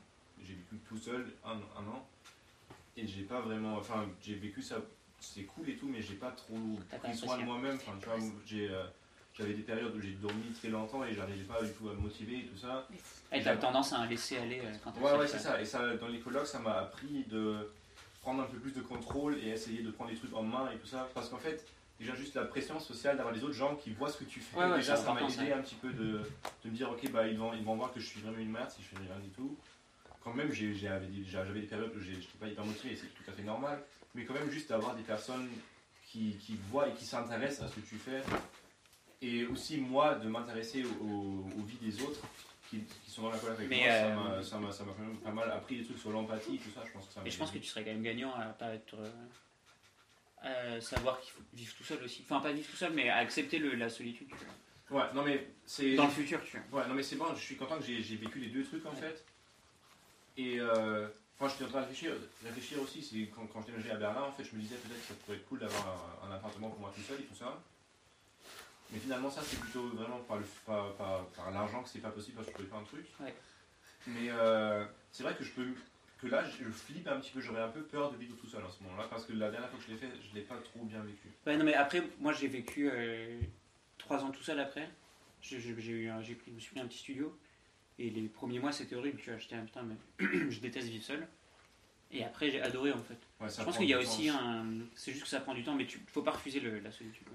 [0.42, 2.08] j'ai vécu tout seul un, un an.
[2.96, 3.76] Et j'ai pas vraiment.
[3.76, 4.76] Enfin, j'ai vécu ça,
[5.20, 6.56] c'est cool et tout, mais j'ai pas trop
[7.02, 7.76] pris soin de moi-même.
[7.76, 8.70] Enfin, tu vois, j'ai.
[8.70, 8.86] euh,
[9.38, 12.00] j'avais des périodes où j'ai dormi très longtemps et j'arrivais pas du tout à me
[12.00, 12.88] motiver et tout ça.
[13.32, 15.60] Et t'as tendance à laisser aller euh, quand t'es Ouais, ouais, c'est ça.
[15.60, 17.70] Et ça, dans les colloques, ça m'a appris de
[18.22, 20.78] prendre un peu plus de contrôle et essayer de prendre des trucs en main et
[20.78, 21.08] tout ça.
[21.14, 21.66] Parce qu'en fait,
[22.00, 24.56] déjà, juste la pression sociale d'avoir les autres gens qui voient ce que tu fais.
[24.56, 25.42] Ouais, ouais, déjà, ça m'a aidé ça.
[25.42, 26.22] un petit peu de,
[26.64, 28.50] de me dire, ok, bah, ils vont, ils vont voir que je suis vraiment une
[28.50, 29.56] merde si je fais rien du tout.
[30.24, 33.32] Quand même, j'ai- j'avais des, périodes où j'étais pas hyper motivé et c'est tout à
[33.32, 33.80] fait normal.
[34.14, 35.48] Mais quand même, juste d'avoir des personnes
[36.06, 38.22] qui, qui voient et qui s'intéressent à ce que tu fais.
[39.22, 42.20] Et aussi, moi, de m'intéresser aux, aux- aux vies des autres
[42.68, 44.14] qui, qui sont dans la coloc avec Mais, moi, ça euh,
[44.60, 46.82] m'a- ça m'a quand même pas mal appris des trucs sur l'empathie et tout ça.
[46.86, 48.46] Je pense que ça m'a Et je pense que tu serais quand même gagnant à
[48.46, 48.96] pas être.
[50.44, 52.22] euh, savoir qu'il faut vivre tout seul aussi.
[52.22, 54.28] Enfin, pas vivre tout seul, mais accepter le, la solitude.
[54.28, 55.04] tu vois.
[55.06, 55.94] Ouais, non mais c'est.
[55.96, 56.82] Dans le futur, tu vois.
[56.82, 58.92] Ouais, non mais c'est bon, je suis content que j'ai vécu les deux trucs en
[58.92, 59.24] fait.
[60.36, 61.08] Et euh,
[61.40, 62.12] enfin, j'étais en train de réfléchir,
[62.44, 65.00] réfléchir aussi, c'est quand, quand je déménageais à Berlin, en fait, je me disais peut-être
[65.00, 67.34] que ça pourrait être cool d'avoir un, un appartement pour moi tout seul et tout
[67.34, 67.58] ça.
[68.92, 72.10] Mais finalement, ça c'est plutôt vraiment par, le, par, par, par l'argent que c'est pas
[72.10, 73.06] possible parce que je pouvais faire un truc.
[73.20, 73.34] Ouais.
[74.06, 75.66] Mais euh, c'est vrai que je peux.
[76.20, 78.64] Que là, je flippe un petit peu, j'aurais un peu peur de vivre tout seul
[78.64, 80.56] en ce moment-là parce que la dernière fois que je l'ai fait, je l'ai pas
[80.56, 81.28] trop bien vécu.
[81.46, 83.38] Ouais, non, mais après, moi j'ai vécu euh,
[83.98, 84.88] trois ans tout seul après.
[85.42, 87.38] J'ai eu un- j'ai pris, je me suis pris un petit studio.
[87.98, 89.38] Et les premiers mois c'était horrible, tu vois.
[89.38, 89.96] J'étais un putain, mais
[90.50, 91.26] je déteste vivre seul.
[92.12, 93.18] Et après, j'ai adoré en fait.
[93.40, 94.38] Ouais, Je pense qu'il y a aussi temps.
[94.38, 94.66] un.
[94.94, 97.26] C'est juste que ça prend du temps, mais tu faut pas refuser le- la solitude.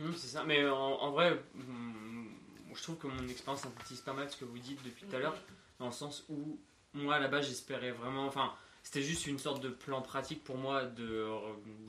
[0.00, 2.28] Hum, c'est ça, mais en, en vrai, hum,
[2.74, 5.18] je trouve que mon expérience synthétise pas mal ce que vous dites depuis tout à
[5.20, 5.36] l'heure,
[5.78, 6.58] dans le sens où
[6.92, 8.52] moi là-bas j'espérais vraiment, enfin
[8.82, 11.26] c'était juste une sorte de plan pratique pour moi de,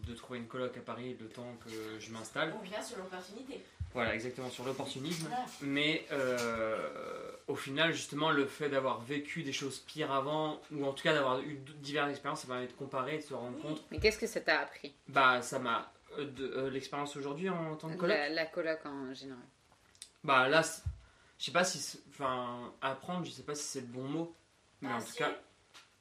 [0.08, 1.70] de trouver une coloc à Paris le temps que
[2.00, 2.54] je m'installe.
[2.60, 3.64] On vient sur l'opportunité.
[3.96, 5.28] Voilà, exactement, sur l'opportunisme.
[5.62, 10.94] Mais euh, au final, justement, le fait d'avoir vécu des choses pires avant, ou en
[10.94, 13.82] tout cas d'avoir eu diverses expériences, ça permet de comparer et de se rendre compte.
[13.92, 14.94] Mais qu'est-ce que ça t'a appris?
[15.08, 15.92] Bah, ça m'a.
[16.20, 19.42] euh, euh, L'expérience aujourd'hui en tant que coloc la, la coloc en général.
[20.24, 20.62] Bah là,
[21.40, 22.00] je sais pas si.
[22.10, 24.36] Enfin, apprendre, je sais pas si c'est le bon mot.
[24.82, 25.18] Mais Ah, en tout si.
[25.20, 25.32] cas,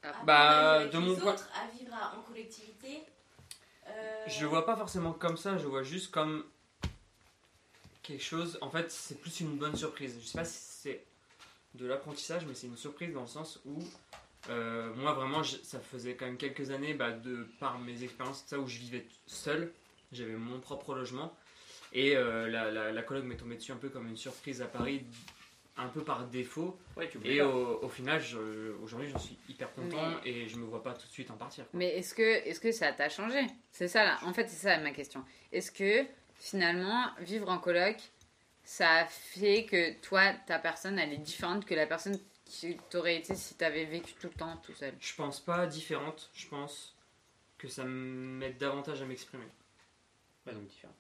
[0.03, 3.05] Apprendre Bah, avec de les mon point- autres, à vivre à- en collectivité.
[3.87, 6.45] euh, je le vois pas forcément comme ça, je vois juste comme
[8.05, 8.59] quelque chose.
[8.61, 10.17] En fait, c'est plus une bonne surprise.
[10.21, 11.05] Je sais pas si c'est
[11.75, 13.83] de l'apprentissage, mais c'est une surprise dans le sens où.
[14.51, 18.45] euh, moi vraiment je- ça faisait quand même quelques années bah, de par mes expériences
[18.47, 19.73] ça où je vivais seul
[20.13, 21.35] j'avais mon propre logement
[21.95, 24.67] et euh, la, la, la coloc m'est tombée dessus un peu comme une surprise à
[24.67, 25.03] Paris
[25.79, 29.73] un peu par défaut Ouais, tu Et au, au final, je- aujourd'hui, j'en suis hyper
[29.73, 31.65] content Mais- et je me vois pas tout de suite en partir.
[31.65, 31.79] quoi.
[31.79, 33.41] Mais est-ce que, est que ça t'a changé?
[33.73, 34.19] C'est ça là.
[34.25, 35.25] En fait, c'est ça ma question.
[35.53, 36.05] Est-ce que
[36.39, 37.97] finalement, vivre en coloc,
[38.65, 43.17] ça a fait que toi, ta personne, elle est différente que la personne qui t'aurait
[43.17, 46.95] été si t'avais vécu tout le temps tout seul Je pense pas différente, je pense
[47.59, 49.45] que ça m'aide davantage à m'exprimer.
[50.45, 50.95] Bah, donc différente.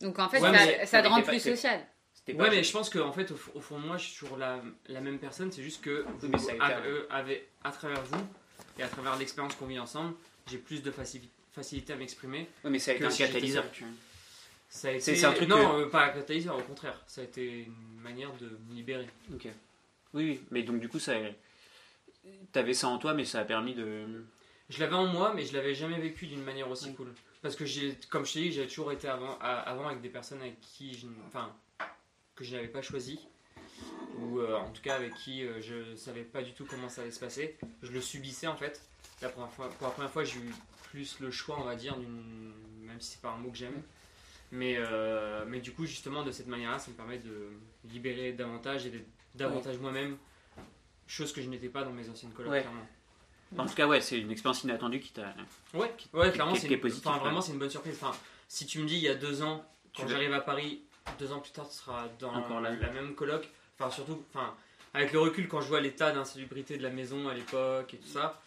[0.00, 1.80] Donc en fait, Ouais, ça, mais ça te rend plus social.
[2.26, 4.62] Pas Ouais, mais je pense qu'en fait, au, fond de moi, je suis toujours la,
[4.86, 5.50] la même personne.
[5.50, 6.30] C'est juste que Oui,
[6.60, 6.86] à, avant.
[6.86, 8.24] euh, avec- à travers vous
[8.78, 10.14] et à travers l'expérience qu'on vit ensemble,
[10.46, 12.48] j'ai plus de faci- facilité à m'exprimer.
[12.62, 13.64] Ouais, mais ça a été un si catalyseur.
[13.74, 13.88] seul.
[14.70, 15.00] Été...
[15.00, 17.00] C'est- un truc Non, euh, pas un catalyseur, au contraire.
[17.06, 19.06] Ça a été une manière de me libérer.
[19.34, 19.46] Ok.
[20.14, 21.14] Oui, oui, mais donc du coup, ça,
[22.52, 24.24] t'avais ça en toi, mais ça a permis de.
[24.68, 27.12] Je l'avais en moi, mais je l'avais jamais vécu d'une manière aussi cool.
[27.42, 30.60] Parce que j'ai, comme je t'ai dit, j'ai toujours été avant, avec des personnes avec
[30.60, 31.52] qui je, enfin,
[32.36, 33.18] que je n'avais pas choisi,
[34.18, 37.02] ou euh, en tout cas avec qui euh, je savais pas du tout comment ça
[37.02, 37.56] allait se passer.
[37.82, 38.82] Je le subissais en fait.
[39.22, 40.52] La première fois, pour la première fois, j'ai eu
[40.90, 43.82] plus le choix, on va dire, même si c'est pas un mot que j'aime.
[44.52, 47.50] Mais, euh, mais du coup, justement, de cette manière-là, ça me permet de
[47.84, 50.16] libérer davantage et d'être davantage moi-même,
[51.06, 52.60] chose que je n'étais pas dans mes anciennes colocs, Ouais.
[52.62, 52.86] clairement.
[53.58, 55.34] En tout cas, ouais, c'est une expérience inattendue qui t'a.
[55.74, 57.96] Ouais, ouais clairement, c'est positif, enfin, vraiment, c'est une bonne surprise.
[58.00, 58.16] Enfin,
[58.46, 59.64] si tu me dis il y a deux ans,
[59.96, 60.82] quand j'arrive à Paris,
[61.18, 63.48] deux ans plus tard, tu seras dans Encore la même coloc.
[63.78, 64.54] Enfin, surtout, enfin,
[64.94, 68.08] avec le recul, quand je vois l'état d'insalubrité de la maison à l'époque et tout
[68.08, 68.40] ça,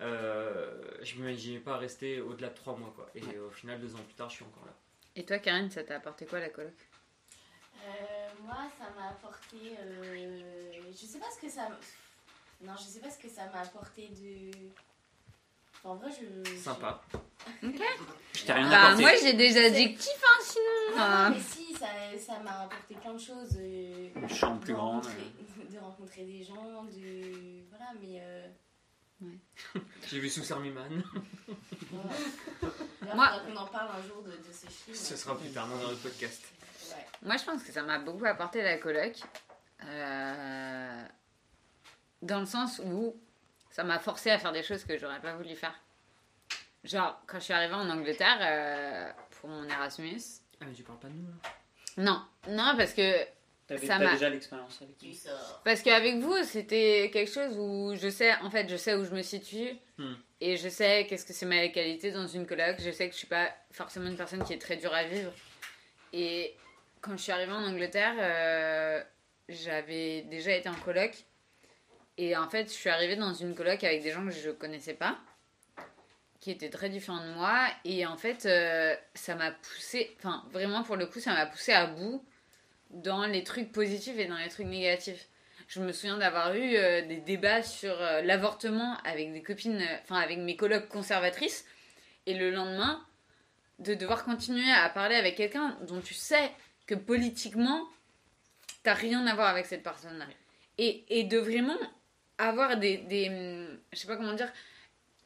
[0.00, 3.10] euh, je m'imaginais pas rester au-delà de trois mois, quoi.
[3.14, 4.72] Et au final, deux ans plus tard, je suis encore là.
[5.18, 6.70] Et toi, Karine, ça t'a apporté quoi la coloc?
[7.84, 7.88] Euh,
[8.44, 9.56] moi, ça m'a apporté.
[9.80, 11.68] euh, je sais pas ce que ça.
[12.62, 14.50] Non, je sais pas ce que ça m'a apporté de.
[15.74, 16.56] Enfin, en vrai, je.
[16.56, 17.02] Sympa.
[17.62, 19.02] Je t'ai rien Bah, apporté.
[19.02, 20.96] moi j'ai des adjectifs, hein, sinon.
[20.96, 21.28] Non, Ah.
[21.30, 21.86] non, mais si, ça
[22.18, 23.56] ça m'a apporté plein de choses.
[23.60, 25.04] euh, Une chambre plus de grande.
[25.04, 25.32] rencontrer-
[25.72, 27.64] De rencontrer des gens, de.
[27.70, 28.22] Voilà, mais.
[29.22, 31.02] Euh, J'ai vu Sous Armiman.
[33.14, 34.96] Moi- qu'on en parle un jour de, de ce film.
[34.96, 36.42] Ce sera plus tard dans notre podcast.
[36.90, 37.06] Ouais.
[37.22, 39.14] Moi, je pense que ça m'a beaucoup apporté la coloc.
[39.84, 41.04] euh,
[42.22, 43.14] dans le sens où
[43.70, 45.74] ça m'a forcé à faire des choses que j'aurais pas voulu faire.
[46.84, 50.20] Genre, quand je suis arrivée en Angleterre euh, pour mon Erasmus.
[50.60, 51.34] Ah, mais tu parles pas de nous, là
[51.96, 53.24] Non, non, parce que
[53.68, 55.20] T'avais ça t'as m'a- déjà l'expérience avec lui.
[55.62, 59.10] Parce qu'avec vous, c'était quelque chose où je sais, en fait, je sais où je
[59.10, 59.76] me situe.
[59.98, 60.14] Hmm.
[60.40, 62.76] Et je sais qu'est-ce que c'est ma qualité dans une coloc.
[62.80, 65.32] Je sais que je suis pas forcément une personne qui est très dure à vivre.
[66.14, 66.56] Et
[67.02, 69.02] quand je suis arrivée en Angleterre, euh,
[69.50, 71.12] j'avais déjà été en coloc.
[72.16, 74.94] Et en fait, je suis arrivée dans une coloc avec des gens que je connaissais
[74.94, 75.18] pas,
[76.40, 77.68] qui étaient très différents de moi.
[77.84, 81.72] Et en fait, euh, ça m'a poussé, enfin, vraiment pour le coup, ça m'a poussé
[81.72, 82.24] à bout
[82.90, 85.28] dans les trucs positifs et dans les trucs négatifs.
[85.68, 89.96] Je me souviens d'avoir eu euh, des débats sur euh, l'avortement avec des copines, euh,
[90.02, 91.66] enfin avec mes colocs conservatrices,
[92.26, 93.04] et le lendemain,
[93.78, 96.50] de devoir continuer à parler avec quelqu'un dont tu sais
[96.86, 97.86] que politiquement,
[98.82, 100.24] t'as rien à voir avec cette personne-là.
[100.78, 101.78] Et, et de vraiment
[102.38, 103.26] avoir des, des.
[103.92, 104.50] Je sais pas comment dire.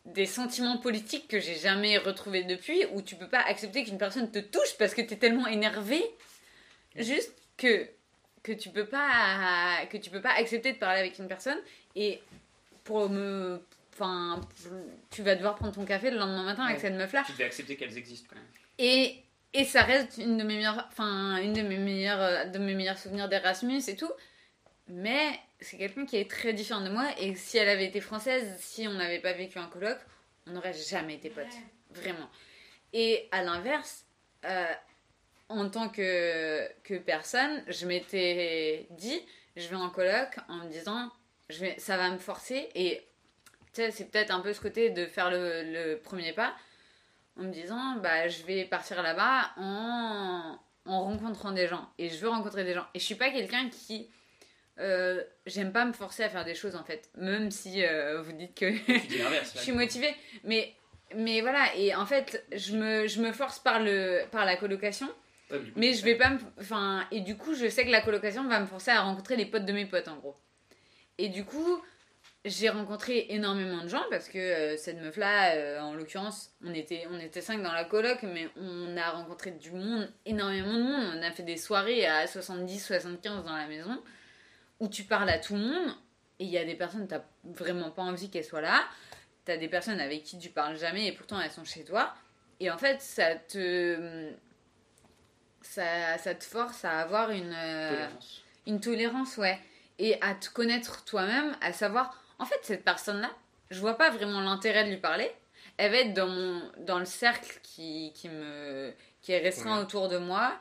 [0.04, 4.32] Des sentiments politiques que j'ai jamais retrouvés depuis, où tu peux pas accepter qu'une personne
[4.32, 6.02] te touche parce que t'es tellement énervé,
[6.96, 7.32] juste
[7.62, 7.88] que
[8.42, 11.58] que tu peux pas que tu peux pas accepter de parler avec une personne
[11.94, 12.20] et
[12.84, 13.62] pour me
[13.94, 14.40] enfin
[15.10, 16.82] tu vas devoir prendre ton café le lendemain matin avec Ouais.
[16.82, 18.46] cette meuf là Tu devais accepter qu'elles existent quand même.
[18.78, 19.22] et
[19.54, 22.98] et ça reste une de mes meilleures enfin une de mes meilleures de mes meilleurs
[22.98, 24.10] souvenirs d'Erasmus et tout.
[24.88, 28.56] Mais c'est quelqu'un qui est très différent de moi et si elle avait été française
[28.58, 30.00] si on n'avait pas vécu un colloque
[30.48, 31.46] on n'aurait jamais été potes.
[31.90, 32.28] Vraiment.
[32.92, 34.04] Et à l'inverse
[34.44, 34.64] euh,
[35.52, 39.20] en tant que, que personne, je m'étais dit,
[39.56, 41.10] je vais en coloc en me disant,
[41.50, 42.68] je vais, ça va me forcer.
[42.74, 43.02] Et
[43.72, 46.54] tu sais, c'est peut-être un peu ce côté de faire le, le premier pas,
[47.38, 51.88] en me disant, bah, je vais partir là-bas en, en rencontrant des gens.
[51.98, 52.86] Et je veux rencontrer des gens.
[52.94, 54.10] Et je suis pas quelqu'un qui.
[54.78, 57.10] euh, J'aime pas me forcer à faire des choses en fait.
[57.16, 60.14] Même si euh, vous dites que je suis motivée.
[60.44, 60.74] Mais,
[61.14, 65.08] mais voilà, et en fait, je me, je me force par, le, par la colocation.
[65.76, 66.38] Mais je vais pas me.
[66.60, 69.46] Enfin, et du coup, je sais que la colocation va me forcer à rencontrer les
[69.46, 70.36] potes de mes potes, en gros.
[71.18, 71.82] Et du coup,
[72.44, 77.06] j'ai rencontré énormément de gens parce que euh, cette meuf-là, euh, en l'occurrence, on était,
[77.10, 81.14] on était cinq dans la coloc, mais on a rencontré du monde, énormément de monde.
[81.16, 84.02] On a fait des soirées à 70, 75 dans la maison
[84.80, 85.94] où tu parles à tout le monde
[86.42, 88.84] et il y a des personnes, t'as vraiment pas envie qu'elles soient là.
[89.44, 92.12] T'as des personnes avec qui tu parles jamais et pourtant elles sont chez toi.
[92.58, 94.32] Et en fait, ça te.
[95.62, 97.52] Ça, ça te force à avoir une.
[97.54, 98.42] euh, Tolérance.
[98.66, 99.58] une tolérance, ouais.
[99.98, 103.30] Et à te connaître toi-même, à savoir, en fait, cette personne-là,
[103.70, 105.30] je vois pas vraiment l'intérêt de lui parler.
[105.76, 109.82] Elle va être dans, mon, dans le cercle qui, qui, me, qui est restreint Ouais.
[109.82, 110.58] autour de moi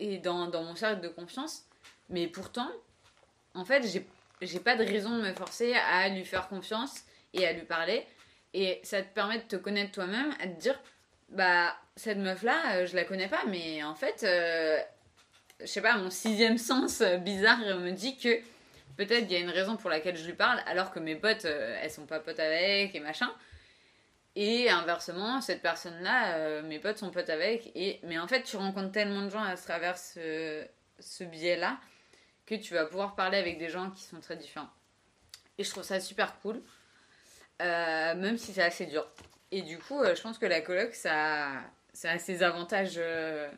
[0.00, 1.64] et dans, dans mon cercle de confiance.
[2.08, 2.70] Mais pourtant,
[3.54, 4.06] en fait, j'ai,
[4.40, 8.06] j'ai pas de raison de me forcer à lui faire confiance et à lui parler.
[8.54, 10.78] Et ça te permet de te connaître toi-même, à te dire,
[11.30, 14.78] bah, cette meuf-là, euh, je la connais pas, mais en fait, euh,
[15.60, 18.40] je sais pas, mon sixième sens euh, bizarre me dit que
[18.96, 21.44] peut-être il y a une raison pour laquelle je lui parle, alors que mes potes,
[21.44, 23.32] elles sont pas potes avec et machin.
[24.36, 27.70] Et inversement, cette personne-là, mes potes sont potes avec.
[27.76, 28.00] Et...
[28.02, 30.64] Mais en fait, tu rencontres tellement de gens à travers ce,
[30.98, 31.78] ce biais-là
[32.46, 34.70] que tu vas pouvoir parler avec des gens qui sont très différents.
[35.58, 36.60] Et je trouve ça super cool,
[37.60, 39.06] même si c'est assez dur.
[39.50, 41.50] Et du coup, je pense que la coloc, ça,
[41.94, 43.50] ça a ses avantages euh,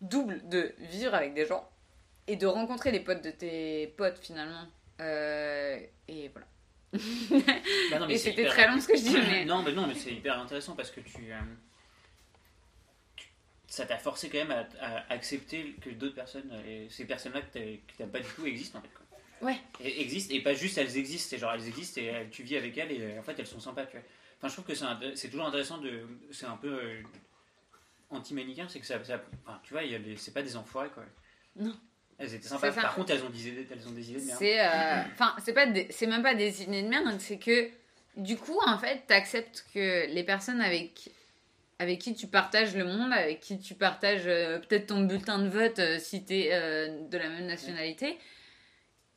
[0.00, 1.68] doubles de vivre avec des gens
[2.28, 4.66] et de rencontrer les potes de tes potes finalement.
[5.00, 6.46] Euh, et voilà.
[7.90, 9.44] Bah non, mais et c'était hyper- très long ce que je dis, mais.
[9.44, 11.38] Non, mais non, mais c'est hyper intéressant parce que tu, euh,
[13.16, 13.28] tu-
[13.66, 17.48] ça t'a forcé quand même à, à accepter que d'autres personnes, et ces personnes-là que
[17.96, 18.88] t'aimes pas du tout existent en fait.
[18.94, 19.48] Quoi.
[19.48, 19.58] Ouais.
[19.80, 22.76] Et existent et pas juste elles existent, c'est genre elles existent et tu vis avec
[22.76, 23.84] elles et en fait elles sont sympas.
[23.86, 24.06] Tu vois.
[24.38, 27.02] Enfin, je trouve que c'est toujours intéressant de, c'est un peu euh,
[28.10, 29.82] anti-manichéen, c'est que ça, ça- enfin, tu vois,
[30.16, 31.04] c'est pas des enfoirés quoi.
[31.56, 31.74] Non.
[32.18, 32.72] Elles étaient sympas.
[32.72, 34.38] Par contre, elles ont des idées, elles ont des idées de merde.
[34.38, 37.70] C'est euh, enfin c'est pas c'est même pas des idées de merde, c'est que
[38.16, 41.10] du coup en fait t'acceptes que les personnes avec
[41.78, 45.48] avec qui tu partages le monde, avec qui tu partages euh, peut-être ton bulletin de
[45.48, 48.18] vote euh, si t'es euh, de la même nationalité.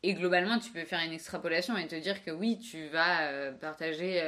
[0.04, 4.20] Et globalement, tu peux faire une extrapolation et te dire que oui, tu vas partager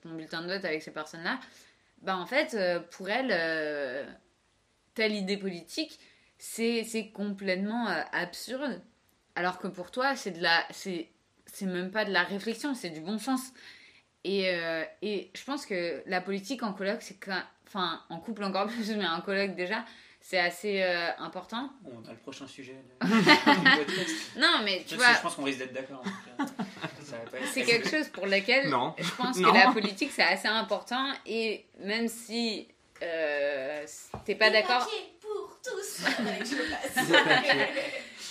[0.00, 1.40] ton bulletin de vote avec ces personnes-là.
[2.02, 4.04] Bah en fait, euh, pour elles, euh,
[4.94, 5.98] telle idée politique,
[6.38, 8.82] c'est complètement euh, absurde.
[9.34, 11.10] Alors que pour toi, c'est de la, c'est,
[11.62, 13.52] même pas de la réflexion, c'est du bon sens.
[14.24, 17.18] Et, euh, et je pense que la politique en colloque, c'est
[17.66, 19.84] enfin, en couple encore plus, mais en colloque déjà,
[20.20, 21.70] c'est assez euh, important.
[21.84, 22.74] On a le prochain sujet.
[23.00, 24.40] de-.
[24.40, 26.02] Non, mais tu Je vois, pense qu'on risque d'être d'accord.
[27.52, 28.94] C'est quelque chose pour lequel Non.
[28.98, 29.52] je pense Non.
[29.52, 31.12] que la politique c'est assez important.
[31.26, 32.68] Et même si
[33.02, 33.84] euh,
[34.24, 34.88] t'es pas d'accord,
[35.20, 36.04] pour tous.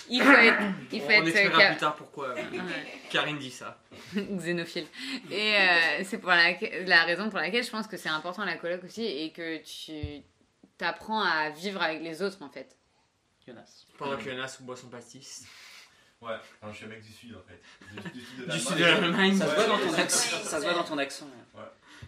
[0.08, 3.00] Il faut être, il faut On être expliquera plus tard pourquoi euh, Ouais.
[3.10, 3.76] Karine dit ça.
[4.14, 4.86] xénophile.
[5.32, 6.52] Et euh, c'est pour la,
[6.84, 10.22] la raison pour laquelle je pense que c'est important la coloc aussi et que tu
[10.78, 12.76] t'apprends à vivre avec les autres en fait.
[13.44, 13.84] Jonas.
[13.98, 15.44] Pendant que Jonas boit son pastis.
[16.22, 17.60] Ouais, enfin, je suis un mec du sud en fait.
[17.92, 19.36] Du, du sud de Du sud de l'Allemagne.
[19.36, 20.00] Ça se Ouais, voit dans ton ouais.
[20.00, 20.36] accent.
[20.44, 21.30] Ça se voit dans ton accent.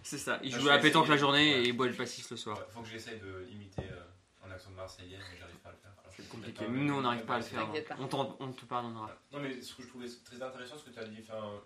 [0.03, 0.41] C'est ça.
[0.43, 1.61] Il joue à la pétanque la journée Ouais.
[1.65, 2.59] et il boit le pastis le soir.
[2.59, 5.73] Ouais, faut que j'essaye de imiter euh, un accent de Marseillais, mais j'arrive pas à
[5.73, 5.93] le faire.
[6.17, 6.67] C'est compliqué.
[6.69, 7.71] Nous, on n'arrive pas à le faire.
[7.71, 7.97] Pas.
[8.01, 9.11] On, t'en- on te pardonnera.
[9.33, 11.61] Non, mais ce que je trouvais très intéressant, ce que tu as dit enfin,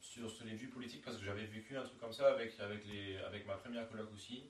[0.00, 2.84] sur, sur les vues politiques, parce que j'avais vécu un truc comme ça avec, avec,
[2.86, 4.44] les, avec ma première coloc aussi.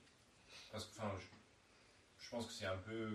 [0.71, 3.09] Parce que enfin, je, je pense que c'est un peu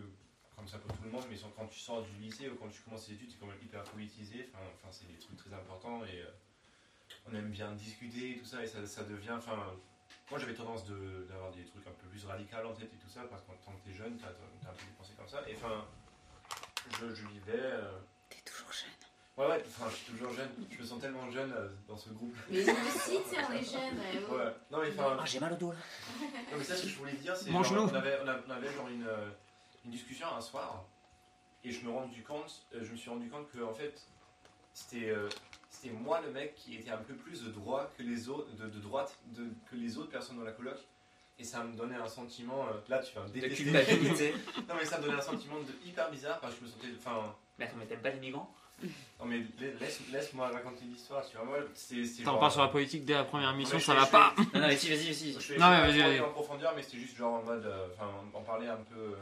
[0.61, 2.83] comme ça pour tout le monde, mais quand tu sors du lycée ou quand tu
[2.83, 4.51] commences tes études, c'est quand même hyper politisé.
[4.53, 6.29] Enfin, enfin, c'est des trucs très importants et euh,
[7.27, 9.33] on aime bien discuter et tout ça, et ça, ça devient.
[9.39, 9.57] Enfin,
[10.31, 13.09] moi j'avais tendance de- d'avoir des trucs un peu plus radicaux en tête et tout
[13.09, 15.41] ça, parce qu'en tant que t'es jeune, t'as as un peu des pensées comme ça.
[15.49, 15.87] Et enfin,
[17.01, 17.53] je, je vivais.
[17.57, 18.91] euh, T'es toujours jeune.
[19.39, 20.51] Ouais, ouais, enfin, je suis toujours jeune.
[20.71, 22.37] Je me sens tellement jeune euh, dans ce groupe.
[22.51, 23.99] Mais nous aussi, tu sais, on est jeunes.
[23.99, 24.53] ouais.
[24.71, 25.17] Non, mais enfin.
[25.19, 25.79] Ah, j'ai mal au dos là.
[26.53, 27.51] Non, mais ça, ce que je voulais dire, c'est.
[27.51, 27.63] On
[27.95, 29.31] avait, on a- on avait genre une, euh,
[29.85, 30.85] une discussion un soir.
[31.65, 34.07] Et je me, rendu compte, euh, je me suis rendu compte que, en fait,
[34.73, 35.11] c'était.
[35.11, 35.29] euh,
[35.69, 38.67] c'était moi le mec qui était un peu plus de droit que les autres, de,
[38.69, 40.77] de droite de- que les autres personnes dans la coloc.
[41.39, 43.65] Et ça me donnait un sentiment, euh, là tu vas me De détester.
[43.65, 44.35] culpabilité.
[44.69, 46.89] non mais ça me donnait un sentiment de hyper bizarre parce que je me sentais,
[46.99, 48.53] enfin, Mais attends, mais t'aimes pas les migrants?
[49.21, 52.53] Non mais la- laisse, laisse-moi raconter l'histoire, tu vois, moi c'est c'est T'en genre- parles
[52.53, 54.35] sur la politique dès la première mission, ça va pas.
[54.37, 55.33] Non, non, vas-y, vas-y, vas-y.
[55.41, 58.11] Je vais, Non, mais vas-y, en profondeur, mais c'était juste genre en mode, euh, enfin,
[58.35, 59.15] on parlait un peu, euh,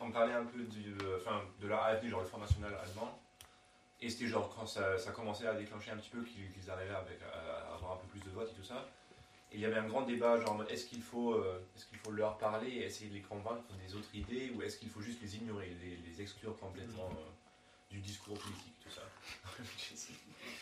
[0.00, 3.18] on parlait un peu du, euh, enfin, de la AFD, genre le Front National allemand,
[4.00, 7.18] et c'était genre quand ça, ça commençait à déclencher un petit peu qu'ils arrivaient avec,
[7.22, 8.86] à, à avoir un peu plus de votes et tout ça,
[9.52, 12.36] et il y avait un grand débat genre est-ce qu'il faut, euh, qu'il faut leur
[12.36, 15.36] parler et essayer de les convaincre des autres idées, ou est-ce qu'il faut juste les
[15.36, 17.30] ignorer, les, les exclure complètement euh,
[17.90, 19.02] du discours politique, tout ça?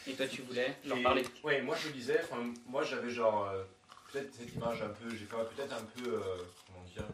[0.07, 1.25] Et toi, tu voulais leur parler?
[1.43, 3.65] Ouais, moi je disais, enfin, moi j'avais genre, euh,
[4.13, 6.37] peut-être cette image un peu, j'ai pas, peut-être un peu, euh,
[6.67, 7.05] comment dire,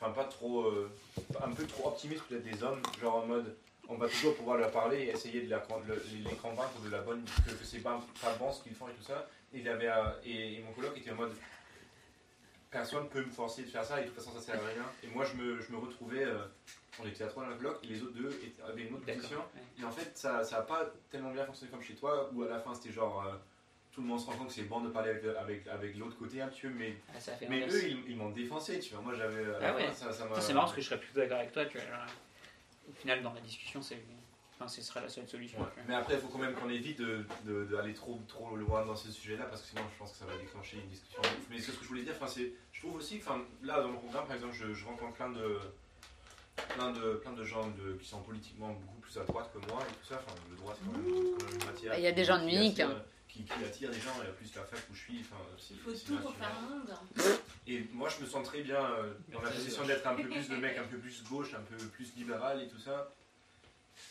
[0.00, 0.90] enfin pas trop, euh,
[1.44, 3.54] un peu trop optimiste peut-être des hommes, genre en mode,
[3.88, 7.00] on va toujours pouvoir leur parler et essayer de la, le- les convaincre de la
[7.02, 9.26] bonne, que, que c'est pas, pas bon ce qu'ils font et tout ça.
[9.52, 11.32] Et, il avait, euh, et, et mon coloc était en mode,
[12.70, 14.84] personne peut me forcer de faire ça et de toute façon ça sert à rien.
[15.02, 16.38] Et moi je me, je me retrouvais, euh,
[17.02, 19.06] on était à trois dans le coloc et les autres deux étaient- avaient une autre
[19.16, 19.42] position.
[19.80, 22.60] Et en fait, ça n'a pas tellement bien fonctionné comme chez toi, où à la
[22.60, 23.32] fin c'était genre euh,
[23.92, 26.16] tout le monde se rend compte que c'est bon de parler avec, avec, avec l'autre
[26.16, 29.02] côté un petit peu, mais, Ah, ça mais eux ils, ils m'ont défoncé, tu vois.
[29.02, 29.44] Moi j'avais.
[29.44, 29.92] la Ah ouais.
[29.92, 31.64] ça, c'est marrant parce que je serais plutôt d'accord avec toi.
[31.66, 32.06] Tu vois, genre,
[32.88, 33.98] au final, dans la discussion, c'est,
[34.54, 35.58] enfin, ce serait la seule solution.
[35.60, 35.66] Ouais.
[35.88, 38.94] Mais après, il faut quand même qu'on évite d'aller de, d'aller trop, trop loin dans
[38.96, 41.20] ce sujet-là, parce que sinon je pense que ça va déclencher une discussion.
[41.22, 41.28] de.
[41.50, 43.88] Mais c'est ce que je voulais dire, enfin, c'est, je trouve aussi, enfin, là dans
[43.88, 45.58] mon programme par exemple, je, je rencontre plein de,
[46.76, 49.80] plein de, plein de gens de, qui sont politiquement beaucoup plus à droite que moi
[49.82, 50.22] et tout ça.
[50.24, 51.98] Enfin, le droit, c'est quand, même- une matière.
[51.98, 53.02] Il y a des gens de Munich, hein.
[53.40, 55.18] Qui, qui attire des gens, et plus la fac où je suis.
[55.18, 56.94] Il faut tout pour faire un monde.
[57.66, 60.48] Et moi, je me sens très bien euh, dans la position d'être un peu plus
[60.50, 63.12] le mec, un peu plus gauche, un peu plus libéral et tout ça.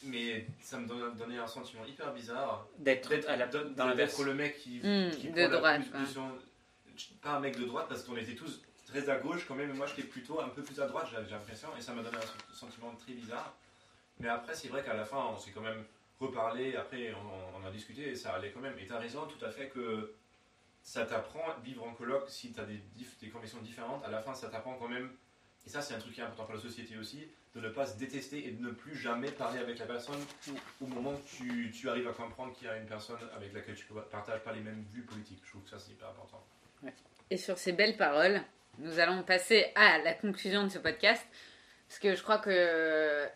[0.04, 4.58] Mais ça me donne- donnait un sentiment hyper bizarre D'être à la- dans le mec
[4.60, 6.00] qui, Hmm, qui de la droite, plus- ouais.
[6.00, 6.38] position-
[7.22, 9.74] pas un mec de droite parce qu'on était tous très à gauche quand même, et
[9.74, 12.22] moi j'étais plutôt un peu plus à droite, j'ai l'impression, et ça m'a donné un
[12.22, 13.54] sen- sentiment très bizarre.
[14.20, 15.84] Mais après, c'est vrai qu'à la fin, on s'est quand même
[16.20, 18.78] reparlé, après on, on a discuté et ça allait quand même.
[18.80, 20.16] Et tu as raison tout à fait que
[20.82, 22.82] ça t'apprend, vivre en coloc, si tu as des,
[23.22, 25.12] des convictions différentes, à la fin ça t'apprend quand même,
[25.66, 27.86] et ça c'est un truc qui est important pour la société aussi, de ne pas
[27.86, 30.20] se détester et de ne plus jamais parler avec la personne
[30.82, 33.92] au moment où tu arrives à comprendre qu'il y a une personne avec laquelle tu
[33.92, 35.42] ne partages pas les mêmes vues politiques.
[35.44, 36.44] Je trouve que ça c'est hyper important.
[37.32, 38.42] Et sur ces belles paroles,
[38.78, 41.26] nous allons passer à la conclusion de ce podcast.
[41.88, 43.28] Parce que je crois que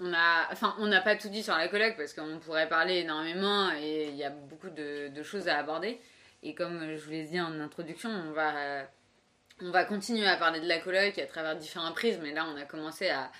[0.00, 2.98] on a, enfin, on n'a pas tout dit sur la colloque parce qu'on pourrait parler
[2.98, 6.00] énormément et il y a beaucoup de, choses à aborder.
[6.42, 8.86] Et comme je vous l'ai dit en introduction, on va,
[9.62, 12.26] on va continuer à parler de la colloque à travers différents prismes.
[12.26, 13.30] Et là, on a commencé à,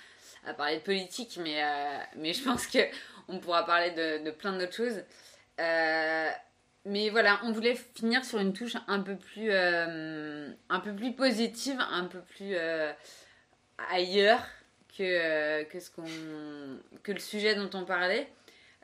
[0.57, 2.79] parler de politique, mais, euh, mais je pense que
[3.27, 5.03] on pourra parler de, plein d'autres choses.
[5.59, 6.29] Euh,
[6.85, 11.13] mais voilà, on voulait finir sur une touche un peu plus, euh, un peu plus
[11.13, 12.55] positive, un peu plus
[13.91, 14.45] ailleurs
[14.97, 15.63] que, euh,
[17.03, 18.27] que, le sujet dont on parlait.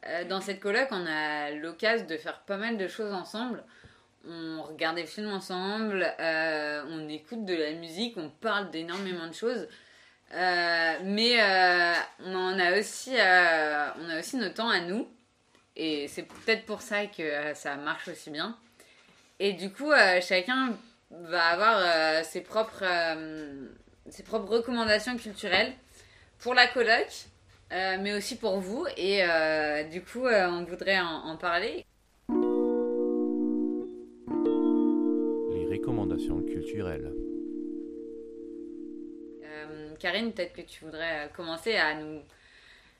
[0.08, 3.64] Euh, dans cette colloque, on a l'occasion de faire pas mal de choses ensemble.
[4.28, 9.34] On regarde des films ensemble, euh, on écoute de la musique, on parle d'énormément de
[9.34, 9.68] choses.
[10.32, 11.42] Mais
[12.20, 15.08] on a aussi, on nos temps à nous.
[15.76, 18.58] Et c'est peut-être pour ça que ça marche aussi bien.
[19.40, 20.78] Et du coup, chacun
[21.10, 22.86] va avoir ses propres
[24.48, 25.74] recommandations culturelles
[26.42, 27.08] pour la coloc,
[27.72, 28.86] euh, mais aussi pour vous.
[28.98, 31.86] Et euh, du coup, euh, on voudrait en, en parler.
[35.54, 37.14] Les recommandations culturelles.
[39.44, 42.22] Euh, Karine, peut-être que tu voudrais commencer à nous.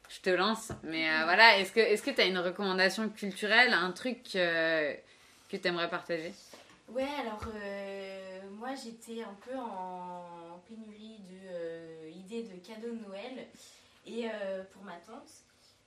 [0.10, 4.36] Je te lance, mais euh, voilà, est-ce que tu as une recommandation culturelle, un truc
[4.36, 4.94] euh,
[5.50, 6.34] que tu aimerais partager?
[6.90, 12.01] Ouais, alors euh, moi j'étais un peu en pénurie de
[12.40, 13.48] de cadeaux de Noël
[14.06, 15.30] et euh, pour ma tante.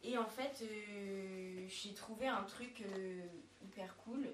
[0.03, 3.23] Et en fait, euh, j'ai trouvé un truc euh,
[3.63, 4.29] hyper cool.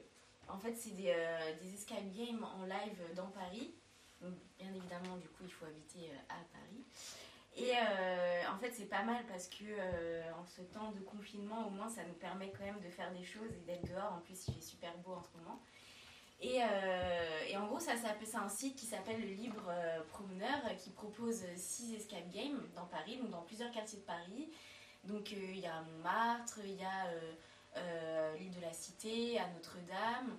[0.48, 1.14] En fait, c'est des,
[1.62, 3.72] des escape games en live dans Paris.
[4.20, 6.84] Donc, bien évidemment, du coup, il faut habiter à Paris.
[7.56, 7.72] Et
[8.48, 9.64] en fait, c'est pas mal parce que
[10.32, 13.22] en ce temps de confinement, au moins, ça nous permet quand même de faire des
[13.22, 14.14] choses et d'être dehors.
[14.14, 15.62] En plus, il fait super beau en ce moment.
[16.42, 20.74] Et, euh, et en gros, c'est un site qui s'appelle le Libre euh, Promeneur euh,
[20.74, 24.48] qui propose 6 escape games dans Paris, donc dans plusieurs quartiers de Paris.
[25.04, 30.36] Donc il y a Montmartre, il y a l'île de la Cité, à Notre-Dame.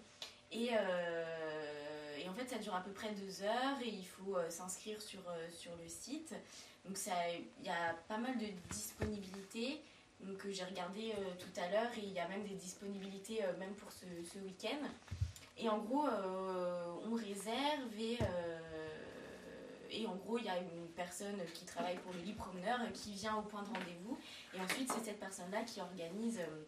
[0.52, 0.70] Et,
[2.30, 5.22] en fait, ça dure à peu près deux heures et il faut s'inscrire sur,
[5.52, 6.34] sur le site.
[6.86, 6.98] Donc
[7.62, 9.82] il y a pas mal de disponibilités.
[10.28, 13.92] Euh, j'ai regardé tout à l'heure et il y a même des disponibilités même pour
[13.92, 14.88] ce, ce week-end.
[15.62, 18.60] Et en gros, euh, on réserve et, euh,
[19.92, 23.14] et en gros, il y a une personne qui travaille pour le lit promeneur qui
[23.14, 24.18] vient au point de rendez-vous.
[24.56, 26.64] Et ensuite, c'est cette personne-là qui organise, euh,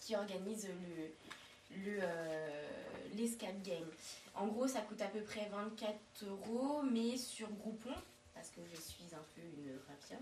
[0.00, 2.68] qui organise le, le, euh,
[3.14, 3.88] l'escape game.
[4.34, 5.94] En gros, ça coûte à peu près 24
[6.26, 7.94] euros, mais sur Groupon,
[8.34, 10.18] parce que je suis un peu une rapia.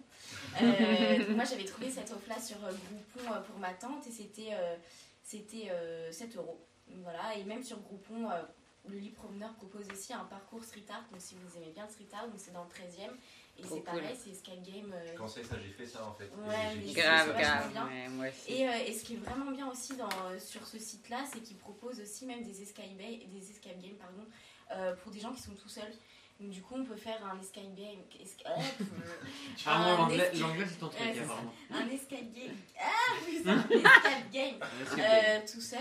[0.60, 4.76] Euh, donc moi, j'avais trouvé cette offre-là sur Groupon pour ma tante et c'était, euh,
[5.24, 6.60] c'était euh, 7 euros.
[7.02, 8.42] Voilà, et même sur Groupon, euh,
[8.88, 11.04] le lit promeneur propose aussi un parcours street art.
[11.10, 13.10] Donc si vous aimez bien le street art, c'est dans le 13e.
[13.58, 14.00] Et Trop c'est cool.
[14.00, 14.92] pareil, c'est escape game.
[14.94, 16.24] euh, Je conseille ça, j'ai fait ça en fait.
[16.24, 17.70] Et Ouais, mais Grave, grave.
[17.72, 17.86] bien.
[17.86, 18.52] ouais, moi aussi.
[18.52, 21.40] Et, euh, et ce qui est vraiment bien aussi dans, euh, sur ce site-là, c'est
[21.40, 24.24] qu'il propose aussi même des escape, des escape games pardon,
[24.72, 25.92] euh, pour des gens qui sont tout seuls.
[26.40, 28.00] Donc, du coup, on peut faire un escape game.
[28.20, 28.62] esca- euh,
[29.66, 31.52] Ah, l'anglais, c'est ton truc, vraiment.
[31.70, 32.56] un escape game.
[32.80, 32.88] Ah,
[33.46, 34.56] un escape game
[34.98, 35.78] euh, tout seul.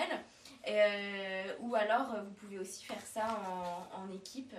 [0.67, 4.53] Euh, ou alors, euh, vous pouvez aussi faire ça en, en équipe.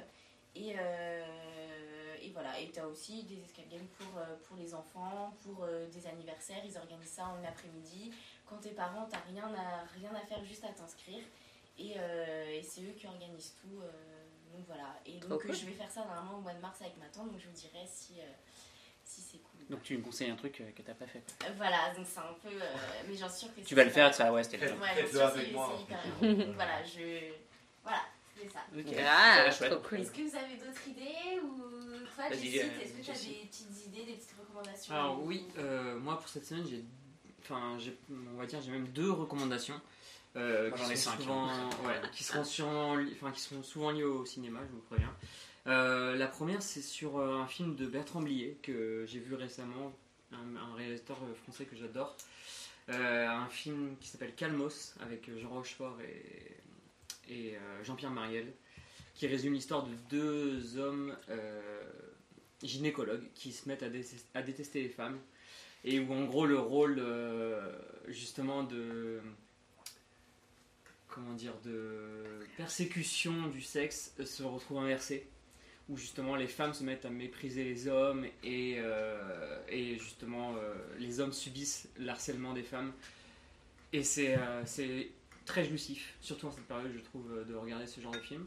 [0.55, 2.59] Et, euh, et voilà.
[2.61, 6.63] Et tu as aussi des escape games pour, pour les enfants, pour des anniversaires.
[6.65, 8.13] Ils organisent ça en après-midi.
[8.47, 11.25] Quand t'es parent, t'as rien à, rien à faire, juste à t'inscrire.
[11.79, 13.81] Et, euh, et c'est eux qui organisent tout.
[14.53, 14.95] donc voilà.
[15.07, 15.55] Et donc, cool.
[15.55, 17.31] je vais faire ça normalement au mois de mars avec ma tante.
[17.31, 18.15] Donc je vous dirai si,
[19.05, 19.52] si c'est cool.
[19.73, 21.23] Donc tu me conseilles un truc euh, que t'as pas fait.
[21.45, 22.49] Euh, Voilà, donc c'est un peu.
[22.51, 22.77] euh,
[23.09, 24.67] mais j'en suis sûre que Tu c'est vas le faire, ça, ouais, c'était le.
[24.73, 25.87] Ouais, c'est- c'est
[26.21, 26.45] bien.
[26.55, 27.33] voilà, je.
[27.83, 28.03] Voilà,
[28.37, 28.61] fait ça.
[28.79, 30.01] Ok, Ah, trop cool.
[30.01, 33.87] Est-ce que vous avez d'autres idées ou toi, Jessie, est-ce que tu as des petites
[33.87, 34.95] idées, des petites recommandations?
[34.95, 36.85] Alors oui, euh, moi pour cette semaine, j'ai,
[37.43, 39.81] enfin, j'ai, on va dire, j'ai même deux recommandations.
[40.37, 41.47] euh, Moi, qui sont cinq, souvent,
[41.87, 45.15] ouais, qui seront sûrement li- enfin, qui sont souvent liées au cinéma, je vous préviens.
[45.67, 49.93] Euh, la première, c'est sur euh, un film de Bertrand Blier que j'ai vu récemment,
[50.33, 52.17] un, réalisateur euh, français que j'adore.
[52.89, 55.97] Un film qui s'appelle Calmos avec Jean Rochefort
[57.31, 58.53] et, Jean-Pierre Mariel,
[59.15, 61.17] qui résume l'histoire de deux hommes
[62.63, 65.19] gynécologues qui se mettent à, dé- à détester les femmes
[65.85, 67.01] et où en gros le rôle
[68.09, 69.21] justement de
[71.09, 75.27] comment dire de persécution du sexe se retrouve inversé
[75.93, 79.59] où justement les femmes se mettent à mépriser les hommes et, euh,
[79.99, 82.93] justement euh, les hommes subissent l'harcèlement des femmes.
[83.93, 85.11] Et c'est euh, c'est
[85.45, 88.47] très jouissif surtout en cette période je trouve de regarder ce genre de film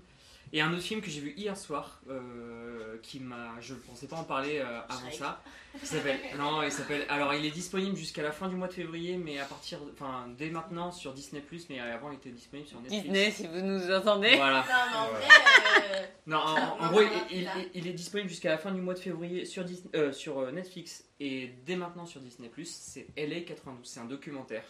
[0.54, 4.08] et un autre film que j'ai vu hier soir euh, qui m'a je ne pensais
[4.08, 5.14] pas en parler euh, avant Shrek.
[5.16, 5.42] ça
[5.82, 8.74] il s'appelle non il s'appelle alors il est disponible jusqu'à la fin du mois de
[8.74, 12.80] février mais à partir enfin dès maintenant sur Disney mais avant il était disponible sur
[12.82, 14.36] Netflix Disney, si vous nous entendez.
[14.36, 15.20] voilà Non, mais en Ouais.
[15.20, 15.30] vrai,
[15.92, 17.52] euh, non, en, en Non, gros, il, il- là.
[17.58, 20.52] il- il est disponible jusqu'à la fin du mois de février sur, Dis- euh, sur
[20.52, 22.50] Netflix et dès maintenant sur Disney+.
[22.64, 24.64] C'est LA 92, c'est un documentaire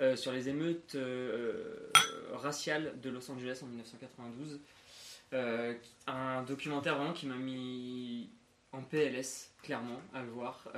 [0.00, 1.90] euh, sur les émeutes euh,
[2.32, 4.60] raciales de Los Angeles en 1992.
[5.32, 5.74] Euh,
[6.06, 8.28] un documentaire vraiment qui m'a mis
[8.72, 10.68] en PLS, clairement, à le voir.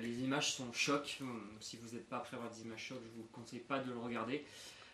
[0.00, 1.20] Les images sont chocs.
[1.58, 3.90] Si vous n'êtes pas prêt à voir des images chocs, je vous conseille pas de
[3.90, 4.44] le regarder.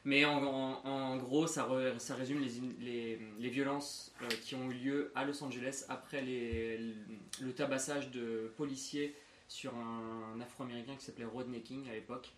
[0.05, 1.69] Mais en, gros, ça,
[2.17, 2.41] résume
[2.81, 9.15] les, violences qui ont eu lieu à Los Angeles après le tabassage de policiers
[9.47, 12.33] sur un afro-américain qui s'appelait Rodney King à l'époque.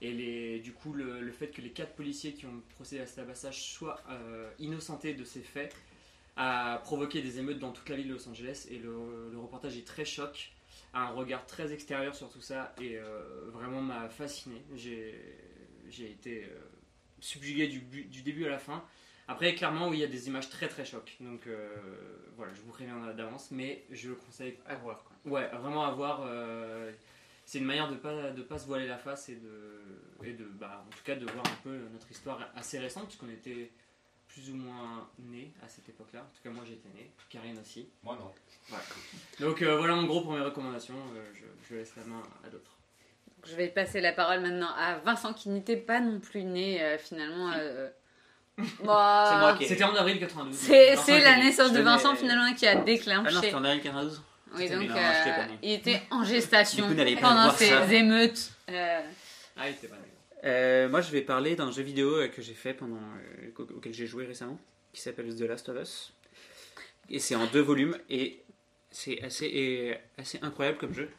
[0.00, 3.06] Et les, du coup, le, le fait que les quatre policiers qui ont procédé à
[3.06, 5.74] ce tabassage soient euh, innocentés de ces faits
[6.36, 8.68] a provoqué des émeutes dans toute la ville de Los Angeles.
[8.70, 8.92] Et le,
[9.32, 10.52] le reportage est très choc,
[10.94, 14.62] a un regard très extérieur sur tout ça et euh, vraiment m'a fasciné.
[14.76, 15.14] J'ai
[16.10, 16.58] été euh,
[17.18, 18.84] subjugué du, bu- du début à la fin.
[19.26, 21.16] Après, clairement, oui, il y a des images très très chocs.
[21.20, 21.68] Donc euh,
[22.36, 25.16] voilà, je vous préviens d'avance, mais je le conseille À voir quoi.
[25.32, 26.22] Ouais, vraiment avoir.
[26.24, 26.92] euh,
[27.50, 30.44] c'est une manière de pas de pas se voiler la face et de et de
[30.44, 33.70] bah en tout cas de voir un peu notre histoire assez récente puisqu'on était
[34.26, 36.20] plus ou moins nés à cette époque-là.
[36.20, 37.88] En tout cas, moi j'étais né, Karine aussi.
[38.02, 38.30] Moi non.
[39.40, 40.92] Donc euh, voilà en gros pour mes recommandations.
[41.16, 42.76] euh, je, je laisse la main à d'autres.
[43.46, 46.98] Je vais passer la parole maintenant à Vincent qui n'était pas non plus né euh,
[46.98, 47.50] finalement.
[47.56, 47.88] euh,
[48.84, 50.54] bah, C'était en avril 92.
[50.54, 51.44] C'est la né.
[51.44, 53.30] naissance de Vincent finalement qui a Ah non, déclenché.
[53.36, 54.22] c'était en avril 92
[54.54, 55.12] oui, donc euh,
[55.62, 56.84] il était en gestation
[57.20, 58.50] pendant ces émeutes.
[58.70, 59.00] Euh,
[59.56, 60.02] Ah, il était pas né.
[60.44, 63.92] Euh, moi, je vais parler d'un jeu vidéo que j'ai fait pendant, euh, au- auquel
[63.92, 64.58] j'ai joué récemment,
[64.92, 66.12] qui s'appelle The Last of Us.
[67.10, 68.42] Et c'est en deux volumes et
[68.90, 71.10] c'est assez, et assez incroyable comme jeu.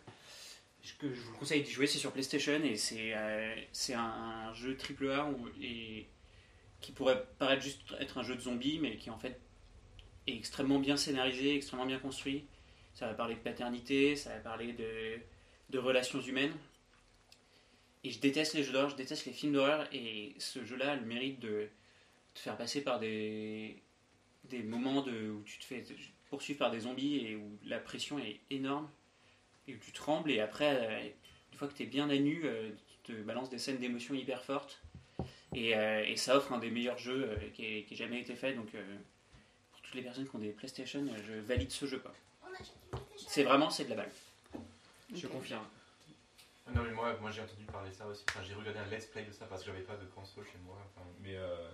[0.83, 4.53] Ce que je vous conseille d'y jouer, c'est sur PlayStation et c'est euh, c'est un
[4.53, 6.07] jeu AAA où- et
[6.79, 9.37] qui pourrait paraître juste être un jeu de zombies, mais qui en fait
[10.27, 12.45] est extrêmement bien scénarisé, extrêmement bien construit.
[12.99, 16.51] Ça va parler de paternité, ça va parler de, relations humaines.
[18.03, 20.95] Et je déteste les jeux d'horreur, je déteste les films d'horreur, et ce jeu-là a
[20.97, 21.69] le mérite de
[22.33, 23.81] te faire passer par des,
[24.65, 25.81] moments où tu te fais
[26.29, 28.89] poursuivre par des zombies et où la pression est énorme,
[29.69, 31.09] et où tu trembles, et après, euh,
[31.53, 32.69] une fois que tu es bien à nu, euh,
[33.05, 34.81] tu te balances des scènes d'émotion hyper fortes,
[35.55, 38.71] et, euh, et ça offre un des meilleurs jeux qui ait jamais été fait, donc
[39.71, 42.03] pour toutes les personnes qui ont des PlayStation, je valide ce jeu.
[43.27, 44.11] C'est vraiment, c'est de la balle.
[45.13, 45.65] Je confirme.
[46.67, 48.23] Ah Non mais moi, moi j'ai entendu parler de ça aussi.
[48.29, 50.57] Enfin, j'ai regardé un let's play de ça parce que j'avais pas de console chez
[50.63, 50.77] moi.
[50.95, 51.67] Enfin, mais euh,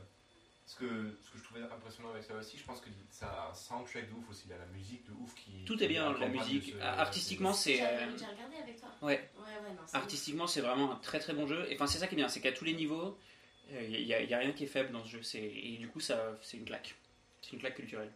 [0.66, 0.86] ce, que,
[1.24, 4.07] ce que je trouvais impressionnant avec ça aussi, je pense que ça a un soundtrack
[4.10, 4.44] de ouf aussi.
[4.45, 5.66] Il y a la musique de ouf qui.
[5.66, 6.74] Tout est bien, la musique.
[6.78, 7.78] ce- Artistiquement, c'est...
[7.78, 8.90] J'avais euh, regardé avec toi.
[9.02, 9.30] Ouais.
[9.38, 9.82] Ouais, ouais, non.
[9.94, 11.66] Artistiquement, c'est vraiment un très très bon jeu.
[11.70, 13.18] Et enfin, c'est ça qui est bien, c'est qu'à tous les niveaux,
[13.70, 15.24] il n'y a, y a rien qui est faible dans ce jeu.
[15.24, 16.95] C'est- Et du coup, ça, c'est une claque.
[17.41, 18.12] C'est une claque culturelle.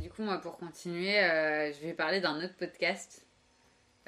[0.00, 3.22] Du coup, moi, pour continuer, euh, je vais parler d'un autre podcast.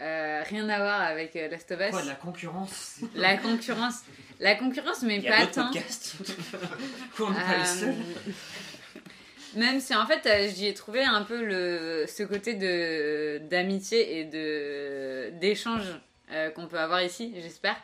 [0.00, 1.90] Euh, rien à voir avec euh, Last of Us.
[1.90, 4.00] Quoi, la concurrence La concurrence,
[4.40, 5.66] la concurrence, mais Il y a pas d'autres tant.
[5.72, 6.16] podcasts.
[7.20, 9.00] On n'est pas les seuls Euh,
[9.56, 14.24] Même si en fait j'y ai trouvé un peu le, ce côté de d'amitié et
[14.24, 15.84] de d'échange
[16.54, 17.76] qu'on peut avoir ici, j'espère.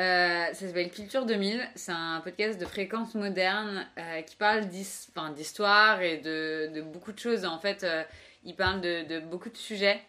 [0.00, 6.00] Euh, ça s'appelle Culture 2000, c'est un podcast de fréquence moderne euh, qui parle d'histoire
[6.00, 7.44] et de, beaucoup de choses.
[7.44, 8.02] En fait, euh,
[8.44, 10.00] il parle de, beaucoup de sujets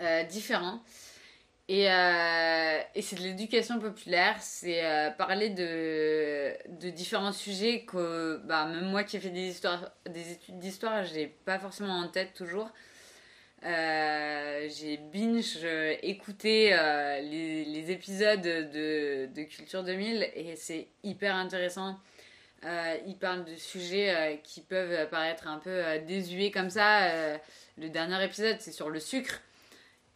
[0.00, 0.80] euh, différents.
[1.68, 1.84] Et,
[3.00, 4.82] c'est de l'éducation populaire, c'est
[5.16, 9.54] parler de, différents sujets que bah, même moi qui ai fait des,
[10.10, 12.70] des études d'histoire, j'ai pas forcément en tête toujours.
[13.66, 21.98] Euh, j'ai binge euh, écouté euh, les, épisodes de, Culture 2000 et c'est hyper intéressant.
[23.06, 27.36] Ils parlent de sujets qui peuvent paraître un peu désuets comme ça.
[27.78, 29.40] Le dernier épisode, c'est sur le sucre.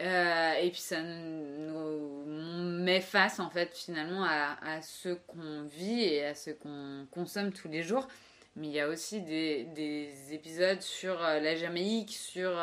[0.01, 6.35] Et puis ça nous met face en fait finalement à, ce qu'on vit et à
[6.35, 8.09] ce qu'on consomme tous les jours.
[8.57, 12.59] Mais il y a aussi des, des épisodes sur la Jamaïque, sur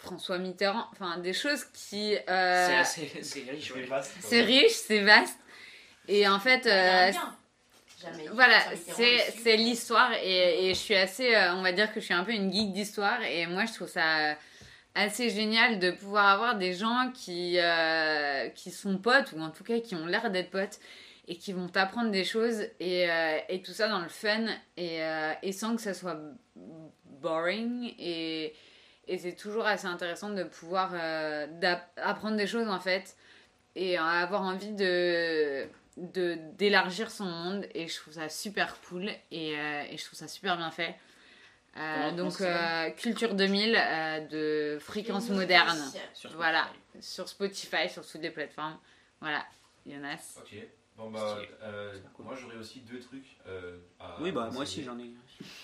[0.00, 2.16] François Mitterrand, enfin des choses qui...
[2.16, 3.70] euh, C'est assez c'est riche.
[3.72, 3.86] ouais.
[4.20, 5.38] c'est riche, c'est vaste.
[6.08, 7.12] Et en fait, euh.
[8.02, 8.28] Jamais.
[8.32, 8.56] voilà,
[9.36, 12.24] c'est l'histoire et, et je suis assez, euh, on va dire que je suis un
[12.24, 14.36] peu une geek d'histoire et moi je trouve ça
[14.94, 19.64] assez génial de pouvoir avoir des gens qui, euh, qui sont potes ou en tout
[19.64, 20.78] cas qui ont l'air d'être potes
[21.28, 24.46] et qui vont t'apprendre des choses et, euh, et tout ça dans le fun
[24.78, 26.18] et, euh, et sans que ça soit
[27.04, 28.54] boring et,
[29.10, 31.46] et c'est toujours assez intéressant de pouvoir euh,
[31.96, 33.16] apprendre des choses en fait.
[33.74, 35.66] Et avoir envie de
[35.96, 37.66] de d'élargir son monde.
[37.74, 39.10] Et je trouve ça super cool.
[39.32, 40.94] Et, euh, et je trouve ça super bien fait.
[41.76, 45.78] Euh, donc euh, Culture 2000 euh, de fréquence Une moderne.
[46.14, 46.64] Sur voilà.
[46.64, 47.02] Spotify.
[47.02, 48.78] sur Spotify sur toutes les plateformes.
[49.20, 49.44] Voilà.
[49.86, 50.38] Jonas.
[50.38, 50.54] Ok.
[51.00, 52.26] Bon bah, euh, cool.
[52.26, 53.38] moi j'aurais aussi deux trucs.
[53.46, 55.04] euh, à Oui, bah moi aussi j'en ai.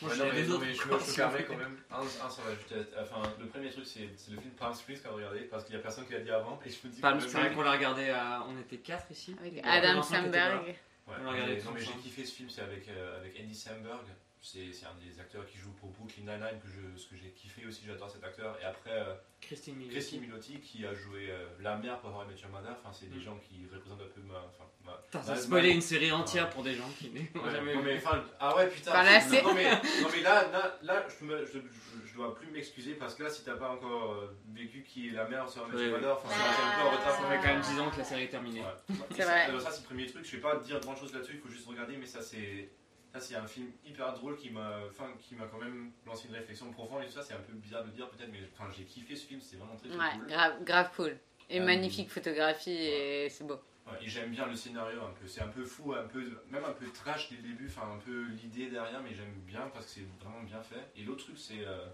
[0.00, 1.76] Moi, Ouais, j'en non, ai mais, non, mais je, me- permets quand même.
[1.90, 5.02] Un, un ça va juste être- Enfin, le premier truc, c'est le film Palm Springs
[5.02, 6.58] qu'on a regardé parce qu'il y a personne qui l'a dit avant.
[6.64, 8.46] Et je me dis Palm quand même- Springs, on l'a regardé à.
[8.48, 9.36] On était 4 ici.
[9.38, 10.74] avec Adam Samberg Ouais,
[11.06, 13.38] On l'a regardé mais- tous non, mais j'ai kiffé ce film, c'est avec, euh, avec
[13.38, 14.06] Andy Samberg.
[14.42, 17.30] C'est c'est un des acteurs qui joue pour Brooklyn Nine-Nine que je- ce que j'ai
[17.30, 18.56] kiffé aussi, j'adore cet acteur.
[18.62, 19.76] Et après, euh, Christine
[20.20, 22.76] Milotti qui a joué euh, la mère pour Met Your Mother.
[22.80, 24.38] Enfin, c'est des gens qui représentent un peu ma.
[24.38, 27.10] Enfin, ma Putain, ça ma- a spoilé ma- une série entière pour des gens qui
[27.10, 27.86] n'ont Ouais, jamais non, vu.
[27.86, 28.92] mais, enfin, ah ouais, putain.
[28.92, 32.34] Enfin, là, non, mais, non, mais là, là, là je, me- je, je- je dois
[32.36, 35.48] plus m'excuser parce que là, si t'as pas encore euh, vécu qui est la mère
[35.48, 37.20] sur Your Ouais, Mother, enfin, c'est un peu en retard.
[37.20, 38.60] Ça fait quand même 10 ans que la série est terminée.
[38.60, 38.94] Ouais.
[39.10, 39.40] C'est vrai.
[39.42, 41.48] Alors ça c'est le premier truc, je vais pas dire grand chose là-dessus, il faut
[41.48, 42.68] juste regarder, mais ça c'est
[43.12, 45.08] ça c'est un film hyper drôle qui m'a enfin
[45.50, 48.08] quand même lancé une réflexion profonde et tout ça, c'est un peu bizarre de dire
[48.10, 50.26] peut-être, mais enfin j'ai kiffé ce film, c'était vraiment très très ouais cool.
[50.26, 51.18] grave grave cool.
[51.48, 53.58] Et Euh, magnifique photographie et c'est beau.
[53.86, 56.20] Ouais, et j'aime bien le scénario un peu, c'est un peu fou, un peu
[56.50, 59.70] même un peu trash dès le début, enfin un peu l'idée derrière, mais j'aime bien
[59.72, 60.90] parce que c'est vraiment bien fait.
[60.96, 61.86] Et l'autre truc c'est euh,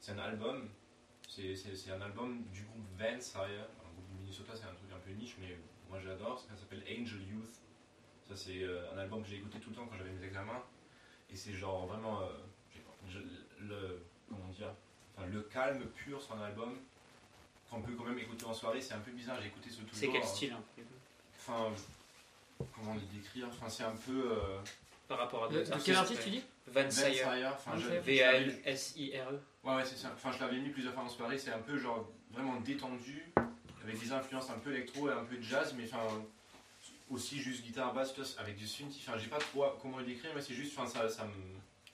[0.00, 0.70] c'est un album,
[1.28, 4.90] c'est c'est- c'est un album du groupe Vance un groupe du Minnesota, c'est un truc
[4.92, 5.56] un peu niche, mais
[5.90, 7.60] moi j'adore, ça s'appelle Angel Youth.
[8.28, 10.62] Ça, c'est euh, un album que j'ai écouté tout le temps quand j'avais mes examens.
[11.30, 12.22] Et c'est genre vraiment.
[12.22, 12.26] euh,
[13.08, 13.18] je
[13.60, 14.70] le, comment dire
[15.16, 16.74] enfin, Le calme pur sur un album
[17.70, 18.80] qu'on peut quand même écouter en soirée.
[18.80, 20.62] C'est un peu bizarre, j'ai écouté ce tout C'est quel style hein,
[21.38, 21.72] Enfin.
[22.74, 23.48] Comment le décrire?
[23.48, 24.32] Enfin, c'est un peu.
[24.32, 24.58] euh,
[25.08, 26.42] par rapport à d'autres quel artiste tu dis?
[26.68, 26.88] Van
[27.88, 29.40] l'avais- V-A-N-S-I-R-E.
[29.64, 30.12] Ouais, ouais, c'est ça.
[30.14, 31.36] Enfin, je l'avais mis plusieurs fois en soirée.
[31.36, 33.32] C'est un peu genre vraiment détendu,
[33.82, 36.06] avec des influences un peu électro et un peu de jazz, mais enfin
[37.10, 38.92] aussi juste guitare basse, avec du synth.
[39.06, 41.32] Enfin, j'ai pas trop comment le décrire, mais c'est juste, enfin, ça, ça me.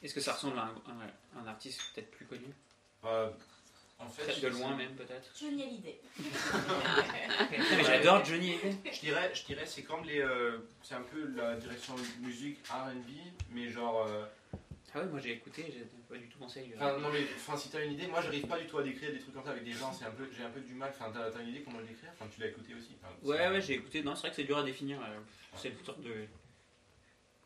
[0.03, 2.47] Est-ce que ça ressemble à un, un- un artiste peut-être plus connu?
[3.05, 3.31] Euh,
[3.99, 6.01] en fait, de loin même peut-être Johnny Hallyday.
[7.51, 8.93] Mais j'adore Johnny Hallyday.
[8.93, 13.11] Je dirais, je dirais, c'est comme les, euh, c'est un peu la direction musique R&B,
[13.51, 14.07] mais genre.
[14.07, 14.24] euh,
[14.95, 16.61] Ah ouais, moi j'ai écouté, j'ai pas du tout pensé.
[16.61, 18.83] à Enfin, non mais, enfin, si t'as une idée, moi j'arrive pas du tout à
[18.83, 19.93] décrire des trucs comme ça avec des gens.
[19.93, 20.93] C'est un peu, j'ai un peu du mal.
[20.99, 22.11] Enfin, t'as, une idée comment le décrire?
[22.15, 22.97] Enfin, tu l'as écouté aussi.
[23.03, 24.03] Enfin, Ouais, ouais, j'ai écouté.
[24.03, 24.99] Non, c'est vrai que c'est dur à définir.
[25.01, 25.19] euh,
[25.55, 26.12] C'est une sorte de.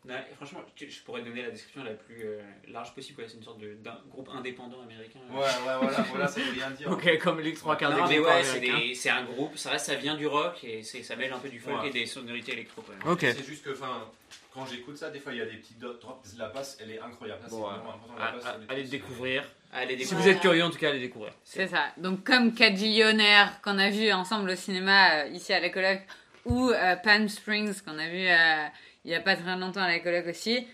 [0.07, 3.23] Non, franchement, je pourrais donner la description la plus euh, large possible.
[3.27, 5.17] C'est une sorte de, d'un groupe indépendant américain.
[5.31, 6.87] Ouais, ouais, voilà, voilà, ça veut rien dire.
[6.91, 8.79] Ok, comme les trois quarts des Non, mais groupes ouais, c'est, américains.
[8.87, 11.39] des- c'est un groupe, ça reste, ça vient du rock et c'est, ça mêle un
[11.39, 11.87] peu du folk Ouais.
[11.87, 12.83] et des sonorités électro.
[13.07, 13.21] Ok.
[13.21, 14.07] C'est juste que, enfin,
[14.55, 16.35] quand j'écoute ça, des fois il y a des petits drops.
[16.37, 17.41] La basse, elle est incroyable.
[17.43, 18.15] Ça, c'est Bon, vraiment important.
[18.17, 19.43] La basse, elle est- Allez le découvrir.
[19.73, 21.33] Allez, Si vous êtes curieux, en tout cas, allez découvrir.
[21.43, 21.87] C'est ça.
[21.97, 25.99] Donc comme Cajillionnaire qu'on a vu ensemble au cinéma euh, ici à la coloc
[26.45, 28.67] ou euh, Palm Springs qu'on a vu euh,
[29.03, 30.65] il y a pas très longtemps à la coloc aussi,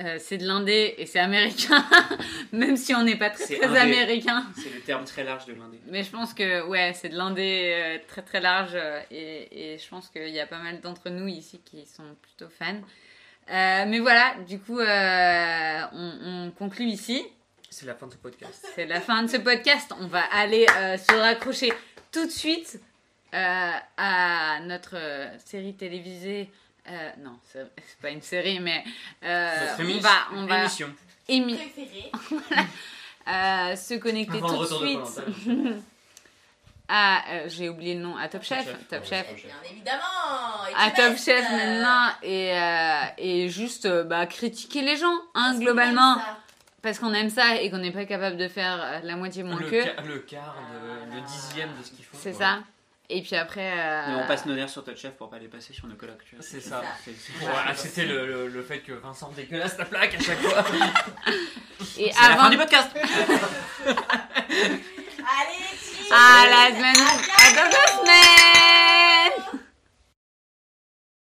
[0.00, 1.84] euh, c'est de l'indé et c'est américain,
[2.52, 4.44] même si on n'est pas très très américain.
[4.56, 5.78] C'est le terme très large de l'indé.
[5.86, 9.78] Mais je pense que ouais, c'est de l'indé euh, très très large euh, et, et
[9.78, 12.80] je pense qu'il y a pas mal d'entre nous ici qui sont plutôt fans.
[13.50, 17.24] Euh, mais voilà, du coup, euh, on, on conclut ici.
[17.70, 18.66] C'est la fin de ce podcast.
[18.74, 19.92] C'est la fin de ce podcast.
[20.00, 21.72] On va aller euh, se raccrocher
[22.12, 22.80] tout de suite
[23.34, 24.96] euh, à notre
[25.44, 26.50] série télévisée.
[26.88, 28.84] Euh, non, c'est c'est pas une série, mais
[29.24, 30.92] euh, Notre on va, on va émission.
[31.28, 32.10] émi- Préféré.
[33.28, 35.22] euh, se connecter tout de suite.
[36.88, 39.46] À, euh, j'ai oublié le nom, à Top Chef, Chef, Top Chef, Top Chef.
[39.46, 40.66] Bien évidemment.
[40.70, 45.14] et à qui Top Chef maintenant, et, euh, et juste euh, bah, critiquer les gens,
[45.34, 46.38] hein, globalement, ça.
[46.82, 49.58] parce qu'on aime ça et qu'on n'est pas capable de faire euh, la moitié moins
[49.60, 49.82] Le, qu'eux.
[49.84, 50.56] ca- le quart,
[51.10, 52.18] de- le dixième de ce qu'ils font.
[52.20, 52.58] C'est ça.
[53.08, 53.72] Et puis après.
[53.78, 55.94] euh, Mais on passe nos nerfs sur Touch Chef pour pas les passer sur nos
[55.96, 56.24] colocs.
[56.40, 56.82] C'est ça.
[57.04, 57.14] C'est-
[57.76, 60.64] c'est- le, le- le fait que Vincent dégueulasse la plaque à chaque fois.
[61.98, 62.42] Et C'est la avant.
[62.44, 62.90] fin du podcast
[65.24, 65.78] Allez,
[66.10, 67.02] À la semaine.
[68.06, 69.61] À.